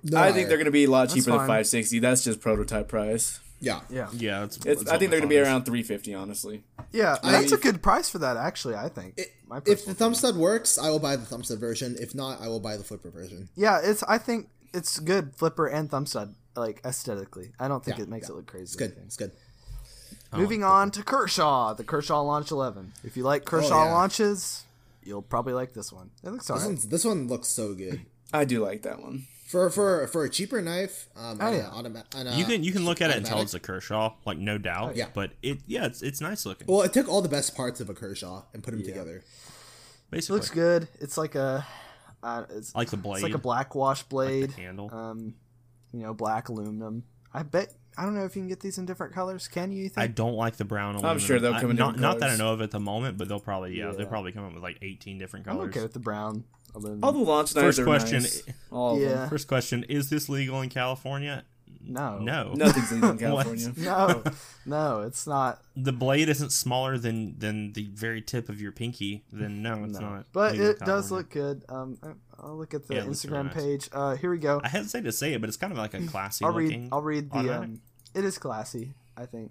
[0.02, 1.46] No, I think they're gonna be a lot cheaper than fine.
[1.46, 1.98] five sixty.
[2.00, 3.38] That's just prototype price.
[3.60, 3.80] Yeah.
[3.90, 4.56] yeah, Yeah, it's.
[4.64, 6.14] It's, I think they're gonna be around three fifty.
[6.14, 6.62] Honestly,
[6.92, 7.16] yeah.
[7.22, 8.36] I- That's a good price for that.
[8.36, 9.14] Actually, I think.
[9.18, 11.96] It- My if the thumb stud works, I will buy the thumb stud version.
[12.00, 13.48] If not, I will buy the flipper version.
[13.56, 14.02] Yeah, it's.
[14.04, 16.34] I think it's good flipper and thumb stud.
[16.56, 18.34] Like aesthetically, I don't think Yeah, it makes yeah.
[18.34, 18.62] it look crazy.
[18.64, 18.96] It's good.
[19.04, 19.32] It's good.
[20.32, 22.92] Moving on to Kershaw, the Kershaw Launch 11.
[23.04, 23.92] If you like oh, Kershaw Oh, yeah.
[23.92, 24.62] launches,
[25.02, 26.10] you'll probably like this one.
[26.22, 26.66] It looks This, alright.
[26.68, 28.00] one's, this one looks so good.
[28.32, 29.26] I do like that one.
[29.50, 31.70] For for for a cheaper knife, um, Oh, yeah.
[31.74, 34.14] automa- and a- You can you can look at it and tell it's a Kershaw,
[34.24, 34.94] like no doubt.
[34.94, 35.08] yeah.
[35.12, 36.68] But it yeah, it's it's nice looking.
[36.68, 39.24] Well, it took all the best parts of a Kershaw and put them together.
[40.10, 40.86] basically, looks good.
[41.00, 41.66] It's like a.
[42.22, 44.52] Uh, it's, like the blade, it's like a black wash blade.
[44.52, 44.88] handle.
[44.94, 45.34] um,
[45.92, 47.02] you know, black aluminum.
[47.34, 47.74] I bet.
[47.98, 49.48] I don't know if you can get these in different colors.
[49.48, 49.84] Can you?
[49.84, 50.94] you I don't like the brown.
[50.94, 51.10] Aluminum.
[51.10, 52.78] I'm sure they'll I- come in not different not that I know of at the
[52.78, 53.96] moment, but they'll probably yeah, Yeah.
[53.96, 55.56] they'll probably come up with like eighteen different colors.
[55.56, 55.76] I'm colors.
[55.76, 56.44] okay with the brown aluminum.
[56.74, 58.42] All the launch knives First are question- nice.
[58.70, 59.08] All of Yeah.
[59.10, 59.28] them.
[59.30, 61.44] First question: Is this legal in California?
[61.82, 63.72] no, No, Nothing's legal in California.
[63.78, 64.22] no,
[64.66, 65.00] no.
[65.00, 65.62] It's not.
[65.74, 69.24] the blade isn't smaller than than the very tip of your pinky.
[69.32, 70.10] Then no, it's No.
[70.10, 70.26] not.
[70.32, 71.64] But legal in it does look good.
[71.68, 73.54] Um, I- I'll look at the Yeah, it really Instagram nice.
[73.54, 73.88] page.
[73.92, 74.60] Uh, here we go.
[74.64, 76.88] I hesitate to say it, but it's kind of like a classy I'll read.
[76.92, 77.60] I'll read the.
[77.60, 77.80] Um,
[78.14, 78.94] it is classy.
[79.16, 79.50] I think.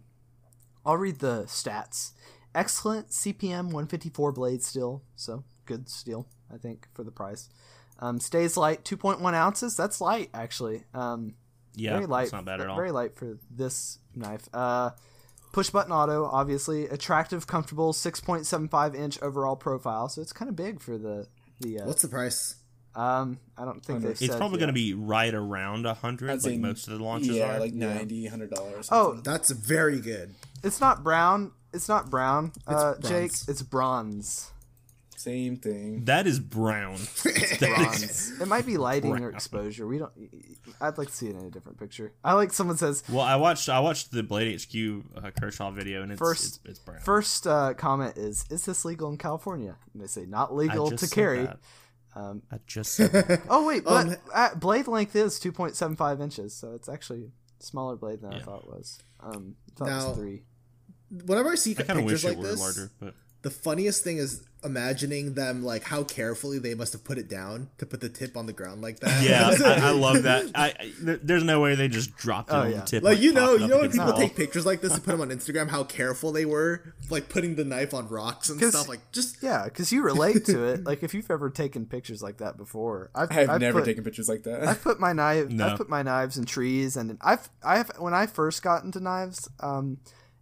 [0.85, 2.11] I'll read the stats.
[2.55, 5.03] Excellent CPM 154 blade steel.
[5.15, 7.49] So good steel, I think, for the price.
[7.99, 9.75] Um, stays light, 2.1 ounces.
[9.75, 10.83] That's light, actually.
[10.93, 11.35] Um,
[11.75, 12.23] yeah, very light.
[12.23, 12.75] it's not bad at all.
[12.75, 14.47] Very light for this knife.
[14.53, 14.91] Uh,
[15.51, 16.85] push button auto, obviously.
[16.85, 20.07] Attractive, comfortable, 6.75 inch overall profile.
[20.09, 21.27] So it's kind of big for the
[21.59, 21.81] the.
[21.81, 22.55] Uh, What's the price?
[22.95, 24.65] um, I don't think they've It's said probably yet.
[24.65, 27.55] going to be right around a hundred, I'd like say most of the launches yeah,
[27.55, 27.59] are.
[27.59, 28.89] like 90 100 dollars.
[28.91, 30.33] Oh, That's very good.
[30.63, 31.51] It's not brown.
[31.73, 32.51] It's not brown.
[32.65, 32.95] uh.
[33.01, 34.51] Jake, it's bronze.
[35.19, 36.05] Same thing.
[36.05, 36.95] that is brown.
[37.59, 39.85] That is- it might be lighting or exposure.
[39.85, 40.11] We don't.
[40.81, 42.13] I'd like to see it in a different picture.
[42.23, 46.01] I like someone says well, I watched I watched the Blade HQ uh, Kershaw video,
[46.03, 47.01] and it's First- it's, it's brown.
[47.01, 49.75] first uh, comment is is this legal in California?
[49.93, 51.43] And they say not legal to carry.
[51.45, 51.59] that.
[52.15, 53.41] Um, I just said that.
[53.49, 56.89] oh wait, but Um, uh, blade length is two point seven five inches, so it's
[56.89, 58.99] actually smaller blade than I thought it was.
[59.19, 60.43] Um, I thought it Now- was three.
[61.25, 63.49] Whenever I see I kind of pictures wish like it were this, larger, but the
[63.49, 67.85] funniest thing is imagining them like how carefully they must have put it down to
[67.85, 69.23] put the tip on the ground like that.
[69.23, 69.49] Yeah,
[69.83, 70.45] I, I love that.
[70.55, 72.79] I, I there's no way they just dropped it Oh, on yeah.
[72.81, 73.03] the tip.
[73.03, 75.29] like you know, you know when people take pictures like this and put them on
[75.29, 78.87] Instagram, how careful they were, like putting the knife on rocks and stuff.
[78.89, 80.83] Like just Yeah, because you relate to it.
[80.83, 83.85] Like if you've ever taken pictures like that before, I've, I have I've never put,
[83.85, 84.67] taken pictures like that.
[84.67, 85.49] I've put my knife.
[85.49, 85.67] No.
[85.69, 89.49] I've put my knives in trees, and I've I've when I first got into knives,
[89.61, 89.97] um,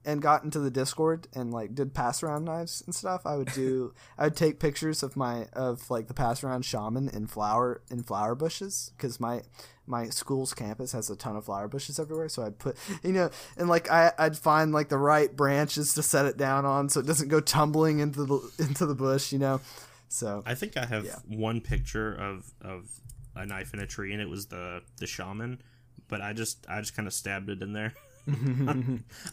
[0.08, 3.22] and got into the Discord and like did pass around knives and stuff.
[3.26, 3.94] I would do.
[4.18, 8.02] I would take pictures of my of like the pass around shaman in flower in
[8.02, 9.42] flower bushes because my
[9.86, 12.30] my school's campus has a ton of flower bushes everywhere.
[12.30, 16.02] So I'd put you know and like I I'd find like the right branches to
[16.04, 19.32] set it down on so it doesn't go tumbling into the into the bush.
[19.34, 19.62] You know.
[20.10, 21.18] So I think I have Yeah.
[21.28, 22.90] one picture of of
[23.36, 25.62] a knife in a tree, and it was the the shaman.
[26.08, 27.94] But I just I just kind of stabbed it in there.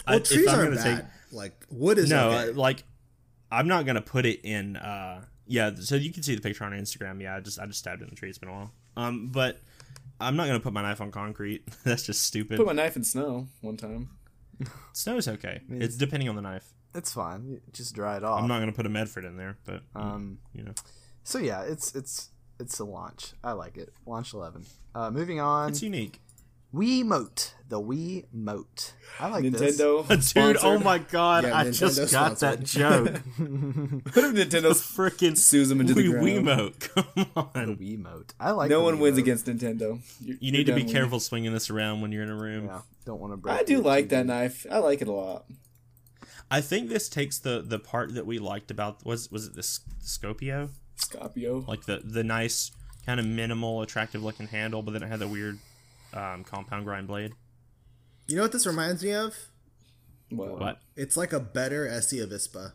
[0.06, 1.08] I, well, if trees I'm aren't gonna bad.
[1.32, 2.50] like wood is no, okay.
[2.50, 2.84] uh, like
[3.50, 4.76] I'm not gonna put it in.
[4.76, 7.20] uh Yeah, so you can see the picture on Instagram.
[7.20, 8.28] Yeah, I just I just stabbed it in the tree.
[8.28, 8.72] It's been a while.
[8.96, 9.60] Um, but
[10.20, 11.64] I'm not gonna put my knife on concrete.
[11.84, 12.56] That's just stupid.
[12.56, 14.10] put my knife in snow one time.
[14.92, 15.60] Snow's okay.
[15.68, 16.72] It's depending on the knife.
[16.94, 17.44] it's fine.
[17.48, 18.40] You Just dry it off.
[18.40, 20.72] I'm not gonna put a Medford in there, but Um, you know,
[21.24, 22.28] So yeah, it's it's
[22.60, 23.32] it's a launch.
[23.42, 23.92] I like it.
[24.06, 24.64] Launch eleven.
[24.94, 25.70] Uh, moving on.
[25.70, 26.20] it's unique.
[26.74, 27.55] Wii Mote.
[27.68, 28.92] The Wii Mote.
[29.20, 29.78] I like this.
[29.80, 33.09] Nintendo, Dude, oh my god, Yeah, I Nintendo just got that joke.
[34.14, 36.74] What if Nintendo Freaking sues them into the Wii ground?
[36.78, 36.80] Wiimote.
[37.14, 37.51] Come on.
[37.55, 38.34] the Wii Mote.
[38.40, 38.70] I like.
[38.70, 39.22] No the one Wii wins Mote.
[39.22, 40.01] against Nintendo.
[40.20, 40.92] You're- You need to be done winning.
[40.92, 42.66] careful swinging this around when you're in a room.
[42.66, 43.59] Yeah, don't want to break.
[43.60, 44.66] I do your like that knife.
[44.70, 45.44] I like it a lot.
[46.51, 49.60] I think this takes the the part that we liked about was was it the
[49.60, 51.64] S- Scopio, Scorpio.
[51.66, 52.70] like the the nice
[53.06, 55.59] kind of minimal, attractive looking handle, but then it had the weird
[56.15, 57.32] um, compound grind blade.
[58.27, 59.35] You know what this reminds me of?
[60.32, 62.73] Well, But It's like a better SE Avispa.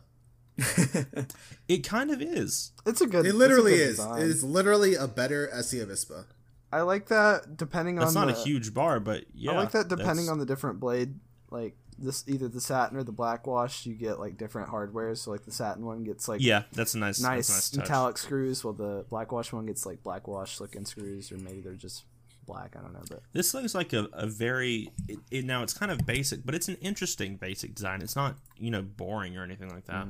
[1.68, 2.72] it kind of is.
[2.86, 3.26] It's a good.
[3.26, 3.96] It literally good is.
[3.96, 4.18] design.
[4.22, 6.26] It is literally a better SE Avispa.
[6.72, 7.56] I like that.
[7.56, 10.28] Depending on That's not the, a huge bar, but yeah, I like that depending that's-
[10.28, 11.14] on the different blade.
[11.50, 15.14] Like this, either the satin or the black wash, you get like different hardware.
[15.16, 17.70] So like the satin one gets like Yeah, that's a nice, nice, that's a nice
[17.70, 17.78] touch.
[17.88, 21.60] metallic screws, while the black wash one gets like black wash looking screws, or maybe
[21.60, 22.04] they're just
[22.46, 22.74] black.
[22.78, 25.90] I don't know, but This looks like a, a very it, it, now it's kind
[25.92, 28.02] of basic, but it's an interesting basic design.
[28.02, 30.06] It's not you know boring or anything like that.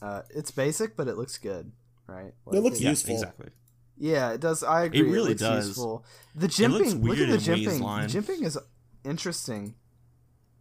[0.00, 1.72] uh, it's basic, but it looks good,
[2.06, 2.32] right?
[2.46, 3.14] Like, It looks Yeah, useful.
[3.14, 3.48] exactly.
[3.98, 4.62] Yeah, it does.
[4.64, 5.00] I agree.
[5.00, 5.68] It really looks does.
[5.68, 6.04] Useful.
[6.34, 7.02] The jimping.
[7.04, 8.10] Look at the jimping.
[8.12, 8.58] The jimping is
[9.04, 9.74] interesting,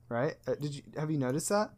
[0.09, 0.35] right?
[0.47, 1.71] Uh, did you have you noticed that?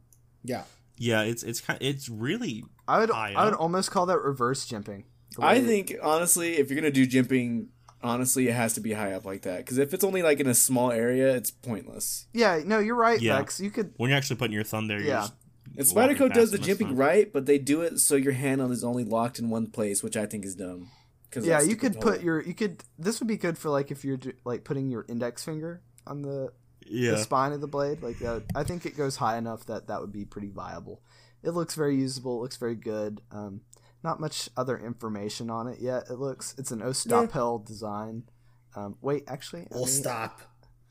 [0.44, 0.64] Yeah.
[0.98, 4.68] Yeah, it's it's kind it's really I would High I would almost call that reverse
[4.68, 5.04] jimping.
[5.40, 7.68] I think honestly, if you're gonna do jimping,
[8.04, 9.58] honestly, it has to be high up like that.
[9.60, 12.28] Because if it's only like in a small area, it's pointless.
[12.34, 13.38] Yeah, no, you're right, Yeah.
[13.38, 13.60] Vex.
[13.60, 13.94] You could.
[13.98, 15.00] when you're actually putting your thumb there.
[15.00, 15.22] You're Yeah.
[15.22, 15.34] just
[15.78, 16.96] And walking Spyderco does the jimping fine.
[16.98, 20.16] right, but they do it so your hand is only locked in one place, which
[20.18, 20.90] I think is dumb.
[21.32, 22.42] 'Cause Yeah, you could put your.
[22.44, 22.84] You could.
[23.00, 26.22] This would be good for like if you're do- like putting your index finger on
[26.22, 26.54] the
[26.86, 28.04] Yeah, the spine of the blade.
[28.04, 31.02] Like that, I think it goes high enough that that would be pretty viable.
[31.42, 32.40] It looks very usable.
[32.40, 33.22] Looks very good.
[33.32, 33.62] Um,
[34.04, 36.04] not much other information on it yet.
[36.10, 38.24] It looks it's an Ostap Hel design.
[38.76, 40.42] Um, wait, actually, I Well, mean, stop.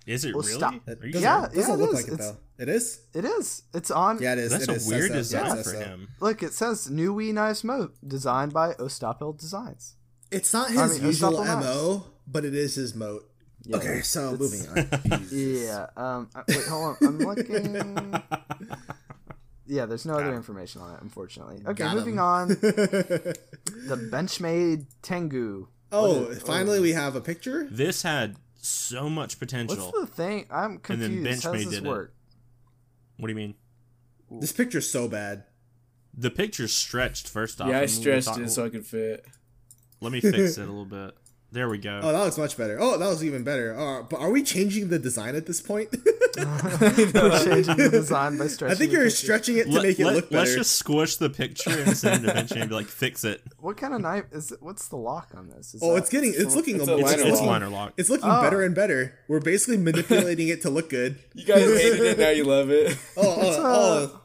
[0.07, 0.55] is it Well, really?
[0.55, 0.75] stop.
[0.75, 1.95] It Are doesn't, Yeah, doesn't yeah, it look is.
[1.95, 2.37] like it It's- though.
[2.59, 3.01] It is.
[3.13, 3.63] It is.
[3.75, 4.21] It's on.
[4.23, 4.51] Yeah, it is.
[4.53, 4.87] That's it a is.
[4.87, 5.81] weird Says design Says for so.
[5.81, 6.09] him.
[6.21, 9.97] Look, it says new WE Knives Mote designed by Ostap Hel Designs.
[10.31, 11.67] It's not his I mean, usual Ostap Hel knives.
[11.67, 13.29] mo, but it is his moat.
[13.65, 15.27] Yeah, okay, so moving on.
[15.33, 15.87] Yeah.
[15.97, 16.29] Um.
[16.49, 17.09] Wait, hold on.
[17.09, 18.23] I'm looking.
[19.67, 21.63] Yeah, there's no other information on it, unfortunately.
[21.65, 22.21] Okay, Got moving him.
[22.21, 22.49] on.
[23.85, 25.69] The Benchmade Tengu.
[25.93, 26.47] oh, What is- oh.
[26.47, 27.69] finally we have a picture.
[27.71, 29.77] This had so much potential.
[29.77, 30.07] What's potential.
[30.07, 30.47] the thing?
[30.51, 31.45] I'm And then confused.
[31.45, 31.89] How does this did it.
[31.89, 32.15] work?
[33.19, 33.55] What do you mean?
[34.31, 35.45] This picture's so bad.
[36.15, 37.69] The picture's stretched first off.
[37.69, 39.25] Yeah, I stretched thought- it so I could fit.
[40.01, 41.15] Let me fix it a little bit.
[41.53, 42.01] There we go.
[42.03, 42.79] Oh, that looks much better.
[42.81, 43.79] Oh, that was even better.
[43.79, 45.91] Uh, but are we changing the design at this point?
[46.39, 48.75] We're changing the design by stretching.
[48.75, 49.17] I think the you're picture.
[49.17, 50.39] stretching it to Let, make it let, look better.
[50.47, 53.43] Let's just squish the picture and send it to Bench and be like, fix it.
[53.61, 54.63] What kind of knife is it?
[54.63, 55.75] What's the lock on this?
[55.75, 56.33] Is Oh, that- it's getting.
[56.35, 56.77] It's looking.
[56.77, 57.47] It's It's, a it's, liner It's lock.
[57.49, 57.93] liner lock.
[57.99, 58.41] it's looking Oh.
[58.41, 59.19] better and better.
[59.29, 61.19] We're basically manipulating it to look good.
[61.35, 62.97] You guys hated it, now you love it.
[63.17, 64.22] Oh, oh, uh, oh.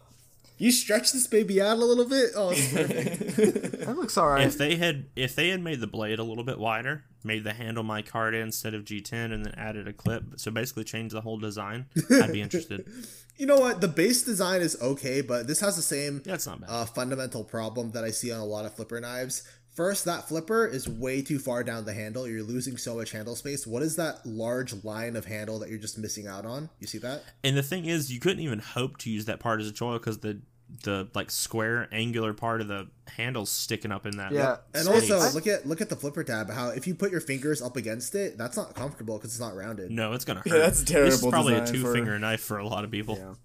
[0.57, 2.31] You stretch this baby out a little bit.
[2.35, 3.77] Oh, it's perfect.
[3.87, 4.45] That looks all right.
[4.45, 7.53] If they had if they had made the blade a little bit wider, made the
[7.53, 11.37] handle micarta instead of G10, and then added a clip, so basically changed the whole
[11.37, 12.85] design, I'd be interested.
[13.37, 13.79] you know what?
[13.79, 16.69] The base design is okay, but this has the same Yeah, it's not bad.
[16.69, 19.43] uh, fundamental problem that I see on a lot of flipper knives.
[19.77, 22.27] First, that flipper is way too far down the handle.
[22.27, 23.67] You're losing so much handle space.
[23.67, 26.71] What is that large line of handle that you're just missing out on?
[26.79, 27.23] You see that?
[27.43, 29.93] And the thing is, you couldn't even hope to use that part as a choil
[29.99, 30.41] because the
[30.83, 34.31] the like square angular part of the handle sticking up in that.
[34.31, 34.57] Yeah.
[34.73, 35.11] And space.
[35.11, 36.49] also look at look at the flipper tab.
[36.49, 39.55] How if you put your fingers up against it, that's not comfortable because it's not
[39.55, 39.91] rounded.
[39.91, 40.47] no, it's gonna hurt.
[40.53, 41.11] Yeah, that's terrible.
[41.11, 43.15] This is probably a design two for- finger knife for a lot of people.
[43.19, 43.35] Yeah.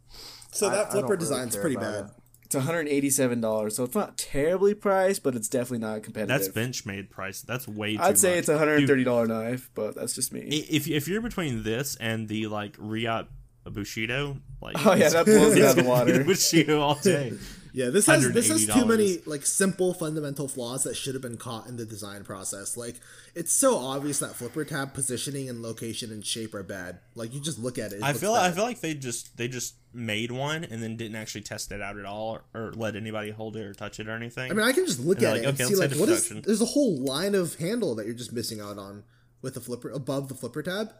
[0.50, 2.06] So I- I that flipper really design's care pretty bad.
[2.06, 2.10] it.
[2.52, 6.28] It's 187 dollars, so it's not terribly priced, but it's definitely not competitive.
[6.28, 7.40] That's Benchmade price.
[7.40, 8.08] That's way too much.
[8.10, 8.38] I'd say much.
[8.40, 10.40] it's a 130 dollar knife, but that's just me.
[10.40, 13.26] If if you're between this and the like Riot
[13.64, 16.24] Bushido, like Oh, yeah, that blows it out of the water.
[16.24, 17.32] Bushido all day.
[17.74, 21.38] Yeah, this has this has too many like simple fundamental flaws that should have been
[21.38, 22.76] caught in the design process.
[22.76, 23.00] Like
[23.34, 27.00] it's so obvious that flipper tab positioning and location and shape are bad.
[27.14, 27.96] Like you just look at it.
[27.96, 31.16] it I feel I feel like they just they just made one and then didn't
[31.16, 34.06] actually test it out at all or, or let anybody hold it or touch it
[34.06, 34.50] or anything.
[34.50, 36.10] I mean, I can just look And at they're it and okay, see like what
[36.10, 36.28] is.
[36.28, 39.04] There's a whole line of handle that you're just missing out on
[39.40, 40.92] with the flipper above the flipper tab.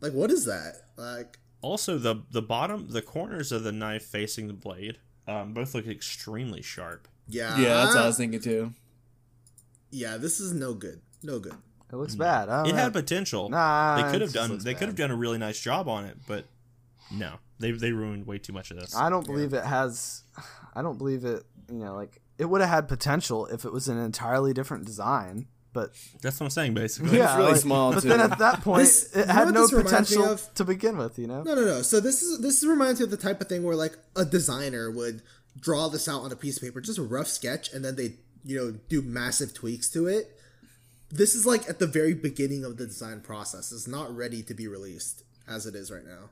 [0.00, 0.88] Like what is that?
[0.96, 4.98] Like also the the bottom the corners of the knife facing the blade
[5.28, 7.08] um, both look extremely sharp.
[7.28, 8.72] yeah, yeah, that's what I was thinking too.
[9.90, 11.00] Yeah, this is no good.
[11.22, 11.54] No good.
[11.92, 12.48] It looks bad.
[12.48, 12.78] I don't It know.
[12.78, 13.48] had potential.
[13.50, 16.16] Nah, they could have done they could have done a really nice job on it,
[16.26, 16.46] but
[17.10, 18.96] no, they they ruined way too much of this.
[18.96, 20.22] I don't believe it has.
[20.74, 21.44] I don't believe it.
[21.70, 25.46] You know, like it would have had potential if it was an entirely different design.
[25.74, 27.16] But That's what I'm saying, basically.
[27.16, 28.08] yeah, it's really like- small, But too.
[28.10, 31.18] then at that point, This- it know had no this potential to begin with.
[31.18, 31.42] You know.
[31.42, 31.82] No, no, no.
[31.82, 34.90] So this is this reminds me of the type of thing where like a designer
[34.90, 35.22] would
[35.58, 38.16] draw this out on a piece of paper, just a rough sketch, and then they
[38.44, 40.38] you know do massive tweaks to it.
[41.10, 43.72] This is like at the very beginning of the design process.
[43.72, 46.30] It's not ready to be released as it is right now.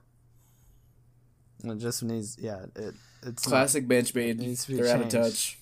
[1.73, 2.37] It just needs.
[2.41, 2.65] Yeah.
[2.77, 2.95] It.
[3.23, 4.39] It's not- Classic Benchmade.
[4.39, 5.59] needs to be They're out of touch.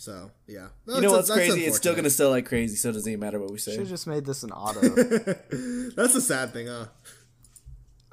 [0.00, 1.64] So yeah, You know what's crazy?
[1.64, 3.74] It's still gonna sell like crazy, so it doesn't even matter what we say.
[3.74, 4.80] Should just made this an auto.
[5.96, 6.86] That's a sad thing, huh?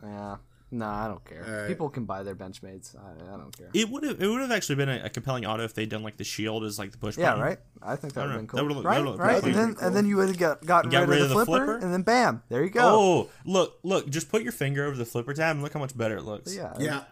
[0.02, 0.38] yeah.
[0.72, 1.46] Nah, I don't care.
[1.48, 1.68] Alright.
[1.68, 2.96] People can buy their Benchmades.
[2.98, 3.70] I, I don't care.
[3.76, 6.02] It would have it would have actually been a, a compelling auto if they'd done
[6.02, 7.44] like the shield as like the push Yeah, button.
[7.44, 7.60] right.
[7.84, 8.52] I think that would have been know.
[8.52, 8.68] That cool.
[8.68, 9.44] would've- that right, would've right.
[9.44, 9.88] And then cool.
[9.88, 11.78] and then you would have got, gotten Got rid, of the flipper, flipper?
[11.78, 12.82] and then bam, there you go.
[12.84, 14.10] Oh, look, look!
[14.10, 16.54] Just put your finger over the flipper tab and look how much better it looks.
[16.56, 17.04] yeah, Yeah,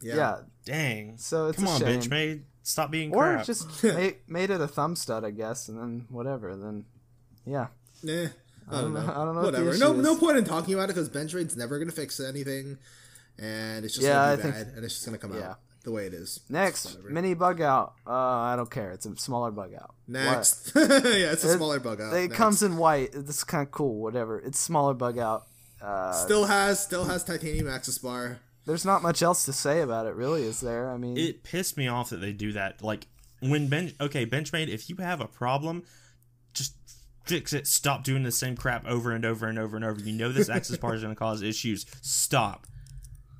[0.00, 0.14] yeah.
[0.14, 0.36] yeah.
[0.64, 1.18] Dang.
[1.18, 2.00] So it's Come a on, shame.
[2.00, 2.42] Benchmade.
[2.62, 3.46] Stop being Or crap.
[3.46, 6.54] just made, made it a thumb stud, I guess, and then whatever.
[6.56, 6.84] Then
[7.46, 7.68] yeah,
[8.02, 8.26] Nah,
[8.70, 9.00] I don't know.
[9.00, 9.70] I don't know Whatever.
[9.70, 12.78] issue No, no point in talking about it because Benchmade's never gonna fix anything,
[13.38, 15.50] and it's just Yeah, gonna I be think- bad, and it's just gonna come yeah.
[15.50, 16.40] out the way it is.
[16.50, 17.94] next mini bug out.
[18.06, 18.90] Uh, I don't care.
[18.92, 19.94] It's a smaller bug out.
[20.06, 20.82] Next, yeah,
[21.32, 22.12] it's a It- smaller bug out.
[22.12, 22.36] It Next.
[22.36, 23.12] comes in white.
[23.12, 24.00] This is kind of cool.
[24.02, 24.38] Whatever.
[24.38, 25.46] It's smaller bug out.
[25.82, 28.38] Uh, Still has still has titanium access bar.
[28.66, 30.90] There's not much else to say about it, really, is there?
[30.90, 32.82] I mean, it pissed me off that they do that.
[32.82, 33.06] Like
[33.40, 35.84] when bench, okay, Benchmade, if you have a problem,
[36.52, 36.74] just
[37.24, 37.66] fix it.
[37.66, 40.00] Stop doing the same crap over and over and over and over.
[40.00, 41.86] You know this access bar is going to cause issues.
[42.02, 42.66] Stop.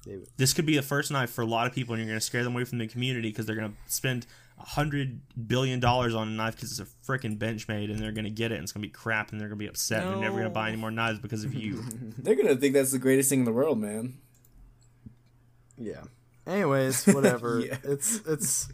[0.04, 0.28] David.
[0.38, 2.24] This could be the first knife for a lot of people, and you're going to
[2.24, 4.26] scare them away from the community because they're going to spend
[4.58, 8.24] a hundred billion dollars on a knife because it's a freaking Benchmade, and they're going
[8.24, 10.04] to get it, and it's going to be crap, and they're going to be upset,
[10.04, 11.82] and they're never going to buy any more knives because of you.
[12.18, 14.18] They're gonna think that's the greatest thing in the world, man.
[15.80, 16.02] Yeah.
[16.46, 17.60] Anyways, whatever.
[17.66, 17.76] Yeah.
[17.82, 18.68] It's it's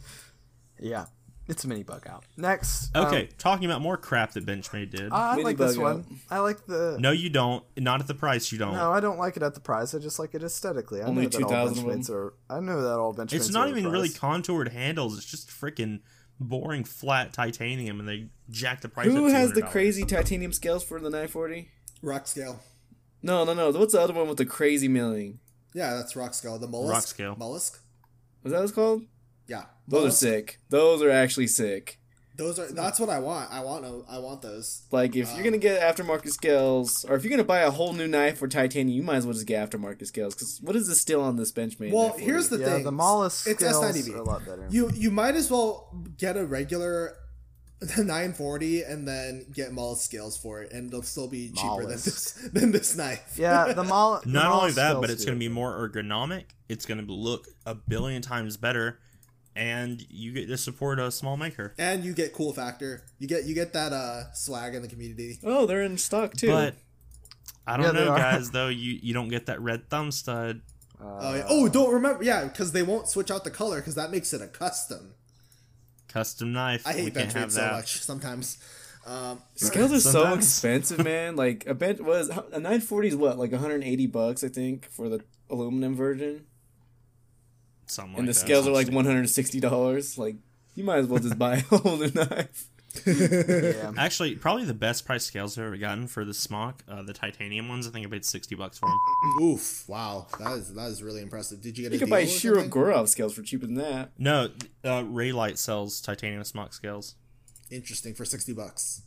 [0.79, 1.07] yeah.
[1.49, 2.25] It's a mini bug out.
[2.37, 2.91] Next.
[2.97, 5.13] um, Okay, talking about more crap that Benchmade did.
[5.13, 5.99] I Mini like this one.
[5.99, 6.05] out.
[6.29, 6.97] I like the.
[6.99, 7.65] no, you don't.
[7.77, 8.51] Not at the price.
[8.51, 8.73] You don't.
[8.75, 9.95] No, I don't like it at the price.
[9.95, 11.03] I just like it aesthetically.
[11.03, 12.35] I Only know that all 2,000 of Benchmades are.
[12.51, 13.33] I know that all Benchmades.
[13.35, 15.17] It's not are even really contoured handles.
[15.17, 16.01] It's just freaking
[16.41, 19.07] boring flat titanium, and they jack the price.
[19.07, 21.71] Who up has the crazy titanium scales for the 940?
[22.03, 22.61] Rock scale.
[23.23, 23.71] No, no, no.
[23.71, 25.39] What's the other one with the crazy milling?
[25.77, 26.59] Yeah, that's rock scale.
[26.59, 26.93] The mollusk.
[26.93, 27.37] Rock scale.
[27.39, 27.81] Mollusk.
[28.43, 29.03] Was that what it's called?
[29.47, 30.15] Yeah, Those mollusk.
[30.23, 30.61] are sick.
[30.71, 32.01] Those are actually sick.
[32.37, 32.71] Those are.
[32.73, 33.51] That's what I want.
[33.53, 33.83] I want.
[33.83, 34.83] no- I want those.
[34.91, 37.93] Like if you're gonna um, get aftermarket scales, or if you're gonna buy a whole
[37.93, 40.35] new knife for titanium, you might as well just get aftermarket scales.
[40.35, 41.93] Because what is the still on this Benchmade?
[41.93, 42.85] Well, here's the Yeah, thing.
[42.85, 44.15] the mollusk It's scales S90V.
[44.15, 44.67] are a lot better.
[44.71, 47.15] You you might as well get a regular
[47.99, 52.33] 940 and then get mollusk scales for it, and they'll still be cheaper than this
[52.53, 53.35] than this knife.
[53.37, 54.21] yeah, the mol.
[54.25, 56.45] the Not only that, but it's going to be more ergonomic.
[56.69, 58.99] It's going to look a billion times better,
[59.55, 61.75] and you get to support a small maker.
[61.79, 63.05] And you get cool factor.
[63.19, 65.39] You get you get that uh swag in the community.
[65.45, 66.49] oh, they're in stock too.
[66.49, 66.75] But
[67.67, 68.51] I don't Yeah, know, guys.
[68.53, 70.63] Though you you don't get that red thumb stud.
[70.99, 71.45] Oh, yeah.
[71.51, 74.41] oh, don't remember, yeah, because they won't switch out the color because that makes it
[74.41, 75.13] a custom.
[76.09, 76.87] Custom knife.
[76.87, 77.73] I hate can't Benchmade so that.
[77.73, 78.59] much sometimes.
[79.07, 81.37] Um, Scales are so expensive, man.
[81.37, 85.21] Like a bench was a 940 is what like 180 bucks, I think, for the
[85.49, 86.47] aluminum version,
[87.87, 88.47] Something and like the that.
[88.47, 90.19] scales are like 160 dollars.
[90.19, 90.37] Like
[90.75, 92.67] you might as well just buy a whole new knife.
[93.07, 93.93] Yeah.
[93.99, 97.69] Actually, probably the best price scales I've ever gotten for the smock, uh, the titanium
[97.69, 97.87] ones.
[97.87, 98.99] I think I paid sixty bucks for them.
[99.43, 99.89] Oof!
[99.89, 101.61] Wow, that is that is really impressive.
[101.61, 102.63] Did you get You a could deal buy or Shiro?
[102.65, 104.11] Gorov scales for cheaper than that.
[104.19, 104.51] No,
[104.85, 107.15] uh, Raylight sells titanium smock scales.
[107.71, 109.03] Interesting for sixty bucks.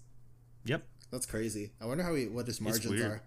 [0.66, 1.72] Yep, That's crazy.
[1.82, 3.22] I wonder how he what his margins are.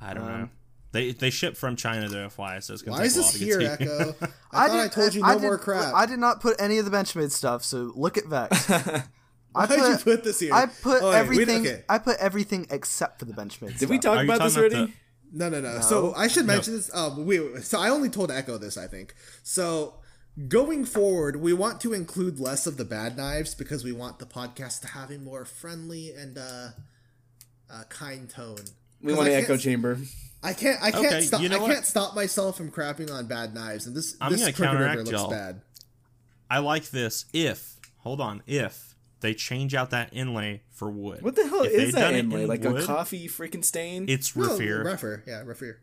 [0.00, 0.48] I don't Um, know.
[0.92, 3.30] They they ship from China though, FY, so it's gonna Why take is a while
[3.30, 3.84] this to here, get to.
[3.84, 4.14] Echo?
[4.50, 5.94] I, thought I told you no I more did- crap.
[5.94, 8.68] I did not put any of the Benchmade stuff, so look at Vex.
[9.54, 10.54] I Why did you put this here?
[10.54, 11.60] I put Oh, wait, wait, everything.
[11.66, 11.84] okay.
[11.88, 13.78] I put everything except for the Benchmade.
[13.78, 14.92] Did we talk about this talking about already?
[14.92, 14.98] the-
[15.38, 16.90] No, no, no, So I should mention this.
[16.94, 18.76] Um, wait, so I only told Echo this.
[18.78, 19.94] I think so.
[20.48, 24.26] Going forward, we want to include less of the bad knives because we want the
[24.26, 26.68] podcast to have a more friendly and uh,
[27.68, 28.56] uh, kind tone.
[29.02, 29.98] We want I an echo chamber.
[30.42, 30.80] I can't.
[30.82, 31.40] I can't Okay, stop.
[31.42, 31.72] you know I what?
[31.72, 35.10] can't stop myself from crapping on bad knives, and this I'm this gonna counteract looks
[35.10, 35.30] y'all.
[35.30, 35.62] bad.
[36.48, 38.89] I like this if hold on if
[39.20, 41.22] they change out that inlay for wood.
[41.22, 42.42] What the hell If is they'd that inlay?
[42.42, 44.06] in Like a coffee freaking stain?
[44.08, 44.84] It's No, Rafir.
[44.84, 45.76] Rafir, yeah, Rafir.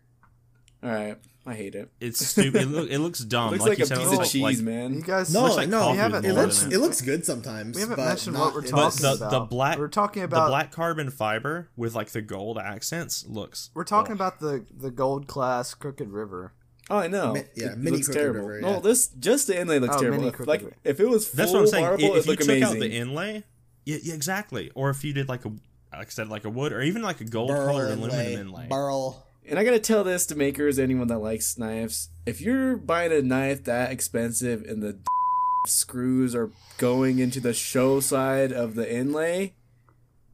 [0.84, 1.90] All right, I hate it.
[2.00, 2.62] It's stupid.
[2.64, 3.50] It, look, it looks dumb.
[3.50, 5.00] looks like, like, you a said, piece it of looks cheese, like, You man.
[5.02, 7.26] guys, No, Looks like no, coffee we haven't- it more looks than it looks good
[7.26, 7.76] sometimes.
[7.76, 9.32] we haven't but mentioned not what we're talking the, about.
[9.32, 13.72] the black We're talking the black carbon fiber with like the gold accents looks.
[13.74, 14.16] We're talking oh.
[14.16, 16.54] about the the gold class Crooked River.
[16.90, 17.34] Oh, I know.
[17.34, 18.48] Mi- yeah, it mini looks terrible.
[18.48, 20.18] River, No, this just the inlay looks Oh, terrible.
[20.20, 20.76] mini If, Crooked like River.
[20.84, 21.84] if it was full That's what I'm saying.
[21.86, 22.64] marble, if it'd you look took amazing.
[22.64, 23.44] out the inlay,
[23.86, 24.72] yeah, yeah, exactly.
[24.76, 25.50] Or if you did like a
[25.94, 28.68] like I said, like a wood or even like a gold colored aluminum inlay.
[28.68, 29.26] Burl.
[29.50, 33.22] And I gotta tell this to makers, anyone that likes knives, if you're buying a
[33.22, 34.98] knife that expensive and the
[35.68, 39.54] screws are going into the show side of the inlay,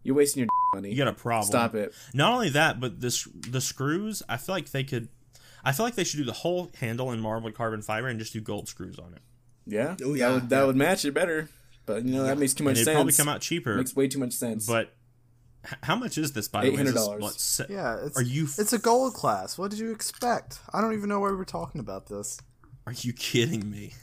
[0.04, 0.90] you're wasting your money.
[0.92, 1.48] You got a problem.
[1.48, 1.94] Stop it.
[2.14, 4.22] Not only that, but this the screws.
[4.30, 5.08] I feel like they could.
[5.64, 8.34] I feel like they should do the whole handle in marble carbon fiber and just
[8.34, 9.22] do gold screws on it.
[9.66, 10.66] Yeah, Oh, yeah, that would that yeah.
[10.66, 11.50] would match it better.
[11.86, 12.96] But you know that makes too much And it'd sense.
[12.96, 13.76] probably come out cheaper.
[13.76, 14.66] makes way too much sense.
[14.68, 14.94] But
[15.84, 16.48] how much is this?
[16.50, 17.20] By the way, Is this, $800.
[17.22, 19.58] what, Yeah, it's Are you it's a gold class.
[19.58, 20.60] What did you expect?
[20.74, 22.40] I don't even know why we're talking about this.
[22.86, 23.94] Are you kidding me?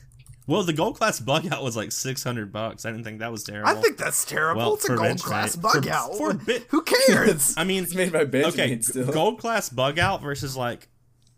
[0.46, 2.84] Well, the gold class bug out was like six hundred bucks.
[2.86, 3.68] I didn't think that was terrible.
[3.68, 4.62] I think that's terrible.
[4.62, 6.14] Well, it's a gold Benchmade- class bug for- out.
[6.16, 7.54] for bit- Who cares?
[7.58, 9.12] I mean, it's made by Benjamin okay, still.
[9.12, 10.88] gold class bug out versus like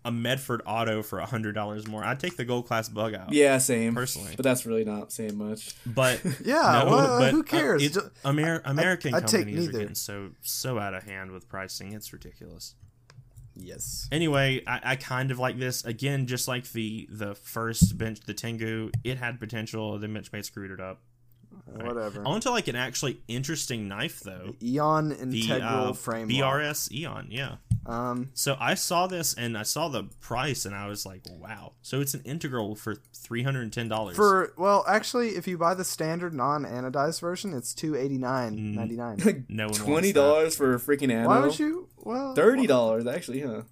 [0.04, 2.04] a Medford Auto for a hundred dollars more.
[2.04, 3.32] I'd take the gold class bug out.
[3.32, 3.94] Yeah, same.
[3.94, 4.34] Personally.
[4.36, 5.74] but that's really not saying much.
[5.86, 7.82] But Yeah, no, well, but, who uh, cares?
[7.84, 11.48] it's- Ju- Amer- American I'd take companies are getting so so out of hand with
[11.48, 11.92] pricing.
[11.92, 12.74] It's ridiculous.
[13.54, 14.08] yes.
[14.10, 18.34] Anyway, I, I kind of like this again, just like the the first bench, the
[18.34, 18.90] Tengu.
[19.04, 19.98] It had potential.
[19.98, 21.00] The Benchmade screwed it up.
[21.64, 22.22] Whatever.
[22.26, 24.54] On to like an actually interesting knife though.
[24.62, 26.28] Eon The integral uh, frame.
[26.28, 27.56] BRS Eon, yeah.
[27.86, 31.72] Um, So I saw this and I saw the price and I was like, wow.
[31.82, 34.16] So it's an integral for three hundred and ten dollars.
[34.16, 38.20] for well, actually, if you buy the standard non-anodized version, it's two eighty Mm.
[38.20, 39.46] nine ninety nine.
[39.48, 41.28] no one wants Twenty dollars for a freaking anno.
[41.28, 41.88] Why would you?
[41.96, 43.62] Well, Thirty dollars actually, huh?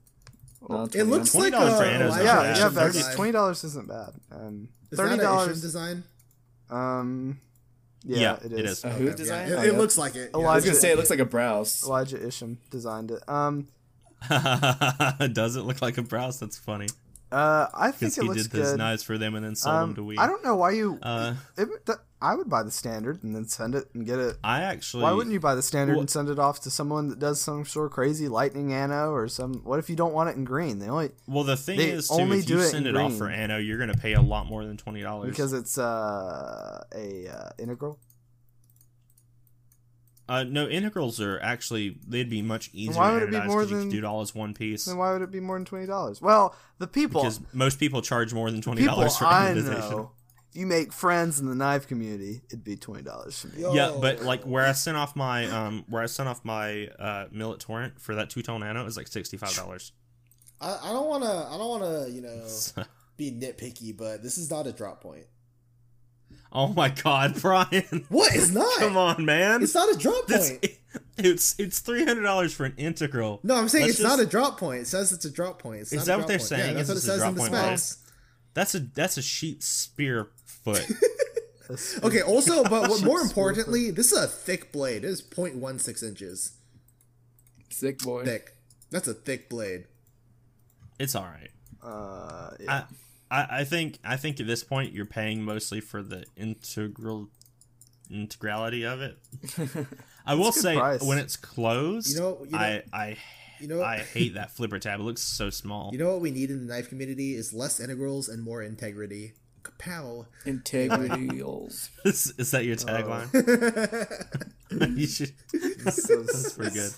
[0.68, 2.92] No, It looks like $20 for a Anna's Yeah, Yeah, yeah, Isham Vex.
[2.94, 3.16] design.
[3.16, 4.10] Twenty dollars isn't bad.
[4.30, 5.60] Um, Is thirty that an Isham dollars.
[5.62, 6.04] design?
[6.70, 7.40] Um,
[8.04, 8.70] yeah, Yeah, it it is.
[8.70, 8.82] is.
[8.82, 9.48] Who Okay, design?
[9.48, 10.30] yeah, It, it looks like it.
[10.32, 10.38] yeah.
[10.38, 11.82] I was Elijah- gonna say it looks like a browse.
[11.84, 13.22] Elijah Isham designed it.
[13.28, 13.68] Um,
[15.32, 16.38] Does it look like a browse?
[16.40, 16.88] That's funny
[17.32, 18.78] uh, I think because it he looks did those good.
[18.78, 20.18] knives for them and then sold them to Um, we.
[20.18, 20.98] I don't know why you.
[21.00, 24.36] Uh, it, th- I would buy the standard and then send it and get it.
[24.44, 25.04] I actually.
[25.04, 27.40] Why wouldn't you buy the standard Well- and send it off to someone that does
[27.40, 29.54] some sort of crazy lightning anno or some?
[29.64, 30.80] What if you don't want it in green?
[30.80, 33.28] They only Well, the thing is, too, only if do you send it off for
[33.30, 35.30] Anno, you're going to pay a lot more than twenty dollars.
[35.30, 37.98] because it's uh, a uh, integral.
[40.28, 42.98] uh, no integrals are actually they'd be much easier.
[42.98, 44.84] why would it be more than- do it all as one piece?
[44.84, 46.20] Then why would it be more than twenty dollars?
[46.20, 50.10] Well, the people, Because most people charge more than twenty dollars for anodization.
[50.54, 53.62] Know, you make friends in the knife community, it'd be twenty dollars for me.
[53.62, 53.74] Yo.
[53.74, 57.26] Yeah, but like where I sent off my um where I sent off my uh
[57.30, 59.92] millet torrent for that two tone nano is like sixty five dollars.
[60.60, 61.30] I, I don't want to.
[61.30, 62.10] I don't want to.
[62.12, 62.84] You know,
[63.16, 65.24] be nitpicky, but this is not a drop point.
[66.52, 68.04] oh my god, Brian!
[68.08, 68.78] What is not?
[68.78, 69.62] Come on, man!
[69.62, 70.66] It's not a drop This- point.
[71.18, 73.40] it's it's three hundred dollars for an integral.
[73.42, 74.82] No, I'm saying Let's it's not a drop point.
[74.82, 75.82] It says it's a drop point.
[75.82, 76.48] It's Is not that a what drop they're point.
[76.48, 76.66] saying?
[76.68, 77.78] Yeah, that's what it says in the point point?
[77.78, 77.96] specs.
[78.52, 80.30] That's a that's a sheep spear
[80.64, 80.84] foot.
[82.02, 82.20] Okay.
[82.20, 85.04] Also, but what, more Shit's importantly, this is a thick blade.
[85.04, 86.54] It is 0.16 inches
[87.68, 88.24] Sick boy.
[88.24, 88.56] thick.
[88.90, 89.84] That's a thick blade.
[90.98, 91.50] it's all right.
[91.80, 92.84] Uh, yeah.
[93.30, 97.28] I, I I think I think at this point you're paying mostly for the integral
[98.10, 99.86] integrality of it.
[100.26, 101.00] I will say price.
[101.02, 103.16] when it's closed, You know- you know- I I
[103.60, 103.80] You know.
[103.80, 104.98] I hate that flipper tab.
[104.98, 105.90] It looks so small.
[105.92, 109.34] You know what we need in the knife community is less integrals and more integrity.
[109.62, 110.26] Kapow.
[110.46, 111.88] Integrials.
[112.04, 113.28] is, is that your tagline?
[114.98, 115.32] you should.
[115.90, 116.92] So That's pretty good.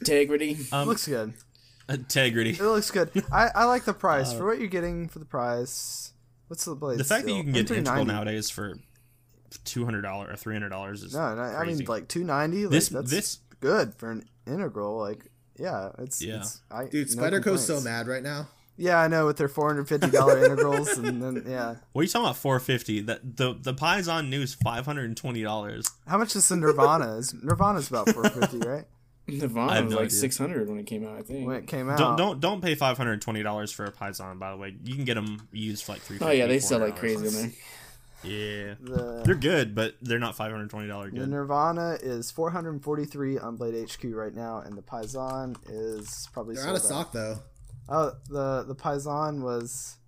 [0.00, 0.58] Integrity.
[0.72, 1.34] Um, looks good.
[1.88, 2.50] integrity.
[2.50, 3.10] It looks good.
[3.30, 6.12] I, I like the price for what you're getting for the price.
[6.48, 6.94] What's the blade?
[6.94, 7.76] Uh, The fact that you can get M390.
[7.76, 8.78] integral nowadays for
[9.64, 12.64] two hundred dollars or three hundred dollars is No, no, I mean like two ninety.
[12.64, 14.98] Like, This- that's this- good for an integral.
[14.98, 15.26] Like
[15.58, 16.38] yeah, it's Yeah.
[16.38, 18.48] It's, I, Dude, no Spyderco's so mad right now.
[18.76, 22.04] Yeah, I know with their four hundred fifty dollar integrals, and then yeah, What are
[22.04, 22.36] you talking about?
[22.36, 23.00] Four fifty.
[23.00, 25.86] That the the Paysan news five hundred and twenty dollars.
[26.08, 27.16] how much is the Nirvana?
[27.18, 28.84] Is Nirvana's about four fifty, right?
[29.28, 30.18] Nirvana have was no like idea.
[30.18, 31.46] 600 when it came out, I think.
[31.46, 33.92] When it came out, Don't don't don't pay five hundred and twenty dollars for a
[33.92, 34.38] Paysan.
[34.38, 36.18] By the way, you can get them used for like three.
[36.20, 37.50] oh, yeah, they sell like crazy in there.
[38.24, 41.22] Yeah, the they're good, but they're not five hundred twenty dollars good.
[41.22, 41.26] the.
[41.26, 45.56] Nirvana is four hundred and forty three on Blade HQ right now, and the Paysan
[45.68, 47.38] is probably They're sold out of stock though.
[47.88, 49.98] Oh, the the Paysan was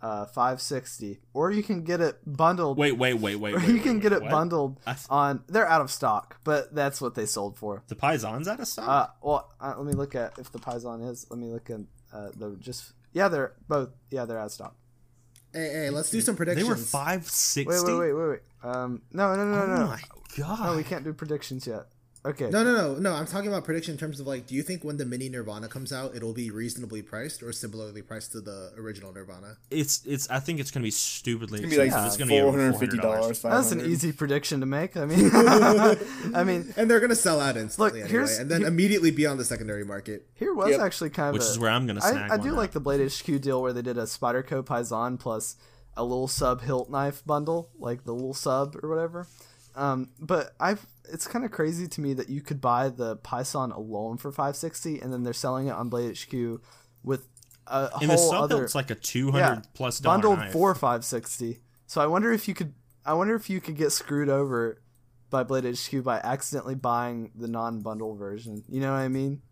[0.00, 2.78] uh five sixty, or you can get it bundled.
[2.78, 3.54] Wait, wait, wait, wait.
[3.54, 4.30] or wait you wait, can wait, get it what?
[4.30, 4.80] bundled
[5.10, 5.42] on.
[5.48, 7.82] They're out of stock, but that's what they sold for.
[7.88, 8.88] The Paysan's out of stock.
[8.88, 11.26] Uh, well, uh, let me look at if the Paysan is.
[11.30, 11.80] Let me look at
[12.12, 12.92] uh, the just.
[13.12, 13.90] Yeah, they're both.
[14.10, 14.76] Yeah, they're out of stock.
[15.52, 18.40] Hey, hey, let's do some predictions they were five Wait, wait, wait, wait, wait.
[18.62, 19.86] Um, no, no, no, Oh no, no.
[19.86, 20.00] my
[20.36, 20.66] god!
[20.66, 21.86] No, we can't do predictions yet.
[22.26, 22.50] Okay.
[22.50, 23.12] No, no, no, no.
[23.14, 25.68] I'm talking about prediction in terms of like, do you think when the mini Nirvana
[25.68, 29.56] comes out, it'll be reasonably priced or similarly priced to the original Nirvana?
[29.70, 30.28] It's it's.
[30.28, 31.60] I think it's gonna be stupidly.
[31.60, 32.06] It's gonna be like expensive.
[32.06, 34.96] it's gonna be $450, That's an easy prediction to make.
[34.96, 35.30] I mean,
[36.34, 39.10] I mean, And they're gonna sell out instantly Look, anyway, here's- and then here- immediately
[39.10, 40.26] be on the secondary market.
[40.34, 40.80] here was Yep.
[40.80, 42.56] actually kind of Which a- is where I'm gonna snag I, I one do at.
[42.56, 45.56] like the Blade HQ deal where they did a Spyderco Paysan plus
[45.96, 49.26] a little sub hilt knife bundle, like the little sub or whatever.
[49.78, 53.74] Um, but I've it's kind of crazy to me that you could buy the Paysan
[53.74, 56.60] alone for 560 and then they're selling it on Blade HQ
[57.02, 57.28] with
[57.66, 60.16] a, a And the whole sub other hilt's like a two hundred yeah, plus dollar
[60.16, 60.52] bundled knife.
[60.52, 61.60] for 560.
[61.86, 62.74] So I wonder if you could
[63.06, 64.82] I wonder if you could get screwed over
[65.30, 68.64] by Blade HQ by accidentally buying the non-bundle version.
[68.68, 69.42] You know what I mean?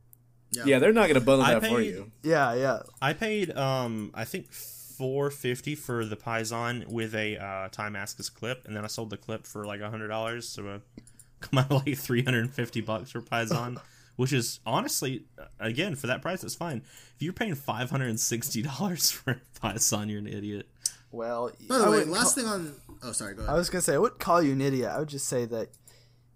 [0.64, 2.10] Yeah, they're not going to bundle I that for you.
[2.22, 2.80] Yeah, yeah.
[3.00, 4.48] I paid um I think
[4.96, 9.16] four fifty for the Paysan with a uh, Timascus clip, and then I sold the
[9.16, 10.78] clip for like hundred dollars, so uh,
[11.40, 13.78] come out like three hundred and fifty bucks for Paysan,
[14.16, 16.82] which is honestly uh, again for that price it's fine.
[17.14, 20.68] If you're paying five hundred and sixty dollars for a Paysan, you're an idiot.
[21.12, 22.74] Well, By the way, last call- thing on.
[23.02, 23.34] Oh, sorry.
[23.34, 24.90] Go I was gonna say I wouldn't call you an idiot.
[24.90, 25.68] I would just say that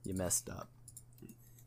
[0.05, 0.69] you messed up.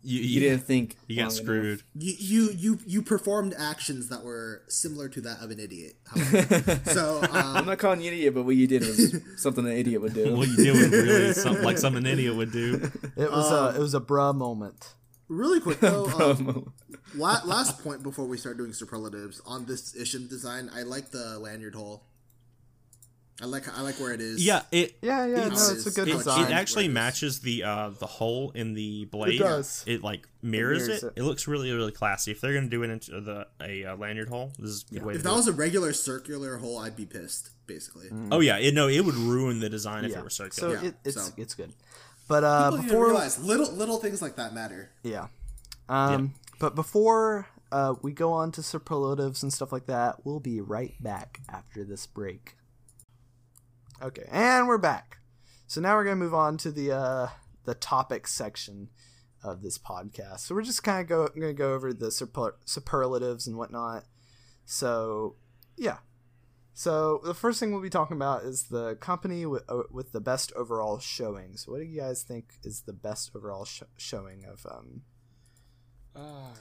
[0.04, 1.84] You, You didn't think you got long screwed.
[1.96, 5.96] You, you you you performed actions that were similar to that of an idiot.
[6.06, 6.82] however.
[6.86, 9.72] so I'm um, not calling you an idiot, but what you did was something an
[9.72, 10.36] idiot would do.
[10.36, 12.92] What you did was really something like something an idiot would do.
[13.16, 14.94] It was a it was a bruh moment.
[15.30, 16.74] really quick though, um,
[17.16, 21.40] la- last point before we start doing superlatives on this Ishin design, I like the
[21.40, 22.04] lanyard hole.
[23.42, 24.46] I like I like where it is.
[24.46, 26.46] Yeah, it Yeah, yeah, It's- no, it's a good it, design.
[26.46, 29.36] it actually Where matches the uh the hole in the blade.
[29.36, 29.84] It does.
[29.88, 31.08] It like mirrors, mirrors it.
[31.08, 31.14] it.
[31.18, 31.24] it.
[31.24, 32.32] looks really really classy.
[32.32, 35.04] If they're gonna do it into the a uh, lanyard hole, this is a good
[35.04, 35.38] way If to that do it.
[35.38, 37.50] was a regular circular hole, I'd be pissed.
[37.66, 40.76] Basically, Oh yeah, it, no, it would ruin the design if it were So circular.
[40.76, 41.34] Yeah, it, it's so.
[41.38, 41.74] it's good.
[42.28, 44.92] But uh, People need to before realize little little things like that matter.
[45.02, 45.28] yeah,
[45.90, 50.62] um, but before uh, we go on to superlatives and stuff like that, we'll be
[50.62, 52.56] right back after this break.
[54.02, 55.18] Okay, and we're back.
[55.68, 57.28] So now we're gonna move on to the uh,
[57.66, 58.90] the topic section
[59.44, 60.40] of this podcast.
[60.42, 64.04] So we're just kind of go gonna go over the super, superlatives and whatnot.
[64.66, 65.36] So
[65.78, 65.98] yeah.
[66.74, 70.20] So the first thing we'll be talking about is the company with, uh, with the
[70.20, 71.56] best overall showing.
[71.56, 75.04] So what do you guys think is the best overall sh- showing of um,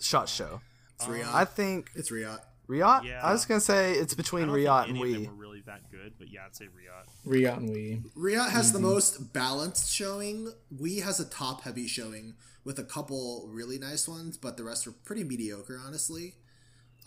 [0.00, 0.60] shot show?
[0.96, 1.26] It's Reate.
[1.26, 2.40] I think it's Reate.
[2.72, 3.04] Reate.
[3.04, 3.20] Yeah.
[3.22, 5.24] I was gonna say it's I between don't Reate think and any of WE.
[5.26, 7.06] them were really that good, but yeah, I'd say Reate.
[7.24, 8.02] Reate and WE.
[8.14, 10.52] Reate has the most balanced showing.
[10.70, 12.34] WE has a top heavy showing
[12.64, 16.34] with a couple really nice ones, but the rest are pretty mediocre, honestly.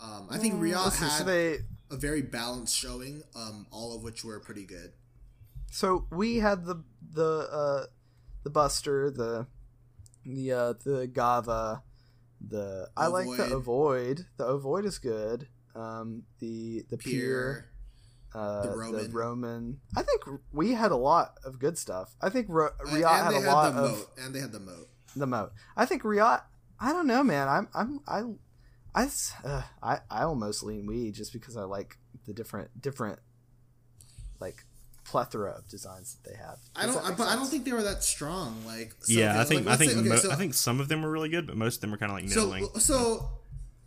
[0.00, 1.58] Um, I think Reate Listen, had so they
[1.90, 4.92] a very balanced showing, um, all of which were pretty good.
[5.70, 6.82] so we had the
[7.12, 7.86] the uh
[8.44, 9.46] the Buster, the
[10.24, 11.82] the uh the Gava,
[12.46, 13.52] the I like the Ovoid.
[13.52, 14.26] Avoid.
[14.36, 15.48] The Ovoid is good.
[15.76, 17.70] Um the the Pier, Pier,
[18.34, 19.12] uh the the Roman.
[19.12, 19.80] Roman.
[19.96, 20.22] I think
[20.52, 22.14] we had a lot of good stuff.
[22.22, 24.52] I think Ro- and Reate had they a lot the of moat, and they had
[24.52, 24.88] the moat.
[25.14, 25.52] the moat.
[25.76, 26.40] I think Reate.
[26.80, 27.48] I don't know, man.
[27.48, 28.22] I'm I'm I
[28.94, 33.18] I s- uh, I, I almost lean WE just because I like the different different
[34.40, 34.64] like
[35.04, 36.58] plethora of designs that they have.
[36.74, 38.64] I don't, that make but I don't think they were that strong.
[38.66, 40.80] Like, so, yeah, I think like, I think say- okay, mo- so- I think some
[40.80, 42.40] of them were really good, but most of them were kind of like so.
[42.40, 42.68] middling.
[42.80, 43.28] So,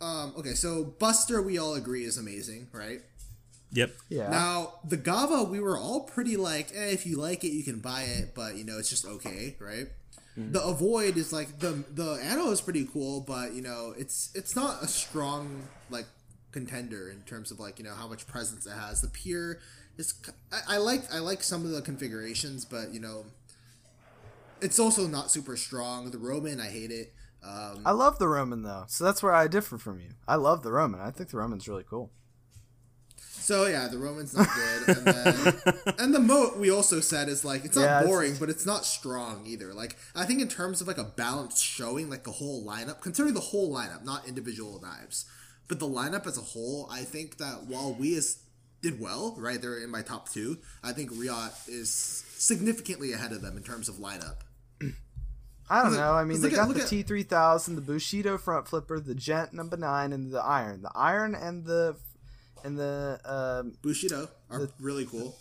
[0.00, 3.00] um, okay, so Buster, we all agree is amazing, right?
[3.72, 3.92] Yep.
[4.08, 4.30] Yeah.
[4.30, 7.80] Now the Gava, we were all pretty like, eh, if you like it, you can
[7.80, 9.88] buy it, but you know, it's just okay, right?
[10.36, 14.56] The Ovoid is like the the ano is pretty cool, but you know, it's it's
[14.56, 16.06] not a strong like
[16.50, 19.02] contender in terms of like you know how much presence it has.
[19.02, 19.60] The Pier
[19.98, 20.14] is
[20.50, 23.26] I, I like I like some of the configurations, but you know,
[24.62, 26.10] it's also not super strong.
[26.10, 27.12] The Roman, I hate it.
[27.42, 30.10] Um, I love the Roman though, so that's where I differ from you.
[30.28, 31.00] I love the Roman.
[31.00, 32.10] I think the Roman's really cool.
[33.16, 35.62] So yeah, the Roman's not good, and then
[35.98, 38.66] and the moat we also said is like it's not Yeah, it's- boring, but it's
[38.66, 39.72] not strong either.
[39.74, 43.34] Like I think in terms of like a balanced showing, like the whole lineup, considering
[43.34, 45.24] the whole lineup, not individual knives,
[45.68, 48.38] but the lineup as a whole, I think that while we is
[48.82, 50.58] did well, right, they're in my top two.
[50.82, 54.36] I think Reate is significantly ahead of them in terms of lineup.
[55.70, 56.12] I don't know.
[56.12, 59.76] I mean, they got the T three thousand, the Bushido front flipper, the Gent number
[59.76, 60.82] nine, and the Iron.
[60.82, 61.96] The Iron and the
[62.64, 65.36] and the um, Bushido are really cool.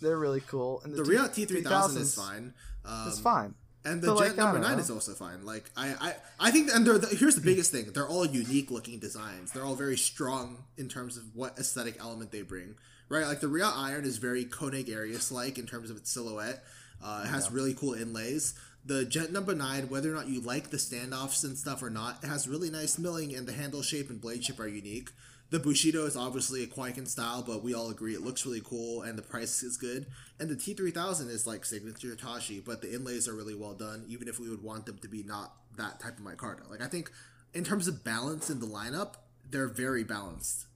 [0.00, 0.80] they're really cool.
[0.82, 2.54] And The T- Reate T three thousand is fine.
[2.84, 3.54] Um, It's fine.
[3.84, 4.82] And the Jet like, number nine know.
[4.82, 5.44] is also fine.
[5.44, 6.14] Like I, I,
[6.48, 9.52] I think, and they're the, here's the biggest thing: they're all unique looking designs.
[9.52, 12.74] They're all very strong in terms of what aesthetic element they bring.
[13.08, 16.64] Right, like the Reate Iron is very Koenig Arius like in terms of its silhouette.
[17.04, 18.54] Uh, it has really cool inlays.
[18.86, 22.22] The Jet number nine, whether or not you like the standoffs and stuff or not,
[22.22, 25.10] it has really nice milling, and the handle shape and blade shape are unique.
[25.50, 29.02] The Bushido is obviously a Kwaiken style, but we all agree it looks really cool
[29.02, 30.06] and the price is good.
[30.40, 34.26] And the T3000 is like signature Tashi, but the inlays are really well done, even
[34.26, 36.68] if we would want them to be not that type of micarta.
[36.68, 37.12] Like, I think
[37.54, 39.14] in terms of balance in the lineup,
[39.48, 40.66] they're very balanced.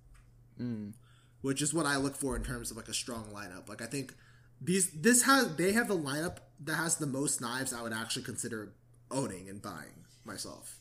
[0.56, 0.90] Hmm.
[1.42, 3.68] Which is what I look for in terms of like a strong lineup.
[3.68, 4.14] Like, I think
[4.60, 8.24] these, this has, they have the lineup that has the most knives I would actually
[8.24, 8.72] consider
[9.10, 10.76] owning and buying myself.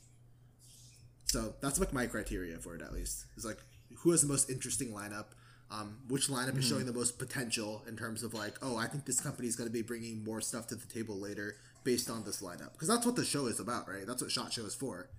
[1.25, 3.25] So that's like my criteria for it at least.
[3.37, 3.59] Is like
[3.97, 5.25] who has the most interesting lineup,
[5.71, 9.05] um, which lineup is showing the most potential in terms of like, oh, I think
[9.05, 12.23] this company is going to be bringing more stuff to the table later based on
[12.23, 14.07] this lineup because that's what the show is about, right?
[14.07, 15.09] That's what Shot Show is for.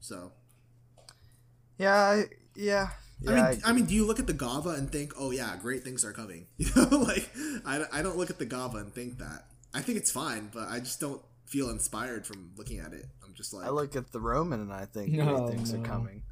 [0.00, 0.32] So
[1.78, 2.88] Yeah, I, yeah.
[3.20, 5.30] Yeah I mean, I- I, mean, do you look at the Gava and think, oh
[5.30, 6.46] yeah, great things are coming?
[6.58, 7.30] You know, like
[7.64, 9.46] I, I don't look at the Gava and think that.
[9.72, 13.06] I think it's fine, but I just don't feel inspired from looking at it.
[13.24, 15.72] I'm just like, I look at the Roman and I think oh, No, great things
[15.72, 15.80] no.
[15.80, 16.22] are coming.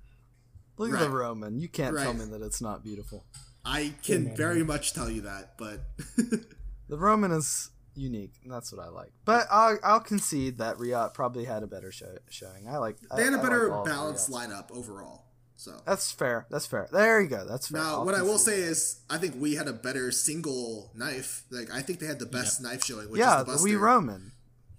[0.79, 1.59] Look at the Roman.
[1.59, 3.25] You can't tell me that it's not beautiful.
[3.65, 5.81] I can very much tell you that, but
[6.93, 9.13] The Roman is unique, and that's what I like.
[9.25, 12.69] But I'll, I'll concede that Reate probably had a better show, showing.
[12.69, 12.97] I like.
[13.17, 15.25] they had a a better balanced lineup overall.
[15.57, 16.47] So That's fair.
[16.51, 16.89] That's fair.
[16.91, 17.47] There you go.
[17.47, 17.81] That's fair.
[17.81, 21.45] now, I'll what I will say is, I think we had a better single knife.
[21.51, 23.69] Like I think they had the best knife showing, which yeah, is the the Buster.
[23.69, 24.33] WE Roman.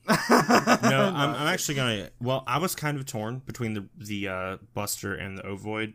[0.09, 2.09] No, I'm, I'm actually gonna.
[2.19, 5.93] Well, I was kind of torn between the the uh, Buster and the Ovoid.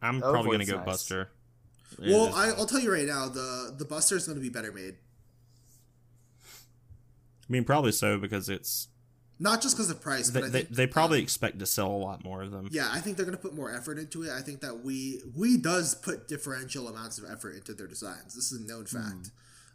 [0.00, 0.86] I'm probably gonna go nice.
[0.86, 1.30] Buster.
[1.98, 4.72] Well, I, I'll tell you right now, the the Buster is going to be better
[4.72, 4.94] made.
[6.44, 8.88] I mean, probably so because it's
[9.42, 11.66] Not just because of price, they, but I they, think they probably um, expect to
[11.66, 12.68] sell a lot more of them.
[12.70, 14.30] yeah, I think they're going to put more effort into it.
[14.30, 18.34] I think that we we does put differential amounts of effort into their designs.
[18.34, 19.30] This is a known fact.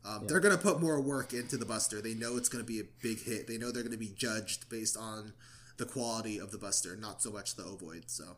[0.08, 2.00] Um, They're going to put more work into the Buster.
[2.00, 3.48] They know it's going to be a big hit.
[3.48, 5.34] They know they're going to be judged based on
[5.78, 8.04] the quality of the Buster, not so much the Ovoid.
[8.06, 8.38] So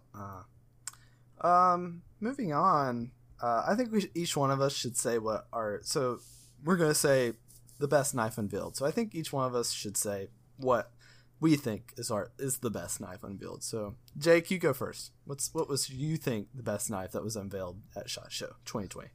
[1.41, 3.11] Um, moving on.
[3.41, 6.19] Uh, I think we sh- each one of us should say what our so
[6.63, 7.33] we're gonna say
[7.79, 8.75] the best knife unveiled.
[8.75, 10.91] So I think each one of us should say what
[11.39, 13.63] we think is our is the best knife unveiled.
[13.63, 15.11] So Jake, you go first.
[15.25, 19.09] What's what was you think the best knife that was unveiled at Shot Show 2020?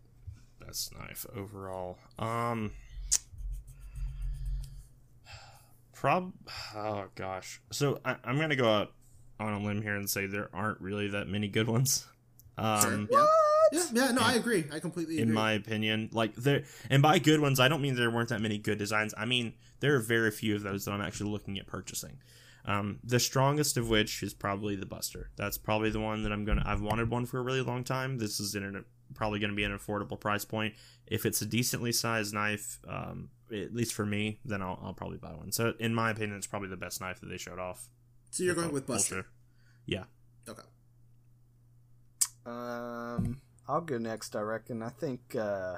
[0.64, 1.98] Best knife overall.
[2.18, 2.72] Um,
[5.92, 6.32] prob.
[6.76, 7.60] Oh gosh.
[7.70, 8.92] So I, I'm gonna go out
[9.40, 12.06] on a limb here and say there aren't really that many good ones.
[12.56, 13.26] Um, yeah,
[13.72, 14.10] yeah, yeah.
[14.12, 14.64] No, I agree.
[14.72, 15.28] I completely agree.
[15.28, 16.10] in my opinion.
[16.12, 19.14] Like there, and by good ones, I don't mean there weren't that many good designs.
[19.16, 22.18] I mean there are very few of those that I'm actually looking at purchasing.
[22.64, 25.30] Um, the strongest of which is probably the Buster.
[25.36, 26.62] That's probably the one that I'm gonna.
[26.64, 28.18] I've wanted one for a really long time.
[28.18, 28.84] This is in a,
[29.14, 30.74] probably gonna be an affordable price point.
[31.06, 35.18] If it's a decently sized knife, um, at least for me, then I'll, I'll probably
[35.18, 35.50] buy one.
[35.50, 37.88] So in my opinion, it's probably the best knife that they showed off.
[38.30, 39.16] so you're going with Buster.
[39.16, 39.30] Ultra.
[39.86, 40.04] Yeah.
[40.48, 40.62] Okay.
[42.46, 44.34] Um, I'll go next.
[44.36, 44.82] I reckon.
[44.82, 45.76] I think uh,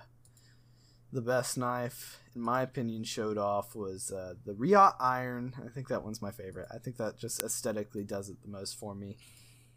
[1.12, 5.55] the best knife, in my opinion, showed off was uh, the Reate Iron.
[5.65, 6.69] I think that one's my favorite.
[6.74, 9.16] I think that just aesthetically does it the most for me.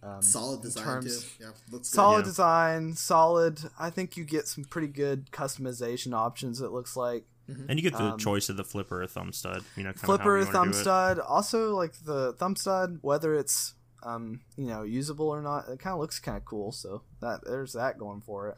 [0.03, 1.29] Um, Solid design terms- too.
[1.45, 1.95] Yeah, looks good.
[1.95, 2.23] Solid Yeah.
[2.25, 3.59] design, solid.
[3.79, 6.61] I think you get some pretty good customization options.
[6.61, 9.63] It looks like And you get the Um, choice of the flipper or thumb stud.
[9.77, 11.17] You know, flipper, however you thumb stud.
[11.19, 13.73] Also, like the thumb stud, whether it's
[14.07, 16.71] um you know usable or not, it kind of looks kind of cool.
[16.71, 18.57] So that there's that going for it.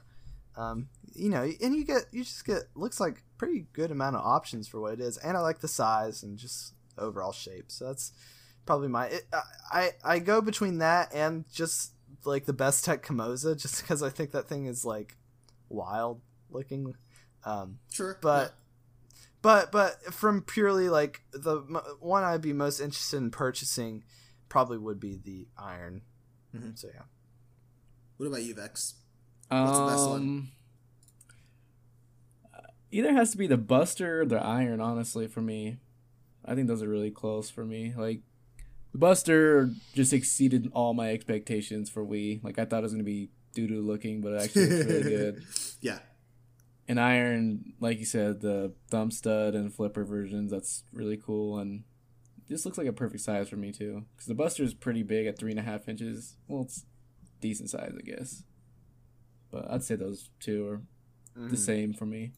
[0.55, 4.25] Um, you know, and you get you just get looks like pretty good amount of
[4.25, 7.65] options for what it is, and I like the size and just overall shape.
[7.71, 8.11] So that's
[8.65, 9.07] probably my.
[9.07, 9.23] It,
[9.71, 11.93] I I go between that and just
[12.25, 15.17] like the Bestech Komoza, just because I think that thing is like
[15.69, 16.93] wild looking.
[17.45, 18.17] Um, Sure.
[18.21, 18.53] but
[19.41, 21.59] but but from purely like the
[22.01, 24.03] one I'd be most interested in purchasing
[24.49, 26.01] probably would be the iron.
[26.55, 26.77] Mhm.
[26.77, 27.03] So yeah.
[28.17, 28.95] what about you, Vex?
[29.51, 30.47] Um, What's the best one?
[32.91, 35.77] Either has to be the Buster or the Iron, honestly, for me.
[36.43, 37.93] I think those are really close for me.
[37.95, 38.21] Like,
[38.91, 42.39] the Buster just exceeded all my expectations for WE.
[42.43, 44.85] Like, I thought it was going to be doo doo looking, but it actually looks
[44.85, 45.43] really good.
[45.81, 45.99] Yeah.
[46.87, 51.59] And Iron, like you said, the thumb stud and flipper versions, that's really cool.
[51.59, 51.83] And
[52.49, 54.03] this looks like a perfect size for me, too.
[54.15, 56.35] Because the Buster is pretty big at three and a half inches.
[56.47, 56.85] Well, it's
[57.41, 58.43] decent size, I guess.
[59.51, 60.81] But I'd say those two are
[61.37, 61.49] Mm-hmm.
[61.49, 62.31] the same for me.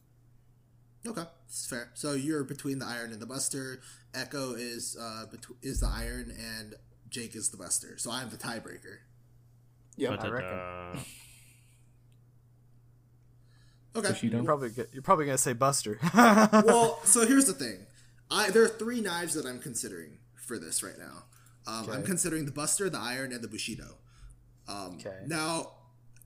[1.04, 1.90] Okay, it's fair.
[1.94, 3.80] So you're between the iron and the buster.
[4.14, 6.74] Echo is uh betw- is the iron, and
[7.08, 7.96] Jake is the buster.
[7.98, 8.98] So I'm the tiebreaker.
[9.96, 10.58] Yeah, I reckon.
[10.58, 10.98] uh,
[13.94, 14.08] Okay.
[14.08, 14.36] Bushido.
[14.36, 15.98] You're probably you're probably gonna say Buster.
[16.14, 17.78] well, so here's the thing.
[18.32, 21.24] I there are three knives that I'm considering for this right now.
[21.66, 23.98] Um, I'm considering the Buster, the Iron, and the Bushido.
[24.68, 25.18] Um, Okay.
[25.26, 25.72] Now,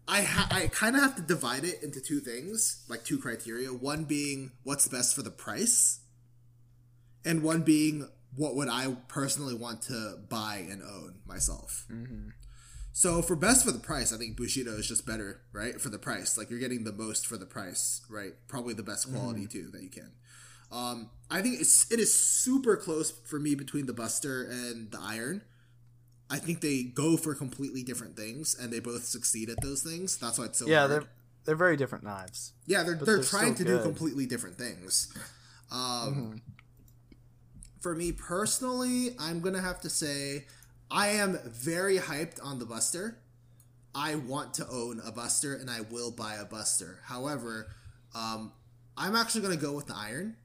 [0.08, 3.68] I ha- I kind of have to divide it into two things, like two criteria.
[3.72, 6.00] One being what's best for the price,
[7.24, 11.86] and one being what would I personally want to buy and own myself.
[12.92, 15.78] So for best for the price, I think Bushido is just better, right?
[15.80, 18.32] For the price, like you're getting the most for the price, right?
[18.48, 20.12] Probably the best quality too that you can.
[20.72, 24.98] Um, I think it's it is super close for me between the Buster and the
[25.01, 25.43] Iron.
[26.28, 30.16] I think they go for completely different things, and they both succeed at those things.
[30.16, 30.90] That's why it's so yeah, hard.
[30.90, 31.05] they're
[31.44, 32.52] they're very different knives.
[32.66, 35.12] Yeah, they're they're, they're trying to still do completely different things.
[35.70, 36.36] Um, Mm-hmm.
[37.80, 40.47] For me personally, I'm gonna have to say
[40.90, 43.18] I am very hyped on the Buster.
[43.94, 47.01] I want to own a Buster, and I will buy a Buster.
[47.05, 47.68] However,
[48.14, 48.52] um,
[48.97, 50.36] I'm actually gonna go with the Iron.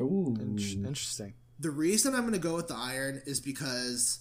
[0.00, 0.36] Ooh.
[0.38, 1.34] In- Interesting.
[1.58, 4.20] The reason I'm going to go with the iron is because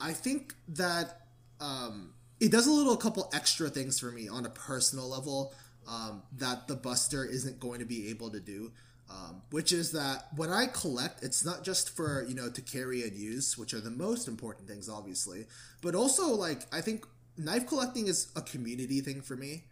[0.00, 1.22] I think that
[1.60, 5.54] um, it does a little couple extra things for me on a personal level
[5.88, 8.72] um, that the Buster isn't going to be able to do.
[9.08, 13.04] Um, which is that when I collect, it's not just for you know to carry
[13.04, 15.46] and use, which are the most important things, obviously,
[15.80, 17.06] but also like I think
[17.38, 19.62] knife collecting is a community thing for me.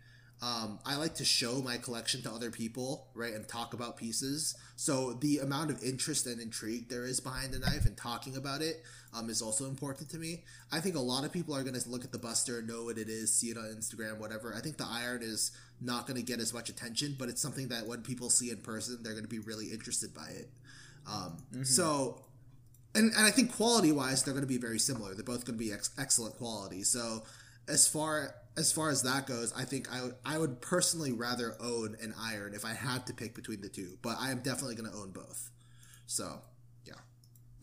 [0.43, 4.55] Um, I like to show my collection to other people, right, and talk about pieces.
[4.77, 8.61] So the amount of interest and intrigue there is behind the knife and talking about
[8.61, 8.83] it
[9.15, 10.43] um, is also important to me.
[10.71, 12.99] I think a lot of people are going to look at the Buster, know what
[12.99, 14.55] it is, see it on Instagram, whatever.
[14.55, 17.69] I think the Iron is not going to get as much attention, but it's something
[17.69, 20.51] that when people see in person, they're going to be really interested by it.
[21.07, 22.25] Um, So
[22.95, 25.15] and, and I think quality wise, they're going to be very similar.
[25.15, 26.85] They're both going to be ex- excellent quality.
[26.85, 27.25] So
[27.69, 31.57] as far as far as that goes, I think I would I would personally rather
[31.61, 33.99] own an iron if I had to pick between the two.
[34.03, 35.51] But I am definitely going to own both.
[36.07, 36.41] So
[36.85, 36.95] yeah,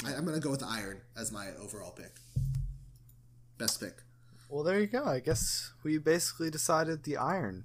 [0.06, 2.16] I, I'm going to go with iron as my overall pick.
[3.58, 4.04] Best pick.
[4.50, 5.06] Well, there you go.
[5.06, 7.64] I guess we basically decided the iron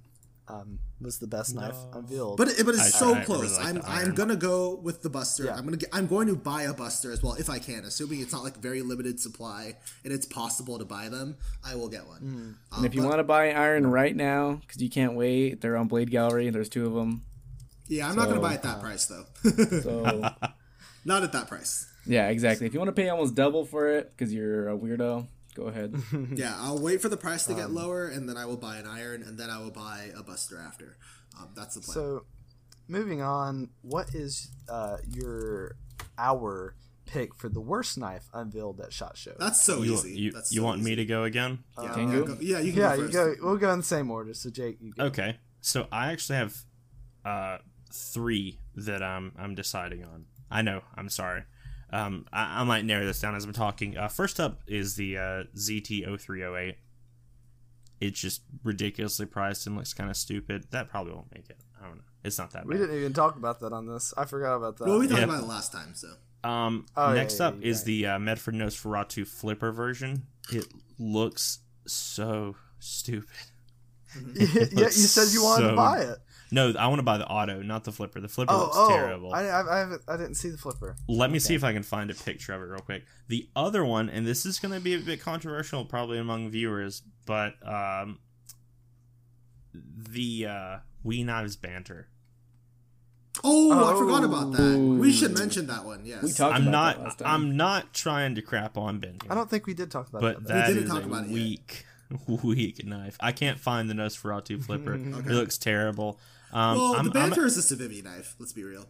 [0.49, 2.37] um, was the best knife unveiled.
[2.37, 3.57] But it, but it's I- so I really close.
[3.57, 4.15] like I'm the I'm iron.
[4.15, 5.45] gonna go with the Buster.
[5.45, 5.55] Yeah.
[5.55, 8.21] I'm gonna get, I'm going to buy a Buster as well if I can, assuming
[8.21, 11.35] it's not like very limited supply and it's possible to buy them.
[11.65, 12.19] I will get one.
[12.21, 15.75] Um, And if you want to buy iron right now, because you can't wait, they're
[15.77, 16.47] on Blade Gallery.
[16.47, 17.23] and There's two of them.
[17.87, 19.25] yeah, I'm not gonna buy at that price though.
[19.81, 20.01] So
[21.05, 21.87] not at that price.
[22.05, 22.67] yeah, exactly.
[22.67, 25.93] If you want to pay almost double for it because you're a weirdo, go ahead.
[26.37, 28.77] Yeah, I'll wait for the price to Um, get lower, and then I will buy
[28.77, 30.97] an iron, and then I will buy a Buster after.
[31.39, 31.93] Um, that's the plan.
[31.95, 32.25] So,
[32.87, 35.75] moving on, what is uh, your
[36.17, 36.75] hour
[37.05, 39.33] pick for the worst knife unveiled at Shot Show?
[39.39, 40.15] that's so you, easy.
[40.19, 41.59] you, That's you so want me to go again?
[41.81, 42.25] Yeah, Tengu?
[42.25, 43.35] go- yeah, you can yeah, go you go.
[43.41, 44.33] We'll go in the same order.
[44.33, 45.05] So, Jake, you go.
[45.05, 46.55] Okay, so I actually have
[47.25, 47.57] uh,
[47.93, 50.25] three that I'm I'm deciding on.
[50.51, 50.81] I know.
[50.95, 51.43] I'm sorry.
[51.89, 53.97] Um, I, I might narrow this down as I'm talking.
[53.97, 56.75] Uh, first up is the uh, ZT0308.
[57.99, 60.65] It's just ridiculously priced and looks kind of stupid.
[60.71, 61.57] That probably won't make it.
[61.81, 62.03] I don't know.
[62.23, 62.81] It's not that We bad.
[62.81, 64.13] didn't even talk about that on this.
[64.17, 64.87] I forgot about that.
[64.87, 65.25] Well, we talked Yeah.
[65.25, 66.09] about it last time, so
[66.47, 67.85] Um, Oh, next yeah, up yeah, is yeah.
[67.85, 70.27] the uh, Medford Nosferatu flipper version.
[70.51, 70.65] It
[70.99, 73.29] looks so stupid.
[74.35, 76.17] yeah, you said you wanted So- to buy it.
[76.51, 78.21] No, I want to buy the auto, not the flipper.
[78.21, 79.33] The flipper Oh, looks oh, terrible.
[79.33, 80.95] I, I, I, I didn't see the flipper.
[81.07, 83.05] Let me see if I can find a picture of it real quick.
[83.27, 87.01] The other one, and this is going to be a bit controversial probably among viewers,
[87.25, 88.19] but um,
[89.73, 92.07] the uh, We Knives banter.
[93.43, 94.77] Oh, I forgot about that.
[94.77, 95.39] We should Oh.
[95.39, 96.01] mention that one.
[96.05, 96.23] Yes.
[96.23, 97.03] We talked I'm about that not.
[97.03, 97.27] last time.
[97.27, 99.17] I'm not trying to crap on Ben.
[99.21, 100.43] here, I don't think we did talk about but it.
[100.47, 101.85] that didn't is talk a about it weak,
[102.43, 103.15] weak knife.
[103.19, 104.93] I can't find the Nosferatu flipper.
[105.17, 105.29] Okay.
[105.29, 106.19] It looks terrible.
[106.53, 108.35] Um, well, I'm, the I'm- banter is a Civivi knife.
[108.39, 108.85] Let's be real.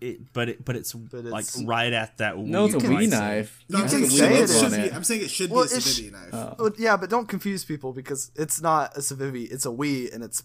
[0.00, 2.36] it, but it, but it's But like right at that.
[2.36, 3.10] no, it's a WE price.
[3.10, 3.64] knife.
[3.68, 4.92] No, I'm saying, it say should, it it should be.
[4.96, 6.30] I'm saying it should Well, be a it sh- knife.
[6.32, 6.54] Oh.
[6.58, 9.50] Well, yeah, but don't confuse people because it's not a Civivi.
[9.50, 10.42] It's a WE, and it's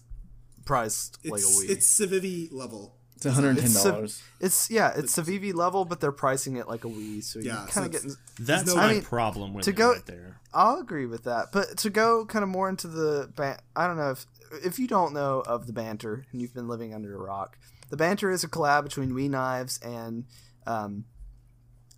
[0.64, 1.66] priced like a WE.
[1.72, 2.94] it's Civivi level.
[3.16, 4.22] It's one hundred and ten It's dollars.
[4.40, 7.68] It's yeah, it's Civivi level, but they're pricing it like a WE, so Yeah, you
[7.68, 8.46] so kind of it's- getting.
[8.46, 10.38] That's no- my I mean, problem with to it go- right there.
[10.54, 13.96] I'll agree with that, but to go kind of more into the ban- I don't
[13.96, 14.24] know if
[14.64, 17.58] if you don't know of the banter and you've been living under a rock,
[17.90, 20.24] the banter is a collab between WE Knives and
[20.66, 21.04] um,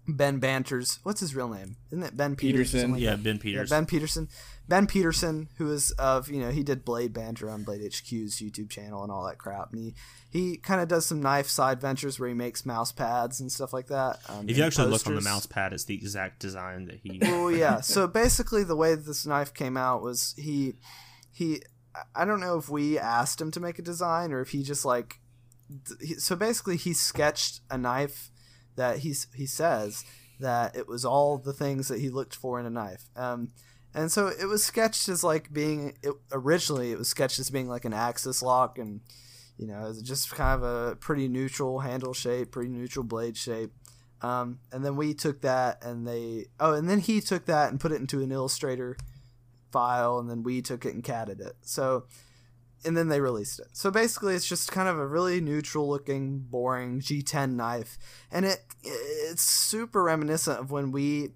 [0.06, 0.98] Ben Banter's.
[1.02, 1.76] What's his real name?
[1.90, 2.92] Isn't it Ben Peters or Peterson.
[2.92, 3.22] like Yeah, that?
[3.22, 4.28] Ben Yeah, Ben Peterson.
[4.68, 8.70] Ben Peterson, who is of you know he did Blade Banter on Blade HQ's YouTube
[8.70, 9.94] channel and all that crap, and he
[10.30, 13.72] he kind of does some knife side ventures where he makes mouse pads and stuff
[13.72, 14.20] like that.
[14.28, 17.00] Um, if you and actually look on the mouse pad, it's the exact design that
[17.02, 17.18] he.
[17.20, 17.80] Well, yeah.
[17.80, 20.74] So basically, the way this knife came out was he
[21.32, 21.62] he.
[22.14, 24.84] I don't know if we asked him to make a design or if he just
[24.84, 25.20] like.
[26.18, 28.30] So basically, he sketched a knife
[28.76, 30.04] that he's he says
[30.40, 33.08] that it was all the things that he looked for in a knife.
[33.14, 33.50] Um,
[33.94, 37.68] and so it was sketched as like being it, originally it was sketched as being
[37.68, 39.00] like an axis lock and
[39.58, 43.72] you know just kind of a pretty neutral handle shape, pretty neutral blade shape.
[44.22, 47.80] Um, and then we took that and they oh and then he took that and
[47.80, 48.96] put it into an illustrator
[49.72, 51.56] file and then we took it and catted it.
[51.62, 52.04] So
[52.84, 53.66] and then they released it.
[53.72, 57.98] So basically it's just kind of a really neutral looking boring g10 knife.
[58.30, 61.30] And it it's super reminiscent of when we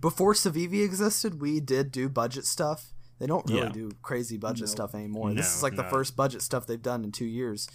[0.00, 2.92] before Civivi existed we did do budget stuff.
[3.18, 3.72] They don't really Yeah.
[3.72, 4.72] do crazy budget No.
[4.72, 5.32] stuff anymore.
[5.34, 7.68] This is like the first budget stuff they've done in two years.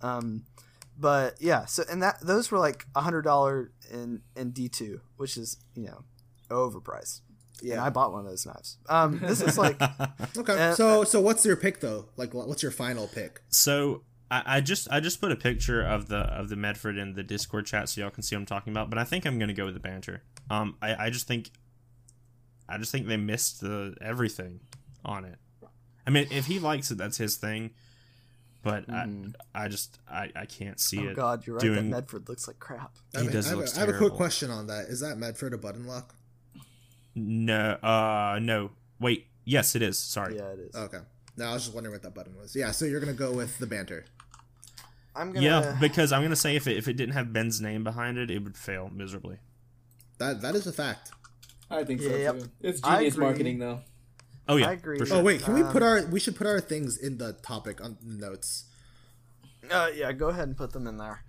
[0.00, 0.44] Um,
[0.96, 5.36] but yeah so and that those were like a hundred dollar in in d2 which
[5.36, 6.04] is you know
[6.50, 7.20] overpriced
[7.64, 9.80] yeah i bought one of those knives um this is like
[10.36, 10.52] Okay.
[10.70, 12.06] Uh, so so what's your pick though?
[12.16, 13.40] Like what's your final pick?
[13.48, 17.14] So I, I just I just put a picture of the of the Medford in
[17.14, 18.90] the Discord chat so y'all can see what I'm talking about.
[18.90, 20.22] But I think I'm gonna go with the banter.
[20.50, 21.50] Um, I, I just think
[22.68, 24.60] I just think they missed the everything
[25.04, 25.38] on it.
[26.06, 27.70] I mean, if he likes it, that's his thing.
[28.62, 29.34] But Mhm.
[29.54, 31.16] I I just I, I can't see oh it.
[31.16, 33.58] god you're right doing- that medford looks like crap I He have, does I have,
[33.58, 34.86] looks I have a quick question on that.
[34.86, 36.14] Is that Medford a button lock?
[37.14, 38.70] No, uh, no.
[39.00, 39.98] Wait, yes, it is.
[39.98, 40.36] Sorry.
[40.36, 40.98] yeah it is Okay.
[41.36, 42.54] No, I was just wondering what that button was.
[42.54, 44.04] Yeah, so you're gonna go with the banter.
[45.16, 47.82] i'm gonna Yeah, because I'm gonna say if it if it didn't have Ben's name
[47.84, 49.38] behind it, it would fail miserably.
[50.18, 51.10] That that is a fact.
[51.70, 52.38] I think so Yep.
[52.38, 52.50] too.
[52.60, 53.80] It's genius marketing though.
[54.46, 54.98] Oh yeah, I agree.
[54.98, 57.32] For Oh wait, can we Um, put our we should put our things in the
[57.32, 58.64] topic on the notes.
[59.70, 61.24] Uh, yeah, go ahead and put them in there.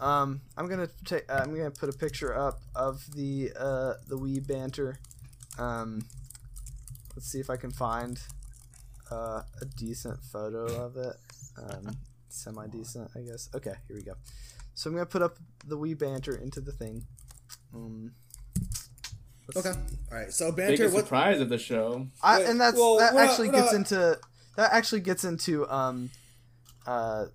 [0.00, 1.24] Um, I'm gonna take.
[1.30, 4.98] Uh, I'm gonna put a picture up of the uh the WE banter.
[5.58, 6.02] Um,
[7.14, 8.20] let's see if I can find
[9.10, 11.16] uh, a decent photo of it.
[11.58, 11.96] Um,
[12.28, 13.48] semi decent, I guess.
[13.54, 14.14] Okay, here we go.
[14.74, 17.06] So I'm gonna put up the WE banter into the thing.
[17.74, 18.12] Um,
[19.54, 19.72] let's Okay.
[19.72, 19.96] see.
[20.12, 20.32] All right.
[20.32, 20.72] So banter.
[20.72, 21.04] Biggest What?
[21.04, 22.08] surprise of the show.
[22.22, 24.20] I, Wait, and that's well, that we're not- actually we're gets not- into
[24.56, 26.10] that actually gets into um
[26.86, 27.26] uh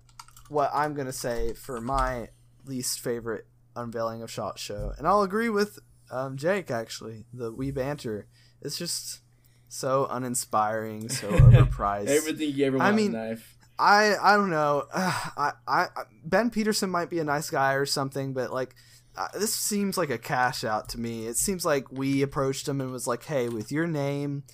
[0.48, 2.28] what I'm gonna say for my
[2.64, 5.78] least favorite unveiling of Shot Show, and I'll agree with
[6.12, 7.24] um Jake actually.
[7.32, 8.26] The WE banter
[8.60, 9.20] it's just
[9.68, 12.06] so uninspiring, so overpriced.
[12.08, 13.56] Everything you ever I want mean- in life.
[13.78, 14.84] I I don't know.
[14.94, 15.32] I,
[15.66, 18.74] I I Ben Peterson might be a nice guy or something, but like
[19.16, 21.26] uh, this seems like a cash out to me.
[21.26, 24.44] It seems like we approached him and was like, "Hey, with your name,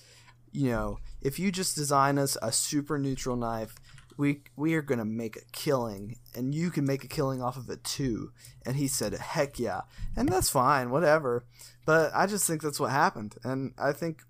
[0.51, 3.75] you know, if you just design us a super neutral knife,
[4.19, 7.69] we we are gonna make a killing, and you can make a killing off of
[7.69, 8.31] it too."
[8.65, 9.81] And he said, "Heck yeah!"
[10.15, 11.45] And that's fine, whatever.
[11.85, 14.21] But I just think that's what happened, and I think,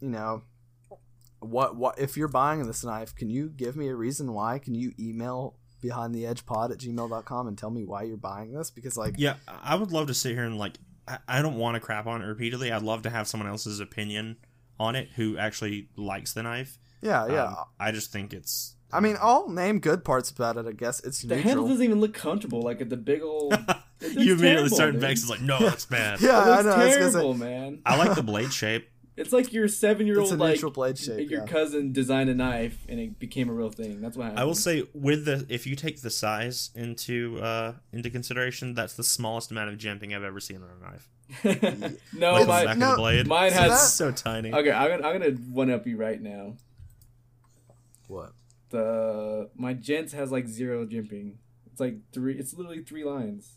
[0.00, 0.42] you know,
[1.40, 4.74] what what if you're buying this knife can you give me a reason why can
[4.74, 8.70] you email behind the edge pod at gmail.com and tell me why you're buying this
[8.70, 11.74] because like Yeah, I would love to sit here and like I, I don't want
[11.74, 12.72] to crap on it repeatedly.
[12.72, 14.38] I'd love to have someone else's opinion
[14.80, 16.78] on it who actually likes the knife.
[17.02, 18.75] yeah yeah Um, I just think it's.
[18.92, 22.00] I mean i'll name good parts about it i guess it's The handle doesn't even
[22.00, 22.62] look comfortable.
[22.62, 23.52] Like the big old.
[23.98, 25.00] It looks you immediately terrible, start dude.
[25.00, 26.20] vexing like, no, that's bad.
[26.20, 27.78] yeah It i looks know I was gonna say, terrible, man.
[27.86, 28.90] I like the blade shape.
[29.16, 31.46] It's like your seven-year-old like neutral blade shape your yeah.
[31.46, 34.02] cousin designed a knife and it became a real thing.
[34.02, 34.40] That's what happened.
[34.40, 38.92] I will say with the if you take the size into uh into consideration, that's
[38.92, 41.08] the smallest amount of jimping I've ever seen on a knife.
[42.12, 43.26] no, Like the my, back of no, the blade.
[43.26, 43.70] mine has.
[43.70, 44.52] that- so tiny.
[44.52, 46.54] Okay, I'm gonna, I'm gonna one up you right now.
[48.08, 48.32] what
[48.70, 51.34] The my gents has like zero jimping.
[51.70, 52.34] It's like three.
[52.38, 53.54] It's literally three lines.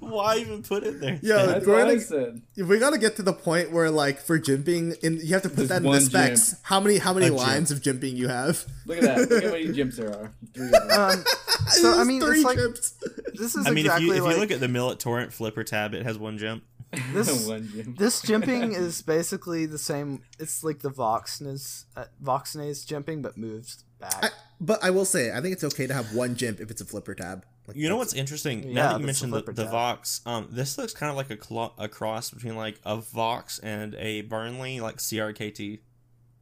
[0.00, 1.18] Why even put it there?
[1.22, 2.42] Yeah, That's we're what gonna, said.
[2.56, 5.56] we gotta get to the point where like for jimping, in you have to put
[5.56, 6.50] There's that in the specs.
[6.50, 6.60] jimp.
[6.64, 7.40] How many how many A jimp.
[7.40, 8.64] lines of jimping you have?
[8.86, 9.18] Look at that.
[9.18, 10.32] Look at how many jimps there are.
[10.54, 10.90] Three of them.
[11.00, 11.24] Um,
[11.68, 12.92] so I mean, three it's like jimps.
[13.34, 15.32] this is I mean, exactly if you if like you look at the Millit Torrent
[15.32, 16.64] Flipper tab, it has one jimp.
[17.12, 17.46] this.
[17.46, 17.94] One gym.
[17.98, 20.22] This jimping is basically the same.
[20.38, 24.24] It's like the Voxnaes's uh, Voxnaes's jimping, but moved back.
[24.24, 24.28] I,
[24.60, 26.84] but I will say, I think it's okay to have one jimp if it's a
[26.84, 27.44] flipper tab.
[27.66, 28.62] Like, You know what's interesting?
[28.64, 29.72] Yeah, now that you mentioned the the, flipper the tab.
[29.72, 33.58] Vox, um, this looks kind of like a, clo- a cross between like a Vox
[33.58, 35.80] and a Burnley, like CRKT.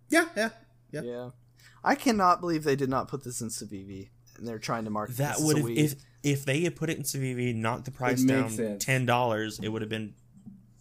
[0.09, 0.51] Yeah, yeah.
[0.93, 1.01] yeah.
[1.03, 1.31] Yeah.
[1.83, 5.17] I cannot believe they did not put this in Civivi, and they're trying to market
[5.17, 8.51] That would have if if they had put it in Civivi, knocked the price down
[8.51, 8.85] sense.
[8.85, 10.15] ten dollars, it would have been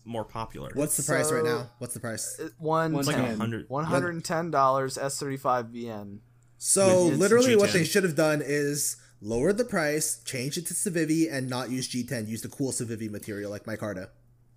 [0.06, 0.72] more popular.
[0.74, 1.70] What's the price right now?
[1.80, 2.40] What's the price?
[2.58, 3.66] One It's It's like a hundred.
[3.70, 6.20] one hundred and ten dollars S thirty five VN.
[6.58, 7.74] So With literally, what G10.
[7.74, 11.90] they should have done is lower the price, change it to Civivi, and not use
[11.90, 12.28] G10.
[12.28, 14.10] Use the cool Civivi material like Micarta.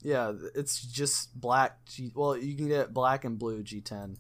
[0.03, 1.85] Yeah, it's just black.
[1.87, 4.17] G- well, you can get black and blue G10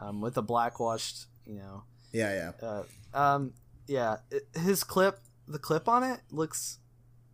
[0.00, 1.26] um, with a black washed.
[1.46, 2.66] You know, Yeah, yeah.
[2.68, 2.82] uh,
[3.16, 3.52] um,
[3.86, 4.16] yeah.
[4.30, 6.78] It, his clip, the clip on it looks,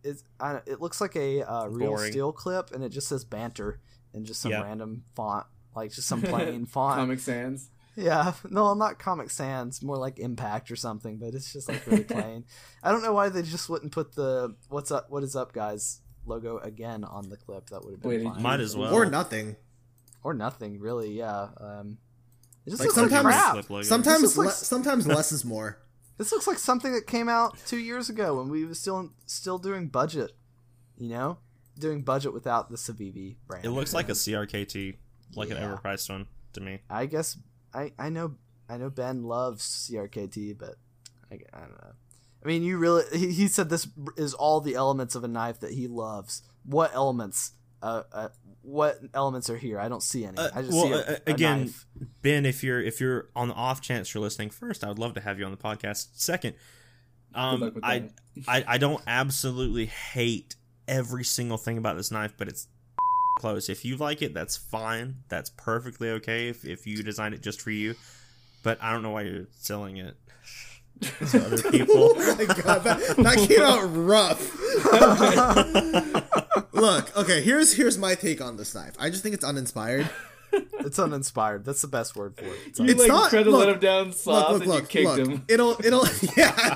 [0.07, 2.11] is I it looks like a uh, real Boring.
[2.11, 3.79] steel clip, and it just says banter
[4.13, 4.63] in just some Yep.
[4.63, 6.95] random font, like just some plain font.
[6.99, 7.69] Comic Sans.
[7.95, 12.03] Yeah, no, not Comic Sans, more like Impact or something, but it's just like really
[12.15, 12.45] plain.
[12.83, 16.01] I don't know why they just wouldn't put the "What's up, what is up, guys"
[16.25, 17.69] logo again on the clip.
[17.71, 18.41] That would have been Wait, fine.
[18.43, 18.93] Might as well.
[18.93, 19.55] Or nothing.
[20.23, 21.13] or nothing really.
[21.17, 21.97] Yeah, um,
[22.65, 23.85] it just Like looks like sometimes- crap.
[23.85, 25.79] Sometimes, This looks like- sometimes less is more.
[26.17, 29.57] This looks like something that came out two years ago when we were still still
[29.57, 30.31] doing budget.
[30.97, 31.37] You know,
[31.77, 33.65] doing budget without the Civivi brand.
[33.65, 34.95] It looks like a CRKT,
[35.35, 36.79] like an overpriced one to me.
[36.89, 37.37] I guess
[37.73, 38.35] I I know
[38.67, 40.75] I know Ben loves CRKT, but
[41.31, 41.93] I, I don't know.
[42.43, 45.59] I mean, you really he, he said this is all the elements of a knife
[45.59, 46.41] that he loves.
[46.63, 47.53] What elements?
[47.81, 48.29] Uh, uh
[48.67, 49.79] what elements are here?
[49.79, 50.37] I don't see any.
[50.37, 51.85] Uh, I just well, see a, uh, a again, knife.
[52.21, 55.13] Ben, if you're if you're on the off chance you're listening first, I would love
[55.13, 56.09] to have you on the podcast.
[56.13, 56.55] Second,
[57.33, 58.09] um, I.
[58.47, 60.55] I I don't absolutely hate
[60.87, 62.67] every single thing about this knife, but it's
[63.39, 63.69] close.
[63.69, 65.23] If you like it, that's fine.
[65.29, 66.49] That's perfectly okay.
[66.49, 67.95] If if you designed it just for you,
[68.63, 70.17] but I don't know why you're selling it
[71.01, 72.13] to other people.
[72.15, 74.43] oh my god, that, that came out rough.
[76.71, 78.93] Look, okay, here's here's my take on this knife.
[78.99, 80.09] I just think it's uninspired.
[80.79, 81.65] It's uninspired.
[81.65, 82.53] That's the best word for it.
[82.67, 84.81] It's You It's like not- tried to look, let him down soft look, and look,
[84.83, 85.27] you kicked look.
[85.27, 85.45] him.
[85.49, 86.05] It'll, it'll,
[86.37, 86.73] yeah.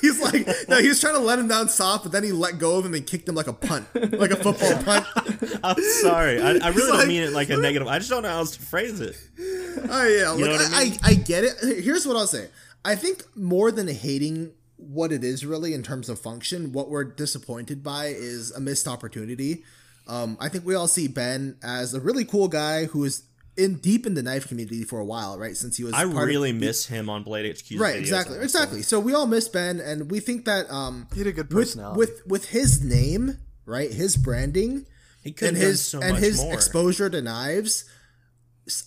[0.00, 2.58] He's like, no, he was trying to let him down soft, but then he let
[2.58, 5.06] go of him and kicked him like a punt, like a football punt.
[5.62, 6.42] I'm sorry.
[6.42, 7.86] I, I really like- don't mean it like a negative.
[7.86, 9.16] I just don't know how else to phrase it.
[9.88, 10.98] Oh yeah, look, know what I I, mean?
[11.04, 11.82] I, I get it.
[11.84, 12.48] Here's what I'll say.
[12.84, 14.50] I think more than hating
[14.82, 18.86] what it is really in terms of function, what we're disappointed by is a missed
[18.88, 19.64] opportunity.
[20.08, 23.22] Um, I think we all see Ben as a really cool guy who is
[23.56, 25.56] in deep in the knife community for a while, right?
[25.56, 27.78] Since he was I part of- really miss him on Blade HQ.
[27.78, 31.26] right exactly exactly so we all miss ben and we think that um He had
[31.26, 31.98] a good with personality.
[31.98, 34.86] with with his name right his branding
[35.22, 36.54] He could and have done his so and his more.
[36.54, 37.90] exposure to knives s-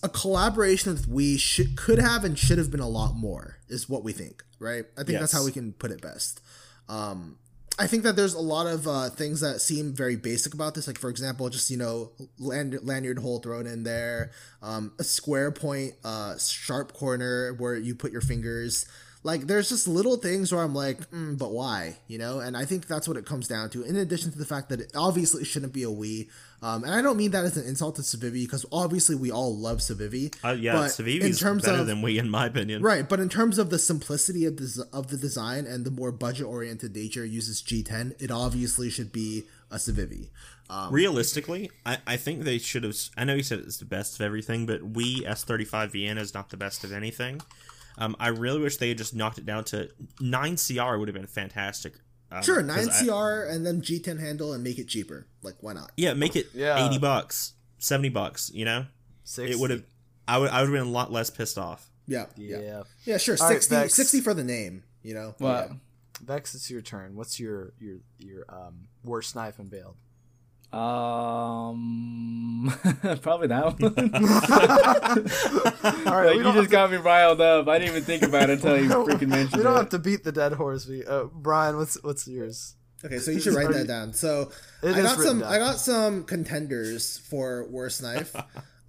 [0.02, 3.88] a collaboration with we should could have and should have been a lot more is
[3.88, 6.40] what we think right i think that's how we can put it best
[6.88, 7.36] um
[7.78, 10.86] I think that there's a lot of uh, things that seem very basic about this.
[10.86, 14.30] Like, for example, just, you know, land- lanyard hole thrown in there,
[14.62, 18.86] um, a square point, uh, sharp corner where you put your fingers.
[19.24, 21.98] Like, there's just little things where I'm like, mm, but why?
[22.06, 22.40] You know?
[22.40, 24.80] And I think that's what it comes down to, in addition to the fact that
[24.80, 26.28] it obviously shouldn't be a Wii.
[26.62, 29.56] Um, and I don't mean that as an insult to Civivi because obviously we all
[29.56, 30.34] love Civivi.
[30.42, 32.82] Uh, yeah, in is better of- than we, in my opinion.
[32.82, 36.12] Right, but in terms of the simplicity of the of the design and the more
[36.12, 40.30] budget oriented nature uses G10, it obviously should be a Civivi.
[40.68, 42.96] Um, Realistically, I, I think they should have.
[43.16, 46.56] I know you said it's the best of everything, but we S35VN is not the
[46.56, 47.40] best of anything.
[47.98, 49.88] Um, I really wish they had just knocked it down to
[50.20, 51.94] nine CR would have been fantastic.
[52.30, 55.26] Um, sure, 'cause nine I- CR and then G10 handle and make it cheaper.
[55.42, 55.92] Like, why not?
[55.96, 56.84] yeah, make it Yeah.
[56.86, 58.50] eighty bucks, seventy bucks.
[58.52, 58.86] You know,
[59.24, 59.84] Six, it would have.
[60.28, 60.50] I would.
[60.50, 61.88] I would have been a lot less pissed off.
[62.08, 62.58] Yeah, Yeah.
[62.60, 63.16] yeah, yeah.
[63.18, 63.94] Sure, All right, 60, Vex.
[63.94, 64.82] 60 for the name.
[65.02, 65.68] You know, What?
[65.70, 65.76] Yeah.
[66.24, 67.14] Vex, it's your turn.
[67.14, 69.96] What's your your your um worst knife unveiled?
[70.76, 72.72] Um,
[73.22, 73.82] probably that one.
[76.06, 77.66] All right, like, you don't just got me riled up.
[77.68, 79.78] I didn't even think about it until you freaking mentioned We don't it.
[79.78, 80.86] have to beat the dead horse.
[80.86, 82.74] We, uh, Brian, what's what's yours?
[83.04, 84.12] Okay, so you should write that down.
[84.12, 84.50] So
[84.82, 85.40] I got some.
[85.40, 85.52] down.
[85.52, 88.34] I got some contenders for worst knife.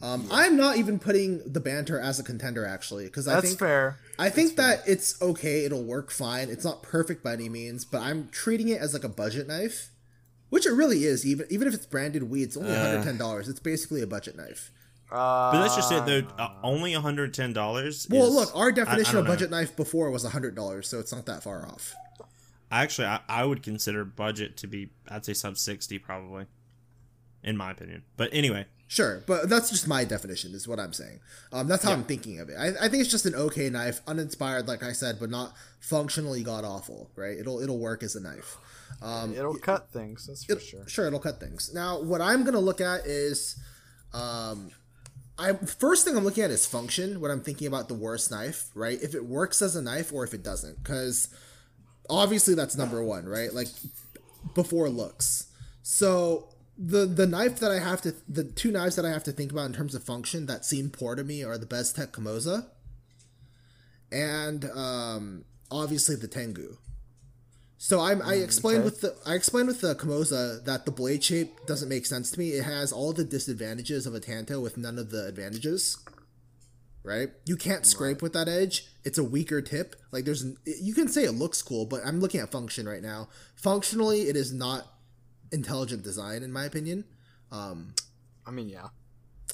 [0.01, 3.59] Um, I'm not even putting the banter as a contender actually, because I That's think
[3.59, 3.97] fair.
[4.19, 5.65] I think that it's okay.
[5.65, 6.49] It'll work fine.
[6.49, 9.89] It's not perfect by any means, but I'm treating it as like a budget knife,
[10.49, 11.25] which it really is.
[11.25, 12.79] Even even if it's branded weed, it's only Uh.
[13.01, 13.47] 110 dollars.
[13.47, 14.71] It's basically a budget knife.
[15.09, 16.27] Uh, But that's just it, though.
[16.37, 18.07] Uh, only one hundred ten dollars.
[18.09, 21.43] Well, look, our definition of budget knife before was 100 dollars, so it's not that
[21.43, 21.93] far off.
[22.69, 26.47] Actually, I, I would consider budget to be, I'd say sub sixty probably,
[27.41, 28.03] in my opinion.
[28.17, 31.19] But anyway, Sure, but that's just my definition, is what I'm saying.
[31.51, 32.55] Um, that's how I'm thinking of it.
[32.57, 36.41] I, I think it's just an okay knife, uninspired, like I said, but not functionally
[36.43, 37.09] god awful.
[37.15, 37.37] Right?
[37.37, 38.57] It'll it'll work as a knife.
[39.01, 40.27] Um, it'll cut things.
[40.27, 40.87] That's for sure.
[40.87, 41.71] Sure, it'll cut things.
[41.73, 43.55] Now, what I'm gonna look at is,
[44.13, 44.71] um,
[45.37, 47.19] I first thing I'm looking at is function.
[47.21, 48.99] When I'm thinking about the worst knife, right?
[49.01, 51.29] If it works as a knife or if it doesn't, because
[52.09, 53.53] obviously that's number one, right?
[53.53, 53.67] Like
[54.55, 55.47] before looks.
[55.83, 59.31] So the the knife that I have to the two knives that I have to
[59.31, 62.65] think about in terms of function that seem poor to me are the Bestech Komoza
[64.11, 66.77] and um, obviously the Tengu.
[67.77, 68.85] So I'm, I explained okay.
[68.85, 72.39] with the I explained with the Komoza that the blade shape doesn't make sense to
[72.39, 72.49] me.
[72.49, 75.97] It has all the disadvantages of a Tanto with none of the advantages.
[77.03, 77.29] Right?
[77.45, 78.85] You can't scrape with that edge.
[79.05, 79.95] It's a weaker tip.
[80.11, 83.29] Like there's you can say it looks cool, but I'm looking at function right now.
[83.55, 84.87] Functionally, it is not
[85.51, 87.05] intelligent design in my opinion.
[87.51, 87.93] Um,
[88.45, 88.87] I mean, yeah.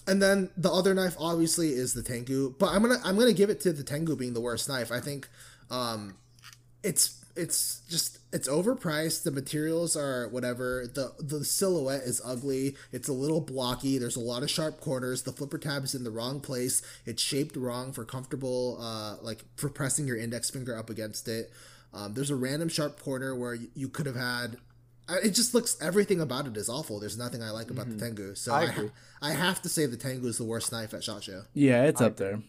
[0.08, 3.50] and then the other knife obviously is the Tengu, but I'm gonna I'm gonna give
[3.50, 4.92] it to the Tengu being the worst knife.
[4.92, 5.28] I think
[5.70, 6.16] um,
[6.84, 9.24] it's it's just it's overpriced.
[9.24, 10.86] The materials are whatever.
[10.94, 12.76] the The silhouette is ugly.
[12.92, 13.98] It's a little blocky.
[13.98, 15.24] There's a lot of sharp corners.
[15.24, 16.82] The flipper tab is in the wrong place.
[17.06, 21.52] It's shaped wrong for comfortable, uh, like for pressing your index finger up against it.
[21.94, 24.58] Um, there's a random sharp corner where you, you could have had.
[25.10, 27.00] It just looks everything about it is awful.
[27.00, 28.36] There's nothing I like about the Tengu.
[28.36, 28.92] So I I, agree.
[29.22, 31.44] I have to say the Tengu is the worst knife at Shot Show.
[31.54, 32.42] Yeah, it's up there.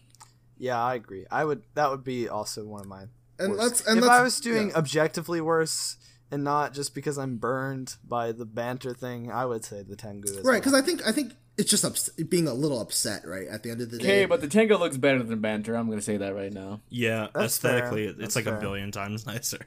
[0.57, 1.25] Yeah, I agree.
[1.29, 1.63] I would.
[1.73, 3.09] That would be also one of mine.
[3.39, 3.61] And worst.
[3.63, 4.77] let's- and if let's- I was doing yeah.
[4.77, 5.97] objectively worse
[6.31, 10.27] and not just because I'm burned by the banter thing, I would say the Tengu
[10.31, 13.25] is Right, because I think I think it's just ups- being a little upset.
[13.25, 14.03] Right at the end of the day.
[14.03, 15.75] Okay, but the Tengu looks better than Banter.
[15.75, 16.81] I'm gonna say that right now.
[16.89, 17.75] yeah, That's fair.
[17.77, 18.57] aesthetically, it's That's like fair.
[18.57, 19.59] a billion times nicer.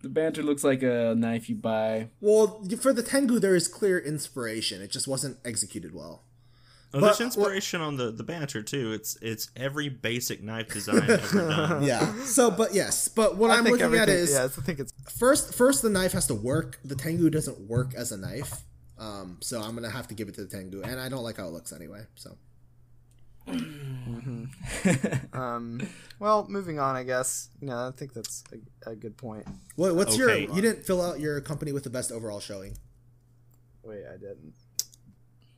[0.00, 2.08] The Banter looks like a knife you buy.
[2.20, 4.80] well, for the Tengu, there is clear inspiration.
[4.80, 6.22] It just wasn't executed well.
[6.94, 8.92] Oh, But- there's inspiration on the the banter too.
[8.92, 11.82] It's it's every basic knife design ever done.
[11.86, 12.14] Yeah.
[12.24, 15.54] So, but yes, but what I I'm looking at is yeah, I think it's first
[15.54, 16.78] first the knife has to work.
[16.84, 18.62] The Tengu doesn't work as a knife.
[18.98, 21.36] Um, so I'm gonna have to give it to the Tengu, and I don't like
[21.36, 22.04] how it looks anyway.
[22.16, 22.36] So
[25.32, 25.86] um.
[26.18, 27.48] Well, moving on, I guess.
[27.60, 28.44] You know, I think that's
[28.86, 29.46] a, a good point.
[29.76, 30.42] what, what's Okay.
[30.46, 30.54] your?
[30.54, 32.76] You didn't fill out your company with the best overall showing,
[33.82, 34.54] Wait, I didn't.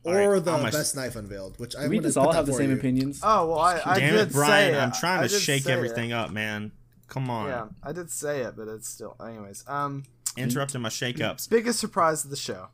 [0.03, 1.59] All or right, the I'm best knife unveiled.
[1.59, 3.19] Which I we just all have the same opinions.
[3.23, 4.73] Oh well, I, I Damn did it, Brian!
[4.73, 5.75] say I'm trying to shake say it.
[5.75, 6.71] everything up, man.
[7.07, 9.15] Come on, Yeah, I did say it, but it's still.
[9.23, 10.03] Anyways, um,
[10.37, 11.47] interrupting my shake-ups.
[11.47, 12.69] biggest surprise of the show.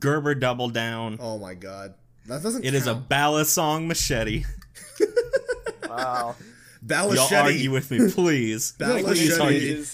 [0.00, 1.18] Gerber double down.
[1.20, 1.94] Oh my god,
[2.26, 2.64] that doesn't.
[2.64, 3.08] It is a count.
[3.08, 4.44] Balisong machete.
[5.88, 6.36] Wow.
[6.88, 8.74] Y'all argue with me, please.
[8.78, 9.04] Balachete.
[9.04, 9.84] please argue.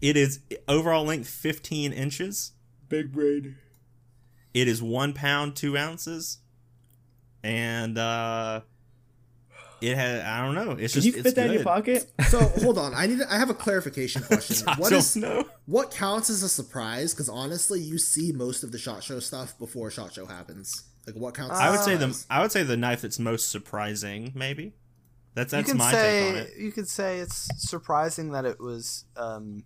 [0.00, 2.52] It is overall length 15 inches.
[2.88, 3.54] Big braid.
[4.60, 6.38] It is one pound two ounces,
[7.42, 8.60] and uh,
[9.80, 10.72] it has I don't know.
[10.72, 11.66] It's Can just you it's fit that in your good.
[11.66, 12.10] pocket?
[12.28, 13.20] So hold on, I need.
[13.22, 14.66] I have a clarification question.
[14.68, 15.44] I What don't is know.
[15.66, 17.14] what counts as a surprise?
[17.14, 20.84] Because honestly, you see most of the shot show stuff before shot show happens.
[21.06, 21.54] Like what counts?
[21.54, 22.26] as I a would say the surprise?
[22.30, 24.72] I would say the knife that's most surprising, maybe.
[25.34, 26.52] That's that's you can my say take on it.
[26.58, 29.62] you could say it's surprising that it was um,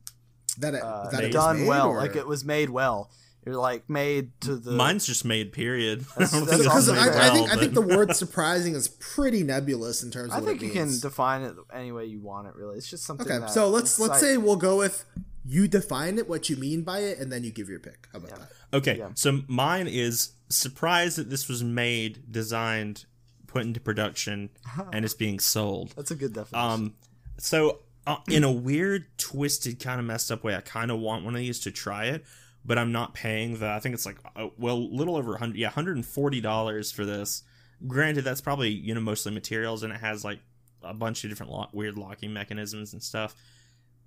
[0.59, 3.10] that it, uh, that it was done made, well, or- like it was made well.
[3.44, 4.70] You're like made to the.
[4.73, 5.52] Mine's just made.
[5.52, 6.05] Period.
[6.16, 8.74] I don't think it's Because made I, I well, think I think the word surprising
[8.74, 11.90] is pretty nebulous in terms of I what think it you can define it any
[11.90, 12.55] way you want it.
[12.55, 13.27] Really, it's just something.
[13.27, 15.05] okay, that so let's let's excite- say we'll go with
[15.44, 18.06] you define it, what you mean by it, and then you give your pick.
[18.12, 18.36] How about Yeah.
[18.70, 18.77] that?
[18.77, 19.09] Okay, Yeah.
[19.14, 23.06] so mine is surprised that this was made, designed,
[23.48, 24.51] put into production,
[24.93, 25.94] and is being sold.
[25.97, 26.70] that's a good definition.
[26.70, 26.94] Um,
[27.39, 31.24] so uh, in a weird, twisted, kind of messed up way, I kind of want
[31.24, 32.24] one of these to try it,
[32.64, 33.68] but I'm not paying the.
[33.68, 36.93] I think it's like uh, well, a little over hundred, yeah, hundred and forty dollars
[36.93, 37.43] for this.
[37.86, 40.39] Granted, that's probably you know mostly materials, and it has like
[40.82, 43.34] a bunch of different lock, weird locking mechanisms and stuff.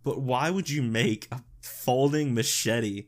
[0.03, 3.07] But why would you make a folding machete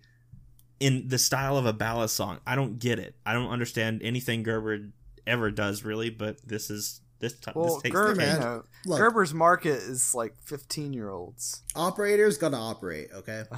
[0.80, 2.40] in the style of a balisong?
[2.46, 3.16] I don't get it.
[3.26, 4.90] I don't understand anything Gerber
[5.26, 7.34] ever does really, but this is this.
[7.34, 8.40] T- well, this takes Gerber, the you cake.
[8.40, 8.42] man.
[8.42, 8.98] know, Look.
[9.00, 11.62] Gerber's market is like 15 year olds.
[11.76, 13.10] Operators gotta operate.
[13.14, 13.44] Okay.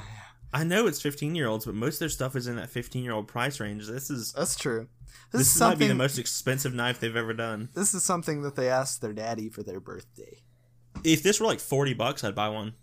[0.52, 3.04] I know it's 15 year olds, but most of their stuff is in that 15
[3.04, 3.86] year old price range.
[3.86, 4.88] This is That's true.
[5.32, 7.68] this, This, is might be the most expensive knife they've ever done.
[7.74, 10.38] This is something that they asked their daddy for their birthday.
[11.04, 12.74] If this were like 40 bucks, I'd buy one.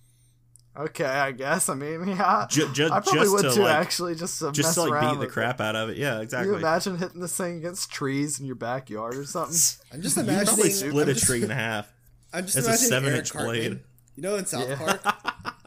[0.77, 1.69] Okay, I guess.
[1.69, 3.61] I mean, yeah, Ju- ju- I probably just would to, too.
[3.63, 5.97] like- actually, just to Just mess to like beat the with crap out of it.
[5.97, 6.45] Yeah, exactly.
[6.53, 9.57] Can you imagine hitting this thing against trees in your backyard or something?
[9.93, 10.39] I'm just imagining.
[10.41, 11.91] You probably split I'm a just, tree in half.
[12.33, 13.51] I'm just It's a seven Eric inch Cartman.
[13.55, 13.79] blade.
[14.15, 14.75] You know in South Yeah.
[14.77, 15.01] Park.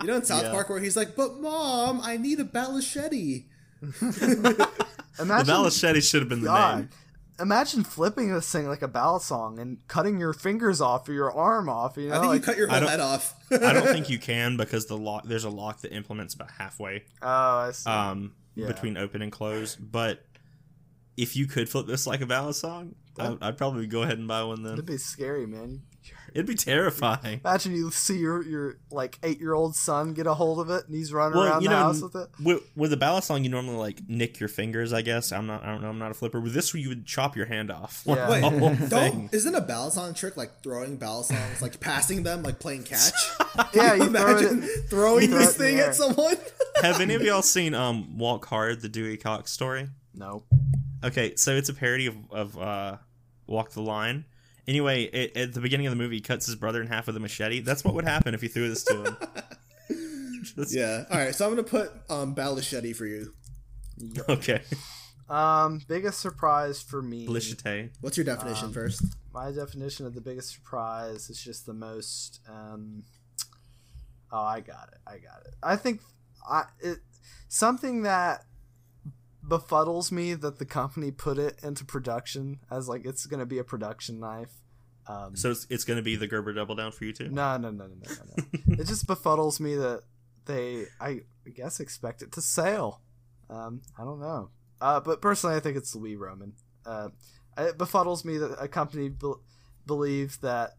[0.01, 0.51] You know in South Yeah.
[0.53, 3.13] Park where he's like, "But mom, I need a balachette."
[3.81, 4.69] The
[5.19, 6.89] Imagine, Balachette should have been the name.
[7.39, 11.69] imagine flipping this thing like a balisong and cutting your fingers off or your arm
[11.69, 11.97] off.
[11.99, 13.35] You know, I think like, you cut your I whole don't- head off.
[13.53, 17.05] I don't think you can because the lock there's a lock that implements about halfway
[17.23, 17.91] oh, I see.
[17.91, 18.67] um, Yeah.
[18.69, 19.77] between open and close.
[19.77, 20.25] But
[21.17, 24.43] if you could flip this like a balisong, I, I'd probably go ahead and buy
[24.45, 24.75] one then.
[24.75, 25.83] It'd be scary, man.
[26.35, 27.41] It'd be terrifying.
[27.45, 30.87] Imagine you see your your like eight year old son get a hold of it
[30.87, 32.29] and he's running Well, around you the know, house with it.
[32.43, 34.93] with, with a balisong, you normally like nick your fingers.
[34.93, 35.63] I guess I'm not.
[35.63, 35.89] I don't know.
[35.89, 36.41] I'm not a flipper.
[36.41, 38.03] With this, you would chop your hand off.
[38.11, 38.27] Yeah.
[38.27, 42.83] The Wait, don't isn't a balisong trick like throwing balisongs, like passing them, like playing
[42.85, 43.13] catch?
[43.75, 44.43] Yeah, you throw it.
[44.43, 46.37] Imagine throwing throw this it thing at someone.
[46.83, 49.89] Have any of y'all seen um Walk Hard, the Dewey Cox story?
[50.15, 50.43] No.
[51.05, 52.97] Okay, so it's a parody of, of uh,
[53.47, 54.25] Walk the Line.
[54.69, 57.17] Anyway, it, at the beginning of the movie, he cuts his brother in half with
[57.17, 57.61] a machete.
[57.61, 59.17] That's what would happen if you threw this to him.
[60.57, 61.05] Just- yeah.
[61.11, 61.35] All right.
[61.35, 63.35] So I'm gonna put um balachette for you.
[64.29, 64.63] Okay.
[65.29, 67.27] Um, biggest surprise for me.
[67.27, 67.91] Blichete.
[68.01, 69.05] What's your definition Um, first?
[69.33, 72.41] My definition of the biggest surprise is just the most.
[72.49, 73.05] Um,
[74.33, 74.99] oh, I got it.
[75.07, 75.55] I got it.
[75.63, 76.01] I think
[76.49, 76.99] I it
[77.49, 78.45] something that
[79.47, 83.65] befuddles me that the company put it into production as like it's gonna be a
[83.65, 84.53] production knife.
[85.07, 87.31] Um, So it's, it's going to be the Gerber Double Down for you too?
[87.31, 88.45] no, no, no, no, no, no.
[88.79, 90.03] it just befuddles me that
[90.45, 91.23] they, I
[91.53, 93.01] guess, expect it to sail.
[93.49, 94.51] Um, I don't know.
[94.81, 96.53] Uh, but personally, I think it's Louis Roman.
[96.87, 97.09] Uh,
[97.59, 99.33] it befuddles me that a company be-
[99.87, 100.77] believes that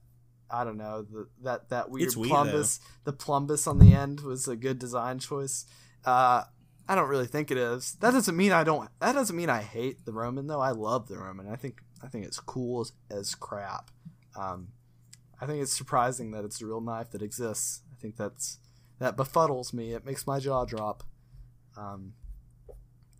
[0.50, 4.48] I don't know the, that that weird It's plumbus, the plumbus on the end was
[4.48, 5.66] a good design choice.
[6.06, 6.44] Uh,
[6.88, 7.94] I don't really think it is.
[8.02, 8.90] That doesn't mean I don't.
[9.00, 10.60] That doesn't mean I hate the Roman though.
[10.62, 11.48] I love the Roman.
[11.48, 13.92] I think I think it's cool as, as crap.
[14.36, 14.70] Um,
[15.40, 17.82] I think it's surprising that it's a real knife that exists.
[17.92, 18.60] I think that's
[19.00, 19.94] that befuddles me.
[19.94, 21.04] It makes my jaw drop.
[21.78, 22.14] Um,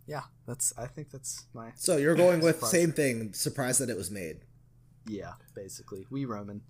[0.06, 0.72] yeah, that's.
[0.76, 2.70] I think that's my So you're going with Surprise.
[2.72, 3.32] same thing.
[3.32, 4.40] Surprised that it was made.
[5.08, 5.32] yeah.
[5.54, 6.62] Basically, we Roman.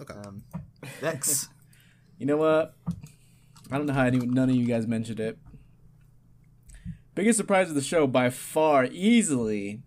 [0.00, 0.14] Okay.
[0.14, 0.44] Um,
[1.00, 1.48] Vex.
[2.20, 2.74] You know what?
[3.70, 5.38] I don't know how any, none of you guys mentioned it.
[7.18, 9.82] Biggest surprise of the show by far, easily,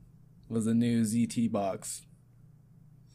[0.49, 2.01] was the new ZT box.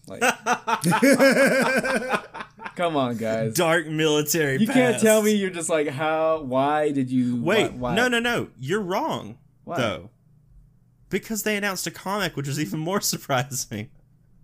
[0.06, 0.22] Like,
[2.76, 3.52] come on, guys.
[3.52, 4.56] Dark military.
[4.56, 6.40] You can't tell me you're just like how?
[6.40, 7.42] Why did you?
[7.42, 7.94] Wait, why, why?
[7.94, 8.48] no, no, no.
[8.58, 9.76] You're wrong, Why?
[9.76, 10.08] though.
[11.10, 13.90] Because they announced a comic, which was even more surprising.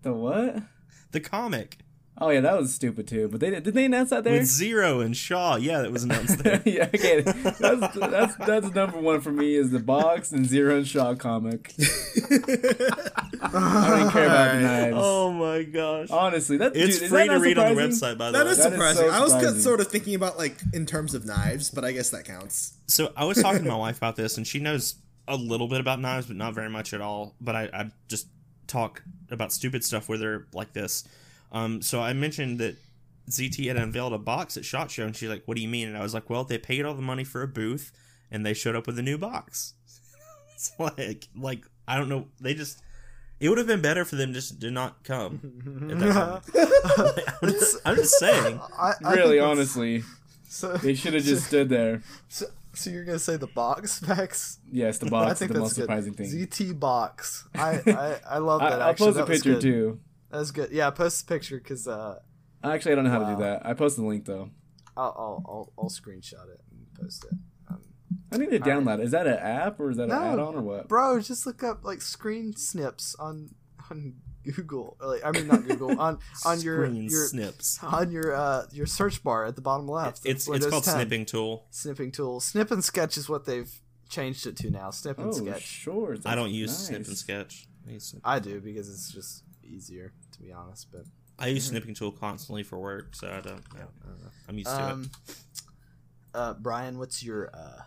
[0.03, 0.57] The what?
[1.13, 1.79] The comic
[2.25, 3.27] Oh yeah, that was stupid too.
[3.29, 4.35] But they did they announce that there?
[4.39, 5.57] with Zero and Shaw.
[5.57, 6.63] Yeah, that was announced there.
[6.65, 7.23] yeah, okay.
[7.23, 11.73] That's that's that's number one for me is the box and Zero and Shaw comic.
[11.81, 14.97] I don't care about the knives.
[14.99, 16.09] oh my gosh.
[16.11, 18.39] Honestly, that it's dude, is free that to not read on the website, by the
[18.39, 18.53] That way.
[18.53, 19.09] is That is surprising.
[19.09, 19.61] so I was surprising.
[19.61, 22.75] sort of thinking about like in terms of knives, but I guess that counts.
[22.87, 24.95] So I was talking to my wife about this, and she knows
[25.29, 27.35] a little bit about knives, but not very much at all.
[27.41, 28.29] But I, I just
[28.67, 31.05] talk about stupid stuff with her like this.
[31.53, 32.77] Um, so I mentioned that
[33.31, 35.87] ZT had unveiled a box at Shot Show, and she's like, "What do you mean?"
[35.89, 37.93] And I was like, "Well, they paid all the money for a booth,
[38.31, 39.75] and they showed up with a new box."
[40.55, 42.29] it's like, like I don't know.
[42.41, 42.81] They just.
[43.41, 45.41] It would have been better for them just to not come.
[45.91, 47.35] at that.
[47.43, 48.61] I'm, just, I'm just saying.
[48.79, 50.05] I, I Really, honestly,
[50.49, 52.03] So, they should have just stood there.
[52.29, 54.59] so, so you're gonna say the box Vex?
[54.71, 55.83] Yes, the I box is think the that's most good.
[55.83, 56.29] surprising thing.
[56.31, 57.49] ZT box.
[57.57, 58.75] I I, I love that.
[58.81, 59.07] I'll actually.
[59.09, 59.61] post a That was picture good.
[59.61, 60.01] too.
[60.33, 60.71] That was good.
[60.73, 62.19] Yeah, post a picture because uh,
[62.65, 63.65] Actually, I don't know how to do that.
[63.67, 64.51] I posted the link though.
[64.97, 67.33] I'll, I'll I'll I'll screenshot it and post it.
[67.69, 67.81] Um,
[68.33, 69.01] I need to download.
[69.03, 70.17] Is that an app or is that No.
[70.21, 70.89] an add-on or what?
[70.89, 73.55] bro, just look up like screen snips on
[73.91, 74.15] on
[74.45, 74.97] Google.
[75.01, 77.79] Like, I mean, not Google on on your your snips.
[77.83, 80.23] on your uh your search bar at the bottom left.
[80.25, 80.95] It's it's called 10.
[80.95, 81.67] snipping tool.
[81.71, 82.41] Snipping tool.
[82.41, 83.71] Snip and sketch is what they've
[84.09, 84.91] changed it to now.
[84.91, 85.63] Snip and Oh, sketch.
[85.63, 86.17] sure.
[86.25, 86.87] I don't use nice.
[86.89, 87.67] snip and sketch.
[87.89, 90.89] I use, I do because it's just easier to be honest.
[90.93, 91.03] But
[91.39, 93.63] I use snipping tool constantly for work, so I don't.
[93.77, 93.85] Yeah,
[94.49, 94.91] I'm used to it.
[94.91, 95.11] um,
[96.35, 97.83] uh, Brian, what's your uh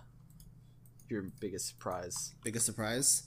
[1.09, 2.33] your biggest surprise?
[2.43, 3.23] biggest surprise.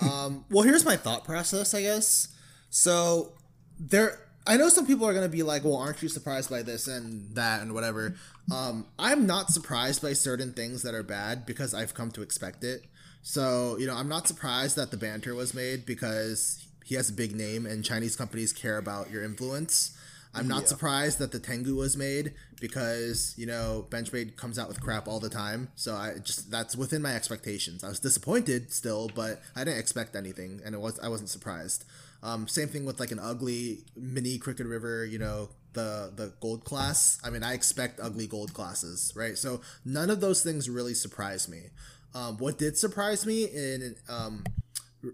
[0.00, 2.28] Um, well, here's my thought process, I guess.
[2.70, 3.32] So
[3.78, 6.86] there, I know some people are gonna be like, "Well, aren't you surprised by this
[6.86, 8.14] and that and whatever?"
[8.52, 12.62] Um, I'm not surprised by certain things that are bad because I've come to expect
[12.64, 12.84] it.
[13.22, 17.12] So you know, I'm not surprised that the banter was made because he has a
[17.12, 19.96] big name and Chinese companies care about your influence.
[20.36, 24.80] I'm not surprised that the Tengu was made because you know Benchmade comes out with
[24.80, 25.68] crap all the time.
[25.76, 27.84] So I just that's within my expectations.
[27.84, 31.84] I was disappointed still, but I didn't expect anything, and it was I wasn't surprised.
[32.22, 36.64] Um, same thing with like an ugly mini Crooked River, you know, the the gold
[36.64, 37.18] class.
[37.22, 39.38] I mean, I expect ugly gold classes, right?
[39.38, 41.70] So none of those things really surprised me.
[42.14, 44.44] Um, what did surprise me in um,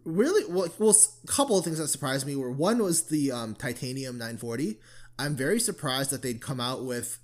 [0.05, 0.95] really well, well,
[1.25, 4.79] a couple of things that surprised me were one was the um, titanium 940.
[5.19, 7.19] I'm very surprised that they'd come out with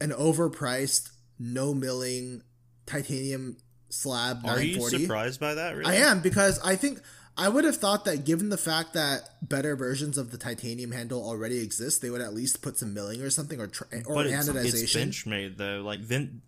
[0.00, 2.42] an overpriced, no milling
[2.86, 3.58] titanium
[3.88, 5.76] slab Are you surprised by that?
[5.76, 5.90] Really?
[5.90, 7.00] I am because I think
[7.36, 11.22] I would have thought that given the fact that better versions of the titanium handle
[11.22, 14.26] already exist, they would at least put some milling or something or tra- or but
[14.26, 14.82] it's, anodization.
[14.82, 15.82] it's bench made though.
[15.84, 16.40] Like Vin,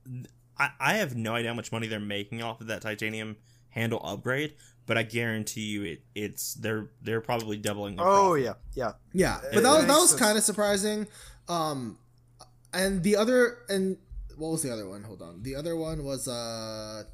[0.59, 3.36] I, I have no idea how much money they're making off of that titanium
[3.70, 4.55] handle upgrade,
[4.89, 7.94] but I guarantee you it it's they're they're probably doubling.
[7.97, 8.44] Their Oh profit.
[8.44, 8.93] yeah, yeah.
[9.12, 11.06] Yeah, It but that was, that was kind of surprising.
[11.48, 11.98] Um,
[12.74, 13.97] and the other and
[14.36, 15.05] what was the other one?
[15.05, 17.05] Hold on, the other one was uh.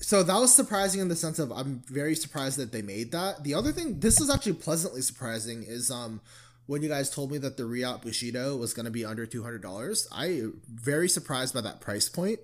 [0.00, 3.42] So that was surprising in the sense of I'm very surprised that they made that.
[3.42, 6.20] The other thing, this is actually pleasantly surprising, is um
[6.66, 9.42] when you guys told me that the Reate Bushido was going to be under two
[9.42, 10.06] hundred dollars.
[10.12, 10.42] I
[10.72, 12.38] very surprised by that price point,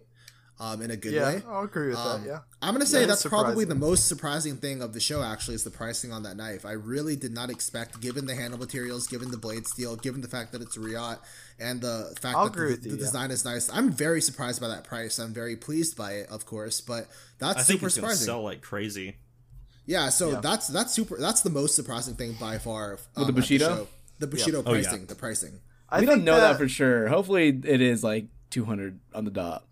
[0.61, 1.43] um, in a good Yeah, way.
[1.49, 2.29] I'll agree with Um, that.
[2.29, 2.39] Yeah.
[2.61, 5.23] I'm gonna say Yeah, that's probably the most surprising thing of the show.
[5.23, 6.65] Actually, is the pricing on that knife.
[6.67, 10.29] I really did not expect, given the handle materials, given the blade steel, given the
[10.29, 11.19] fact that it's a Reate,
[11.61, 13.05] and the fact I'll that agree the, you, the yeah.
[13.05, 13.71] design is nice.
[13.73, 15.19] I'm very surprised by that price.
[15.19, 17.07] I'm very pleased by it, of course, but
[17.39, 18.27] that's I think super it's surprising.
[18.27, 19.17] sell like crazy.
[19.87, 20.41] Yeah, so Yeah.
[20.41, 21.17] that's that's super.
[21.19, 22.99] That's the most surprising thing by far.
[23.17, 23.65] Um, the at Bushido?
[23.69, 23.89] show.
[24.19, 24.83] the Bushido Oh, yeah.
[24.83, 25.61] pricing, the pricing.
[25.89, 27.07] I we don't think know that, for sure.
[27.09, 29.65] Hopefully, it is like 200 on the dot.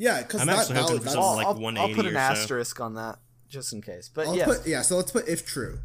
[0.00, 1.46] Yeah, because I'm that, actually that hoping was- for that's- something I'll, like
[1.78, 2.18] I'll, I'll put an or so.
[2.40, 3.18] asterisk on that
[3.50, 4.08] just in case.
[4.12, 4.80] But I'll yeah, put yeah.
[4.80, 5.80] So let's put if true.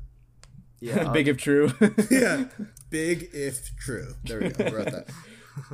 [0.79, 1.73] yeah, Big if true.
[2.09, 2.45] yeah,
[2.89, 4.15] big if true.
[4.23, 4.63] There we go.
[4.65, 4.91] I wrote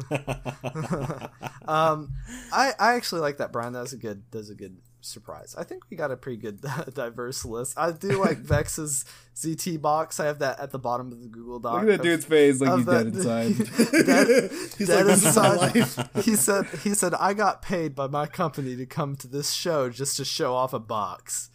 [0.10, 1.30] that.
[1.68, 2.14] um,
[2.52, 3.74] I I actually like that Brian.
[3.74, 4.24] That was a good.
[4.32, 5.56] That was a good surprise.
[5.58, 6.62] I think we got a pretty good
[6.94, 7.78] diverse list.
[7.78, 9.04] I do like Vex's
[9.36, 10.20] ZT box.
[10.20, 11.82] I have that at the bottom of the Google Doc.
[11.82, 14.06] Look at that dude's face, like he's the- dead inside.
[14.06, 16.24] dead, He's dead like, "This inside." life.
[16.26, 16.66] He said.
[16.84, 20.26] He said I got paid by my company to come to this show just to
[20.26, 21.50] show off a box.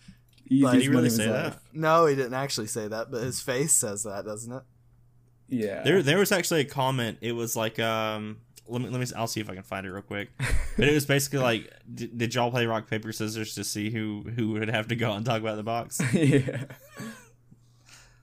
[0.49, 1.55] Easiest Did he really of say life.
[1.55, 1.61] that?
[1.73, 4.63] No, he didn't actually say that, but his face says that, doesn't it?
[5.49, 5.83] Yeah.
[5.83, 7.19] There, there was actually a comment.
[7.21, 9.07] It was like, um, let me, let me.
[9.17, 10.31] I'll see if I can find it real quick.
[10.77, 14.27] But it was basically like, did, did y'all play rock paper scissors to see who
[14.37, 16.03] who would have to go and talk about the box?
[16.13, 16.65] yeah.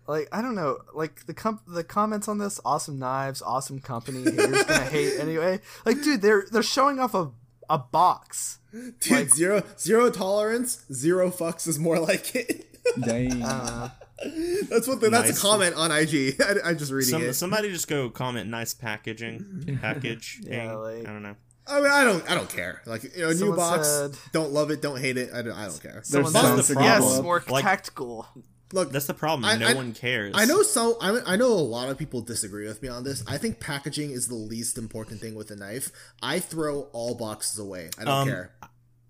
[0.08, 4.22] like I don't know, like the com- the comments on this, awesome knives, awesome company,
[4.24, 5.62] haters gonna hate anyway.
[5.84, 7.32] Like, dude, they're they're showing off a
[7.72, 8.60] a box.
[9.00, 12.68] Dude, zero zero tolerance, zero fucks is more like it.
[13.04, 13.42] Dang.
[13.42, 13.90] Uh,
[14.70, 16.40] that's what the, that's a comment on IG.
[16.42, 17.34] I, am just reading Some, it.
[17.34, 20.40] somebody just go comment nice packaging package.
[20.44, 21.36] Yeah, like- I don't know.
[21.66, 22.82] I mean, I don't I don't care.
[22.86, 23.88] Like you know, new box.
[23.88, 24.82] said- don't love it.
[24.82, 25.30] Don't hate it.
[25.34, 25.54] I don't.
[25.54, 26.02] I don't care.
[26.04, 28.28] someone some says, Instagram yes, more Like- tactical.
[28.74, 29.46] Look, That's the problem.
[29.46, 30.34] I- no I- one cares.
[30.36, 30.98] I know so.
[31.00, 33.24] I, I know a lot of people disagree with me on this.
[33.28, 35.92] I think packaging is the least important thing with a knife.
[36.22, 37.90] I throw all boxes away.
[38.00, 38.52] I don't Um, care.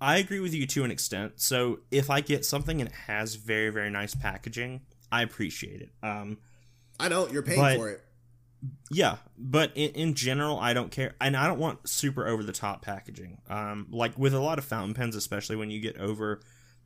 [0.01, 1.33] I agree with you to an extent.
[1.37, 4.81] So if I get something and it has very very nice packaging,
[5.13, 5.91] I appreciate it.
[6.01, 6.39] Um,
[6.99, 7.31] I don't.
[7.31, 8.01] You're paying but- for it.
[8.89, 12.53] Yeah, but in, in general, I don't care, and I don't want super over the
[12.53, 13.39] top packaging.
[13.49, 16.39] Um, like with a lot of fountain pens, especially when you get over,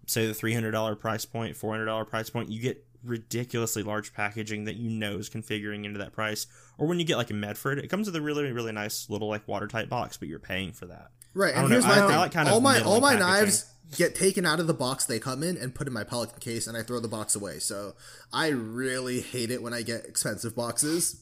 [0.08, 3.84] say, the three hundred dollar price point, four hundred dollar price point, you get ridiculously
[3.84, 6.48] large packaging that you know is configuring into that price.
[6.80, 9.28] Or when you get like a Medford, it comes with a really really nice little
[9.30, 11.12] like watertight box, but you're paying for that.
[11.38, 13.00] Right, and don't know, here's my I- I thing: like kind of all my all
[13.00, 13.28] my packaging.
[13.46, 13.66] knives
[13.96, 16.66] get taken out of the box they come in and put in my Pelican case,
[16.68, 17.60] and I throw the box away.
[17.60, 17.94] So
[18.34, 21.22] I really hate it when I get expensive boxes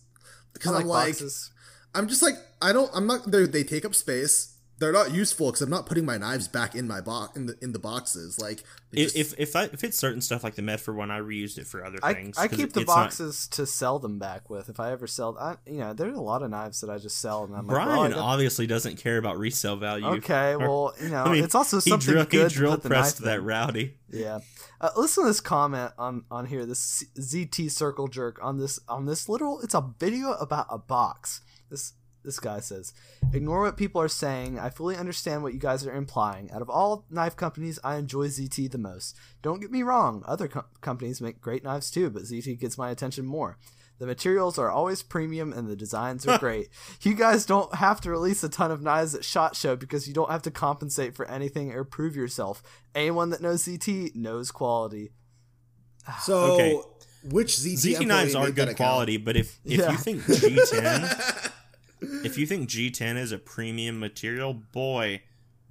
[0.53, 1.51] because I I'm like, boxes.
[1.93, 3.29] I'm just like, I don't, I'm not.
[3.29, 4.54] They they take up space.
[4.77, 7.57] They're not useful because I'm not putting my knives back in my box in the
[7.61, 8.39] in the boxes.
[8.41, 8.61] Like
[8.91, 11.57] If just- if if, I, if it's certain stuff like the Medford one, I reused
[11.57, 12.37] it for other I, things.
[12.37, 14.67] I 'cause keep it- the it's not- boxes to sell them back with.
[14.67, 17.19] If I ever sell, I, you know, there's a lot of knives that I just
[17.21, 20.07] sell, and I'm like, Brian well, I got- obviously doesn't care about resale value.
[20.17, 22.77] okay, well, you know, I mean, it's also he something drill, good he drill to
[22.77, 23.33] put the pressed knife in.
[23.37, 23.97] that rowdy.
[24.11, 24.39] Yeah.
[24.81, 26.65] Uh, listen to this comment on on here.
[26.65, 29.61] This ZT circle jerk on this on this little.
[29.61, 31.39] It's a video about a box.
[31.69, 31.93] This
[32.25, 32.91] this guy says,
[33.33, 34.59] "Ignore what people are saying.
[34.59, 36.51] I fully understand what you guys are implying.
[36.51, 39.15] Out of all knife companies, I enjoy ZT the most.
[39.41, 42.89] Don't get me wrong; other com- companies make great knives too, but ZT gets my
[42.89, 43.57] attention more."
[43.97, 46.67] The materials are always premium and the designs are great.
[47.01, 50.13] You guys don't have to release a ton of knives at SHOT Show because you
[50.13, 52.61] don't have to compensate for anything or prove yourself.
[52.93, 55.11] Anyone that knows ZT knows quality.
[56.23, 56.81] So, Okay.
[57.29, 58.77] which ZT, ZT knives are made that good account?
[58.77, 59.91] quality, but if if Yeah.
[59.91, 61.51] you think G10,
[62.01, 65.21] if you think G10 is a premium material, boy,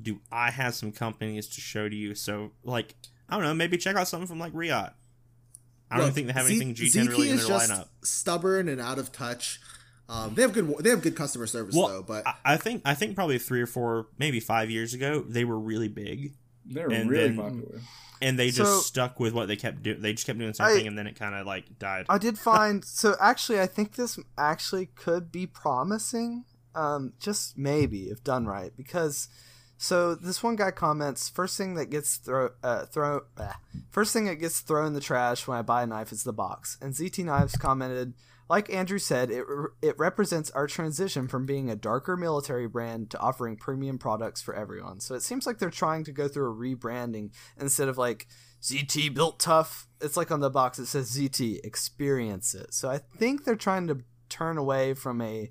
[0.01, 2.15] do I have some companies to show to you.
[2.15, 2.95] So, like,
[3.29, 4.91] I don't know, maybe check out something from like Reate.
[5.91, 7.89] I don't Look, think they have anything G10 ZT really in is their just lineup.
[8.03, 9.61] Stubborn and out of touch.
[10.09, 10.75] Um, they have good.
[10.81, 13.63] They have good customer service Well, though, but I, I think I think probably three
[13.63, 16.35] or four, maybe five years ago, they were really big,
[16.67, 17.81] They're And really then- popular.
[18.25, 20.01] And they just So- stuck with what they kept doing.
[20.01, 22.07] They just kept doing something, I- and then it kind of like died.
[22.09, 26.45] I did find so actually I think this actually could be promising.
[26.75, 29.29] Um, just maybe if done right because
[29.79, 33.57] so this one guy comments first thing that gets throw uh, throw ah,
[33.93, 36.33] first thing that gets thrown in the trash when I buy a knife is the
[36.33, 36.77] box.
[36.81, 38.15] And ZT Knives commented
[38.49, 43.11] like Andrew said, it, re- it represents our transition from being a darker military brand
[43.11, 45.01] to offering premium products for everyone.
[45.01, 48.27] So it seems like they're trying to go through a rebranding instead of like
[48.63, 49.87] ZT built tough.
[50.01, 52.75] It's like on the box it says ZT experience it.
[52.75, 55.49] So I think they're trying to turn away from a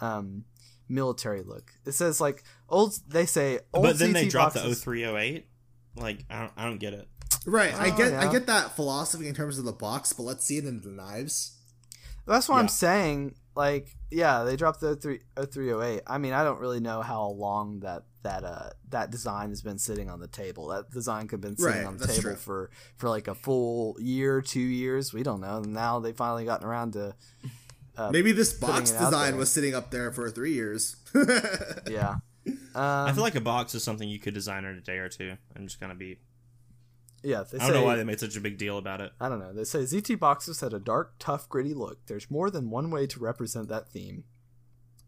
[0.00, 0.44] um,
[0.88, 1.72] military look.
[1.86, 2.94] It says like old.
[3.08, 3.84] They say old.
[3.84, 5.46] but then they ZT dropped boxes- the 0308.
[5.96, 7.08] Like I don't, I don't get it.
[7.46, 7.74] right.
[7.74, 8.12] I Oh, get.
[8.12, 8.26] yeah.
[8.28, 10.88] I get that philosophy in terms of the box, but let's see it in the
[10.90, 11.58] knives.
[12.26, 12.60] That's what Yeah.
[12.62, 13.34] I'm saying.
[13.54, 16.02] Like, yeah, they dropped the 03, 0308.
[16.06, 19.78] I mean, I don't really know how long that that uh that design has been
[19.78, 20.68] sitting on the table.
[20.68, 22.36] That design could have been sitting Right, on the table true.
[22.36, 25.12] for for like a full year, two years.
[25.12, 25.60] We don't know.
[25.60, 27.14] Now they finally gotten around to
[27.94, 30.96] Uh, Maybe this box putting it out design was sitting up there for three years.
[31.90, 32.14] yeah.
[32.46, 35.08] Um, I feel like a box is something you could design in a day or
[35.10, 35.36] two.
[35.54, 36.18] I'm just gonna be.
[37.22, 37.42] Yeah.
[37.50, 39.12] They I don't say, know why they made such a big deal about it.
[39.20, 39.52] I don't know.
[39.52, 42.06] They say ZT boxes had a dark, tough, gritty look.
[42.06, 44.24] There's more than one way to represent that theme.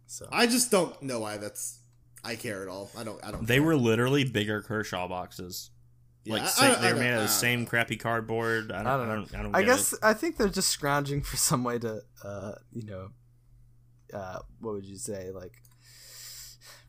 [0.06, 1.80] So I just don't know why that's.
[2.26, 2.90] I care at all.
[2.96, 3.22] I don't.
[3.24, 3.46] I don't.
[3.46, 3.62] They care.
[3.64, 5.70] were literally bigger Kershaw boxes.
[6.24, 7.60] Yeah, Like I- sa- I- they I were don't- made I of the don't same
[7.64, 7.68] know.
[7.68, 8.72] crappy cardboard.
[8.72, 9.14] I don't, I I don't know.
[9.16, 9.98] don't, I don't I get guess it.
[10.02, 13.08] I think they're just scrounging for some way to, uh, you know,
[14.12, 15.52] uh, what would you say, like,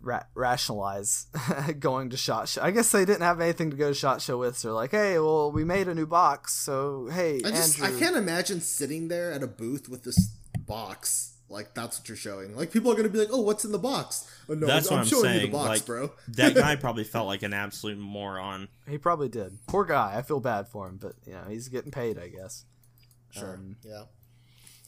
[0.05, 1.27] ra- rationalize
[1.79, 2.61] going to shot show.
[2.61, 4.91] I guess they didn't have anything to go to shot show with, so they're like,
[4.91, 7.79] hey, well, we made a new box, so hey, I just.
[7.81, 7.97] Andrew.
[7.97, 11.31] I can't imagine sitting there at a booth with this box.
[11.47, 12.55] Like that's what you're showing.
[12.55, 14.97] Like people are gonna be like, "Oh, what's in the box?" Oh, no, That's I'm
[14.97, 16.11] what I'm showing you saying, the box, like- bro.
[16.29, 18.67] that guy probably felt like an absolute moron.
[18.89, 19.59] He probably did.
[19.67, 20.15] Poor guy.
[20.17, 22.65] I feel bad for him, but you know he's getting paid, I guess.
[23.29, 23.53] Sure.
[23.53, 24.03] Um, yeah.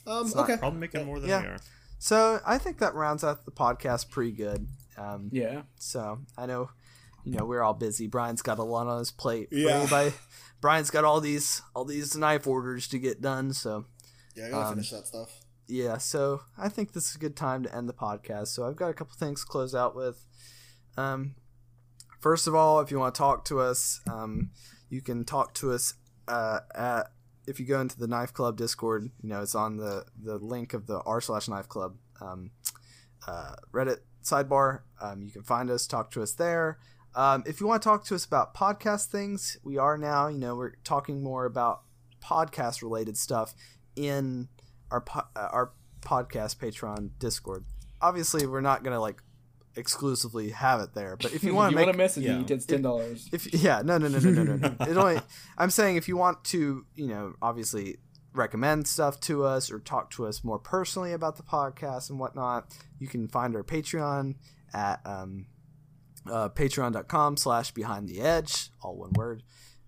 [0.08, 0.26] Um.
[0.26, 0.58] it's not- Okay.
[0.58, 1.42] Probably making more than Yeah.
[1.42, 1.58] we are.
[2.00, 4.68] So I think that rounds out the podcast pretty good.
[4.98, 5.64] Um, Yeah.
[5.78, 6.70] So I know,
[7.24, 8.08] you know, we're all busy.
[8.08, 9.50] Brian's got a lot on his plate.
[9.52, 9.72] Yeah.
[9.82, 10.14] anybody,
[10.62, 13.54] Brian's got all these all these knife orders to get done.
[13.54, 13.86] So
[14.36, 15.40] Yeah, I gotta Um, finish that stuff.
[15.68, 18.48] yeah, so I think this is a good time to end the podcast.
[18.48, 20.26] So I've got a couple things to close out with.
[20.98, 21.36] Um,
[22.20, 24.52] first of all, if you want to talk to us, um,
[24.90, 25.94] you can talk to us
[26.28, 27.12] uh, at
[27.46, 29.12] if you go into the Knife Club Discord.
[29.22, 32.52] You know, it's on the the link of the r slash Knife Club um,
[33.28, 34.82] uh, Reddit sidebar.
[35.02, 36.78] Um, you can find us, talk to us there.
[37.16, 40.28] Um, if you want to talk to us about podcast things, we are now.
[40.28, 41.82] You know, we're talking more about
[42.22, 43.56] podcast related stuff
[43.96, 44.50] in
[44.92, 45.72] our po- uh, our
[46.02, 47.66] podcast Patreon Discord.
[48.02, 49.22] Obviously, we're not gonna like
[49.76, 52.38] exclusively have it there, but if you want to make to message yeah.
[52.38, 53.30] me, it's ten dollars.
[53.32, 55.20] if yeah no no no no no no no it only
[55.58, 57.98] i'm saying if you want to you know obviously
[58.38, 62.74] recommend stuff to us or talk to us more personally about the podcast and whatnot
[63.00, 64.36] you can find our patreon
[64.74, 65.48] at um,
[66.30, 69.44] uh, patreon.com slash behind the edge all one word.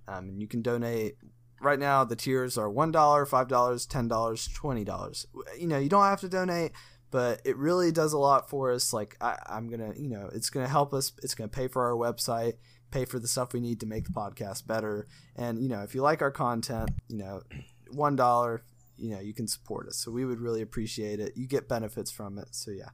[0.08, 1.16] Um, and you can donate.
[1.62, 5.26] Right now the tiers are $1 $5 $10 $20
[5.60, 6.72] you know you don't have to donate
[7.12, 8.94] but it really does a lot for us.
[8.94, 11.12] Like I, i'm gonna you know it's gonna help us.
[11.22, 12.54] It's gonna pay for our website
[12.92, 15.08] pay for the stuff we need to make the podcast better.
[15.36, 17.42] And you know if you like our content you know
[17.94, 18.64] one dollar
[18.98, 22.12] you know you can support us so we would really appreciate it you get benefits
[22.12, 22.90] from it so yeah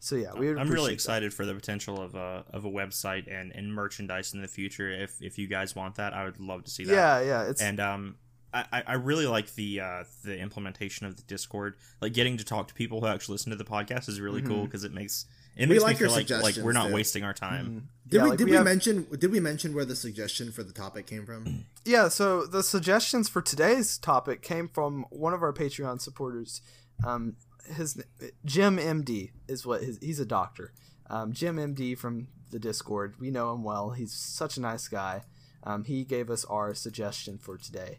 [0.00, 0.92] so yeah we would I'm really appreciate that.
[0.92, 4.90] excited for the potential of a of a website and, and merchandise in the future.
[4.90, 6.92] If if you guys want that, I would love to see that.
[6.92, 8.16] yeah yeah it's and um
[8.52, 11.74] I, I- I really like the uh, the implementation of the Discord.
[12.00, 14.64] Like getting to talk to people who actually listen to the podcast is really cool
[14.64, 16.94] because it makes it We makes like me feel like like we're not too.
[16.94, 17.88] wasting our time.
[18.08, 20.52] Did Yeah, we like, did we we, have- mention did we mention where the suggestion
[20.52, 21.64] for the topic came from?
[21.84, 26.60] Yeah, so the suggestions for today's topic came from one of our Patreon supporters.
[27.06, 27.36] Um,
[27.72, 28.02] his
[28.44, 30.72] Jim MD is what his he's a doctor.
[31.08, 33.14] Um, Jim MD from the Discord.
[33.20, 33.90] We know him well.
[33.90, 35.22] He's such a nice guy.
[35.62, 37.98] Um, he gave us our suggestion for today.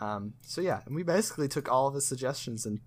[0.00, 2.80] Um, so yeah, and we basically took all of his suggestions and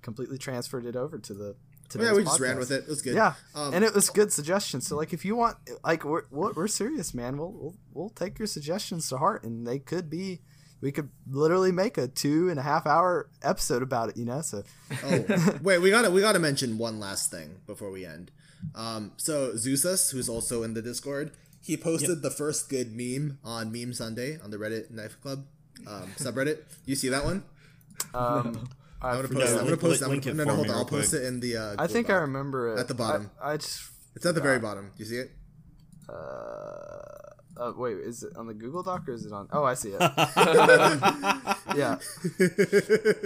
[0.00, 1.56] completely transferred it over to the.
[1.98, 2.84] Yeah, we just ran with it.
[2.84, 3.14] It was good.
[3.14, 4.86] Yeah, Um, and it was good suggestions.
[4.86, 7.36] So like, if you want, like, we're we're, we're serious, man.
[7.36, 10.40] We'll, we'll we'll take your suggestions to heart, and they could be.
[10.82, 14.40] We could literally make a two and a half hour episode about it, you know.
[14.40, 14.62] So
[15.04, 18.30] Oh, wait, we gotta we gotta mention one last thing before we end.
[18.74, 23.70] Um, so Zeusus, who's also in the Discord, he posted the first good meme on
[23.70, 25.44] Meme Sunday on the Reddit Knife Club
[25.86, 26.60] um, subreddit.
[26.86, 27.42] You see that one?
[28.14, 28.66] um,
[29.02, 29.40] I, I'm gonna post.
[29.40, 29.48] it.
[29.48, 30.02] I'm gonna link- post.
[30.02, 30.04] it.
[30.04, 30.72] I'm gonna, no, no, hold on.
[30.72, 31.22] I'll real post quick.
[31.22, 31.56] it in the.
[31.56, 33.30] Uh, I think I remember it At the bottom.
[33.42, 33.82] I, I just
[34.14, 34.90] It's at the very bottom.
[34.96, 35.30] Do you see it?
[36.08, 36.12] uh,
[37.60, 39.46] uh, wait, is it on the Google Doc or is it on?
[39.52, 40.00] Oh, I see it.
[41.76, 41.98] yeah,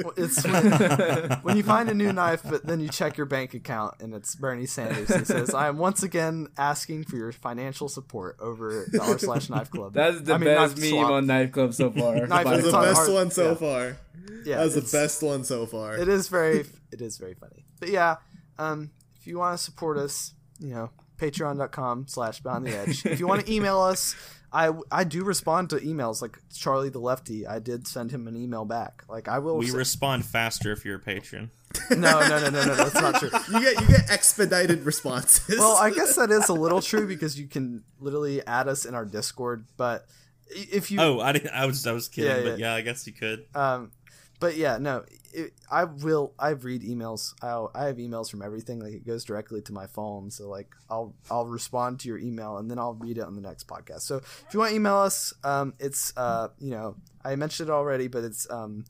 [0.02, 3.54] Well, it's when, when you find a new knife, but then you check your bank
[3.54, 5.14] account and it's Bernie Sanders.
[5.14, 9.70] He says, "I am once again asking for your financial support over dollar slash Knife
[9.70, 11.10] Club." That's the I mean, best meme Swap.
[11.12, 12.14] on Knife Club so far.
[12.26, 13.54] Knife is That's the best hard- one so yeah.
[13.54, 13.96] far.
[14.44, 15.96] Yeah, That's the it's- best one so far.
[15.96, 17.64] It is very, it is very funny.
[17.80, 18.16] But yeah,
[18.58, 23.04] um, if you want to support us, you know, patreon.com slash behind the edge.
[23.06, 24.14] If you want to email us,
[24.52, 27.46] I, I do respond to emails like Charlie the Lefty.
[27.46, 29.02] I did send him an email back.
[29.08, 29.56] Like I will.
[29.58, 31.50] We say- respond faster if you're a patron.
[31.90, 33.30] no, no, no, no, no, that's not true.
[33.52, 35.58] You get you get expedited responses.
[35.58, 38.94] Well, I guess that is a little true because you can literally add us in
[38.94, 39.66] our Discord.
[39.76, 40.06] But
[40.46, 41.50] if you, Oh, I didn't.
[41.50, 41.84] I was.
[41.84, 42.30] I was kidding.
[42.44, 43.46] Yeah, but yeah, I guess you could.
[43.56, 43.90] um,
[44.38, 45.04] but yeah, no,
[45.34, 46.32] it, I will.
[46.38, 47.34] I read emails.
[47.42, 48.80] I I have emails from everything.
[48.80, 50.30] Like it goes directly to my phone.
[50.30, 53.40] So like I'll I'll respond to your email and then I'll read it on the
[53.40, 54.02] next podcast.
[54.02, 57.72] So if you want to email us, um, it's uh, you know, I mentioned it
[57.72, 58.84] already, but it's um,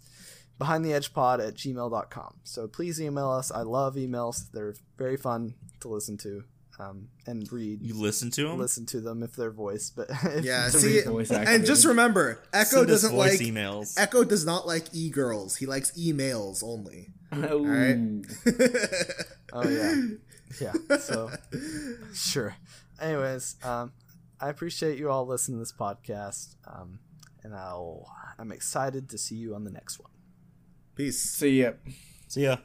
[0.59, 2.35] behind the edge pod at gmail.com.
[2.45, 3.51] So please email us.
[3.51, 4.51] I love emails.
[4.53, 6.45] They're very fun to listen to.
[6.79, 7.83] Um, and read.
[7.83, 8.59] You listen to them.
[8.59, 10.69] listen to them if they're voiced, but if yeah.
[10.69, 13.95] See, voice and just remember, Echo Send doesn't voice like emails.
[13.97, 15.57] Echo does not like e girls.
[15.57, 17.11] He likes emails only.
[17.33, 17.65] Ooh.
[17.65, 17.99] right.
[19.53, 19.95] Oh yeah,
[20.61, 20.99] yeah.
[20.99, 21.31] So
[22.13, 22.57] sure.
[23.01, 23.93] Anyways, um,
[24.41, 26.99] I appreciate you all listening to this podcast, um,
[27.45, 30.11] and I'll I'm excited to see you on the next one.
[30.97, 31.21] Peace.
[31.21, 31.73] See ya.
[32.27, 32.57] See ya.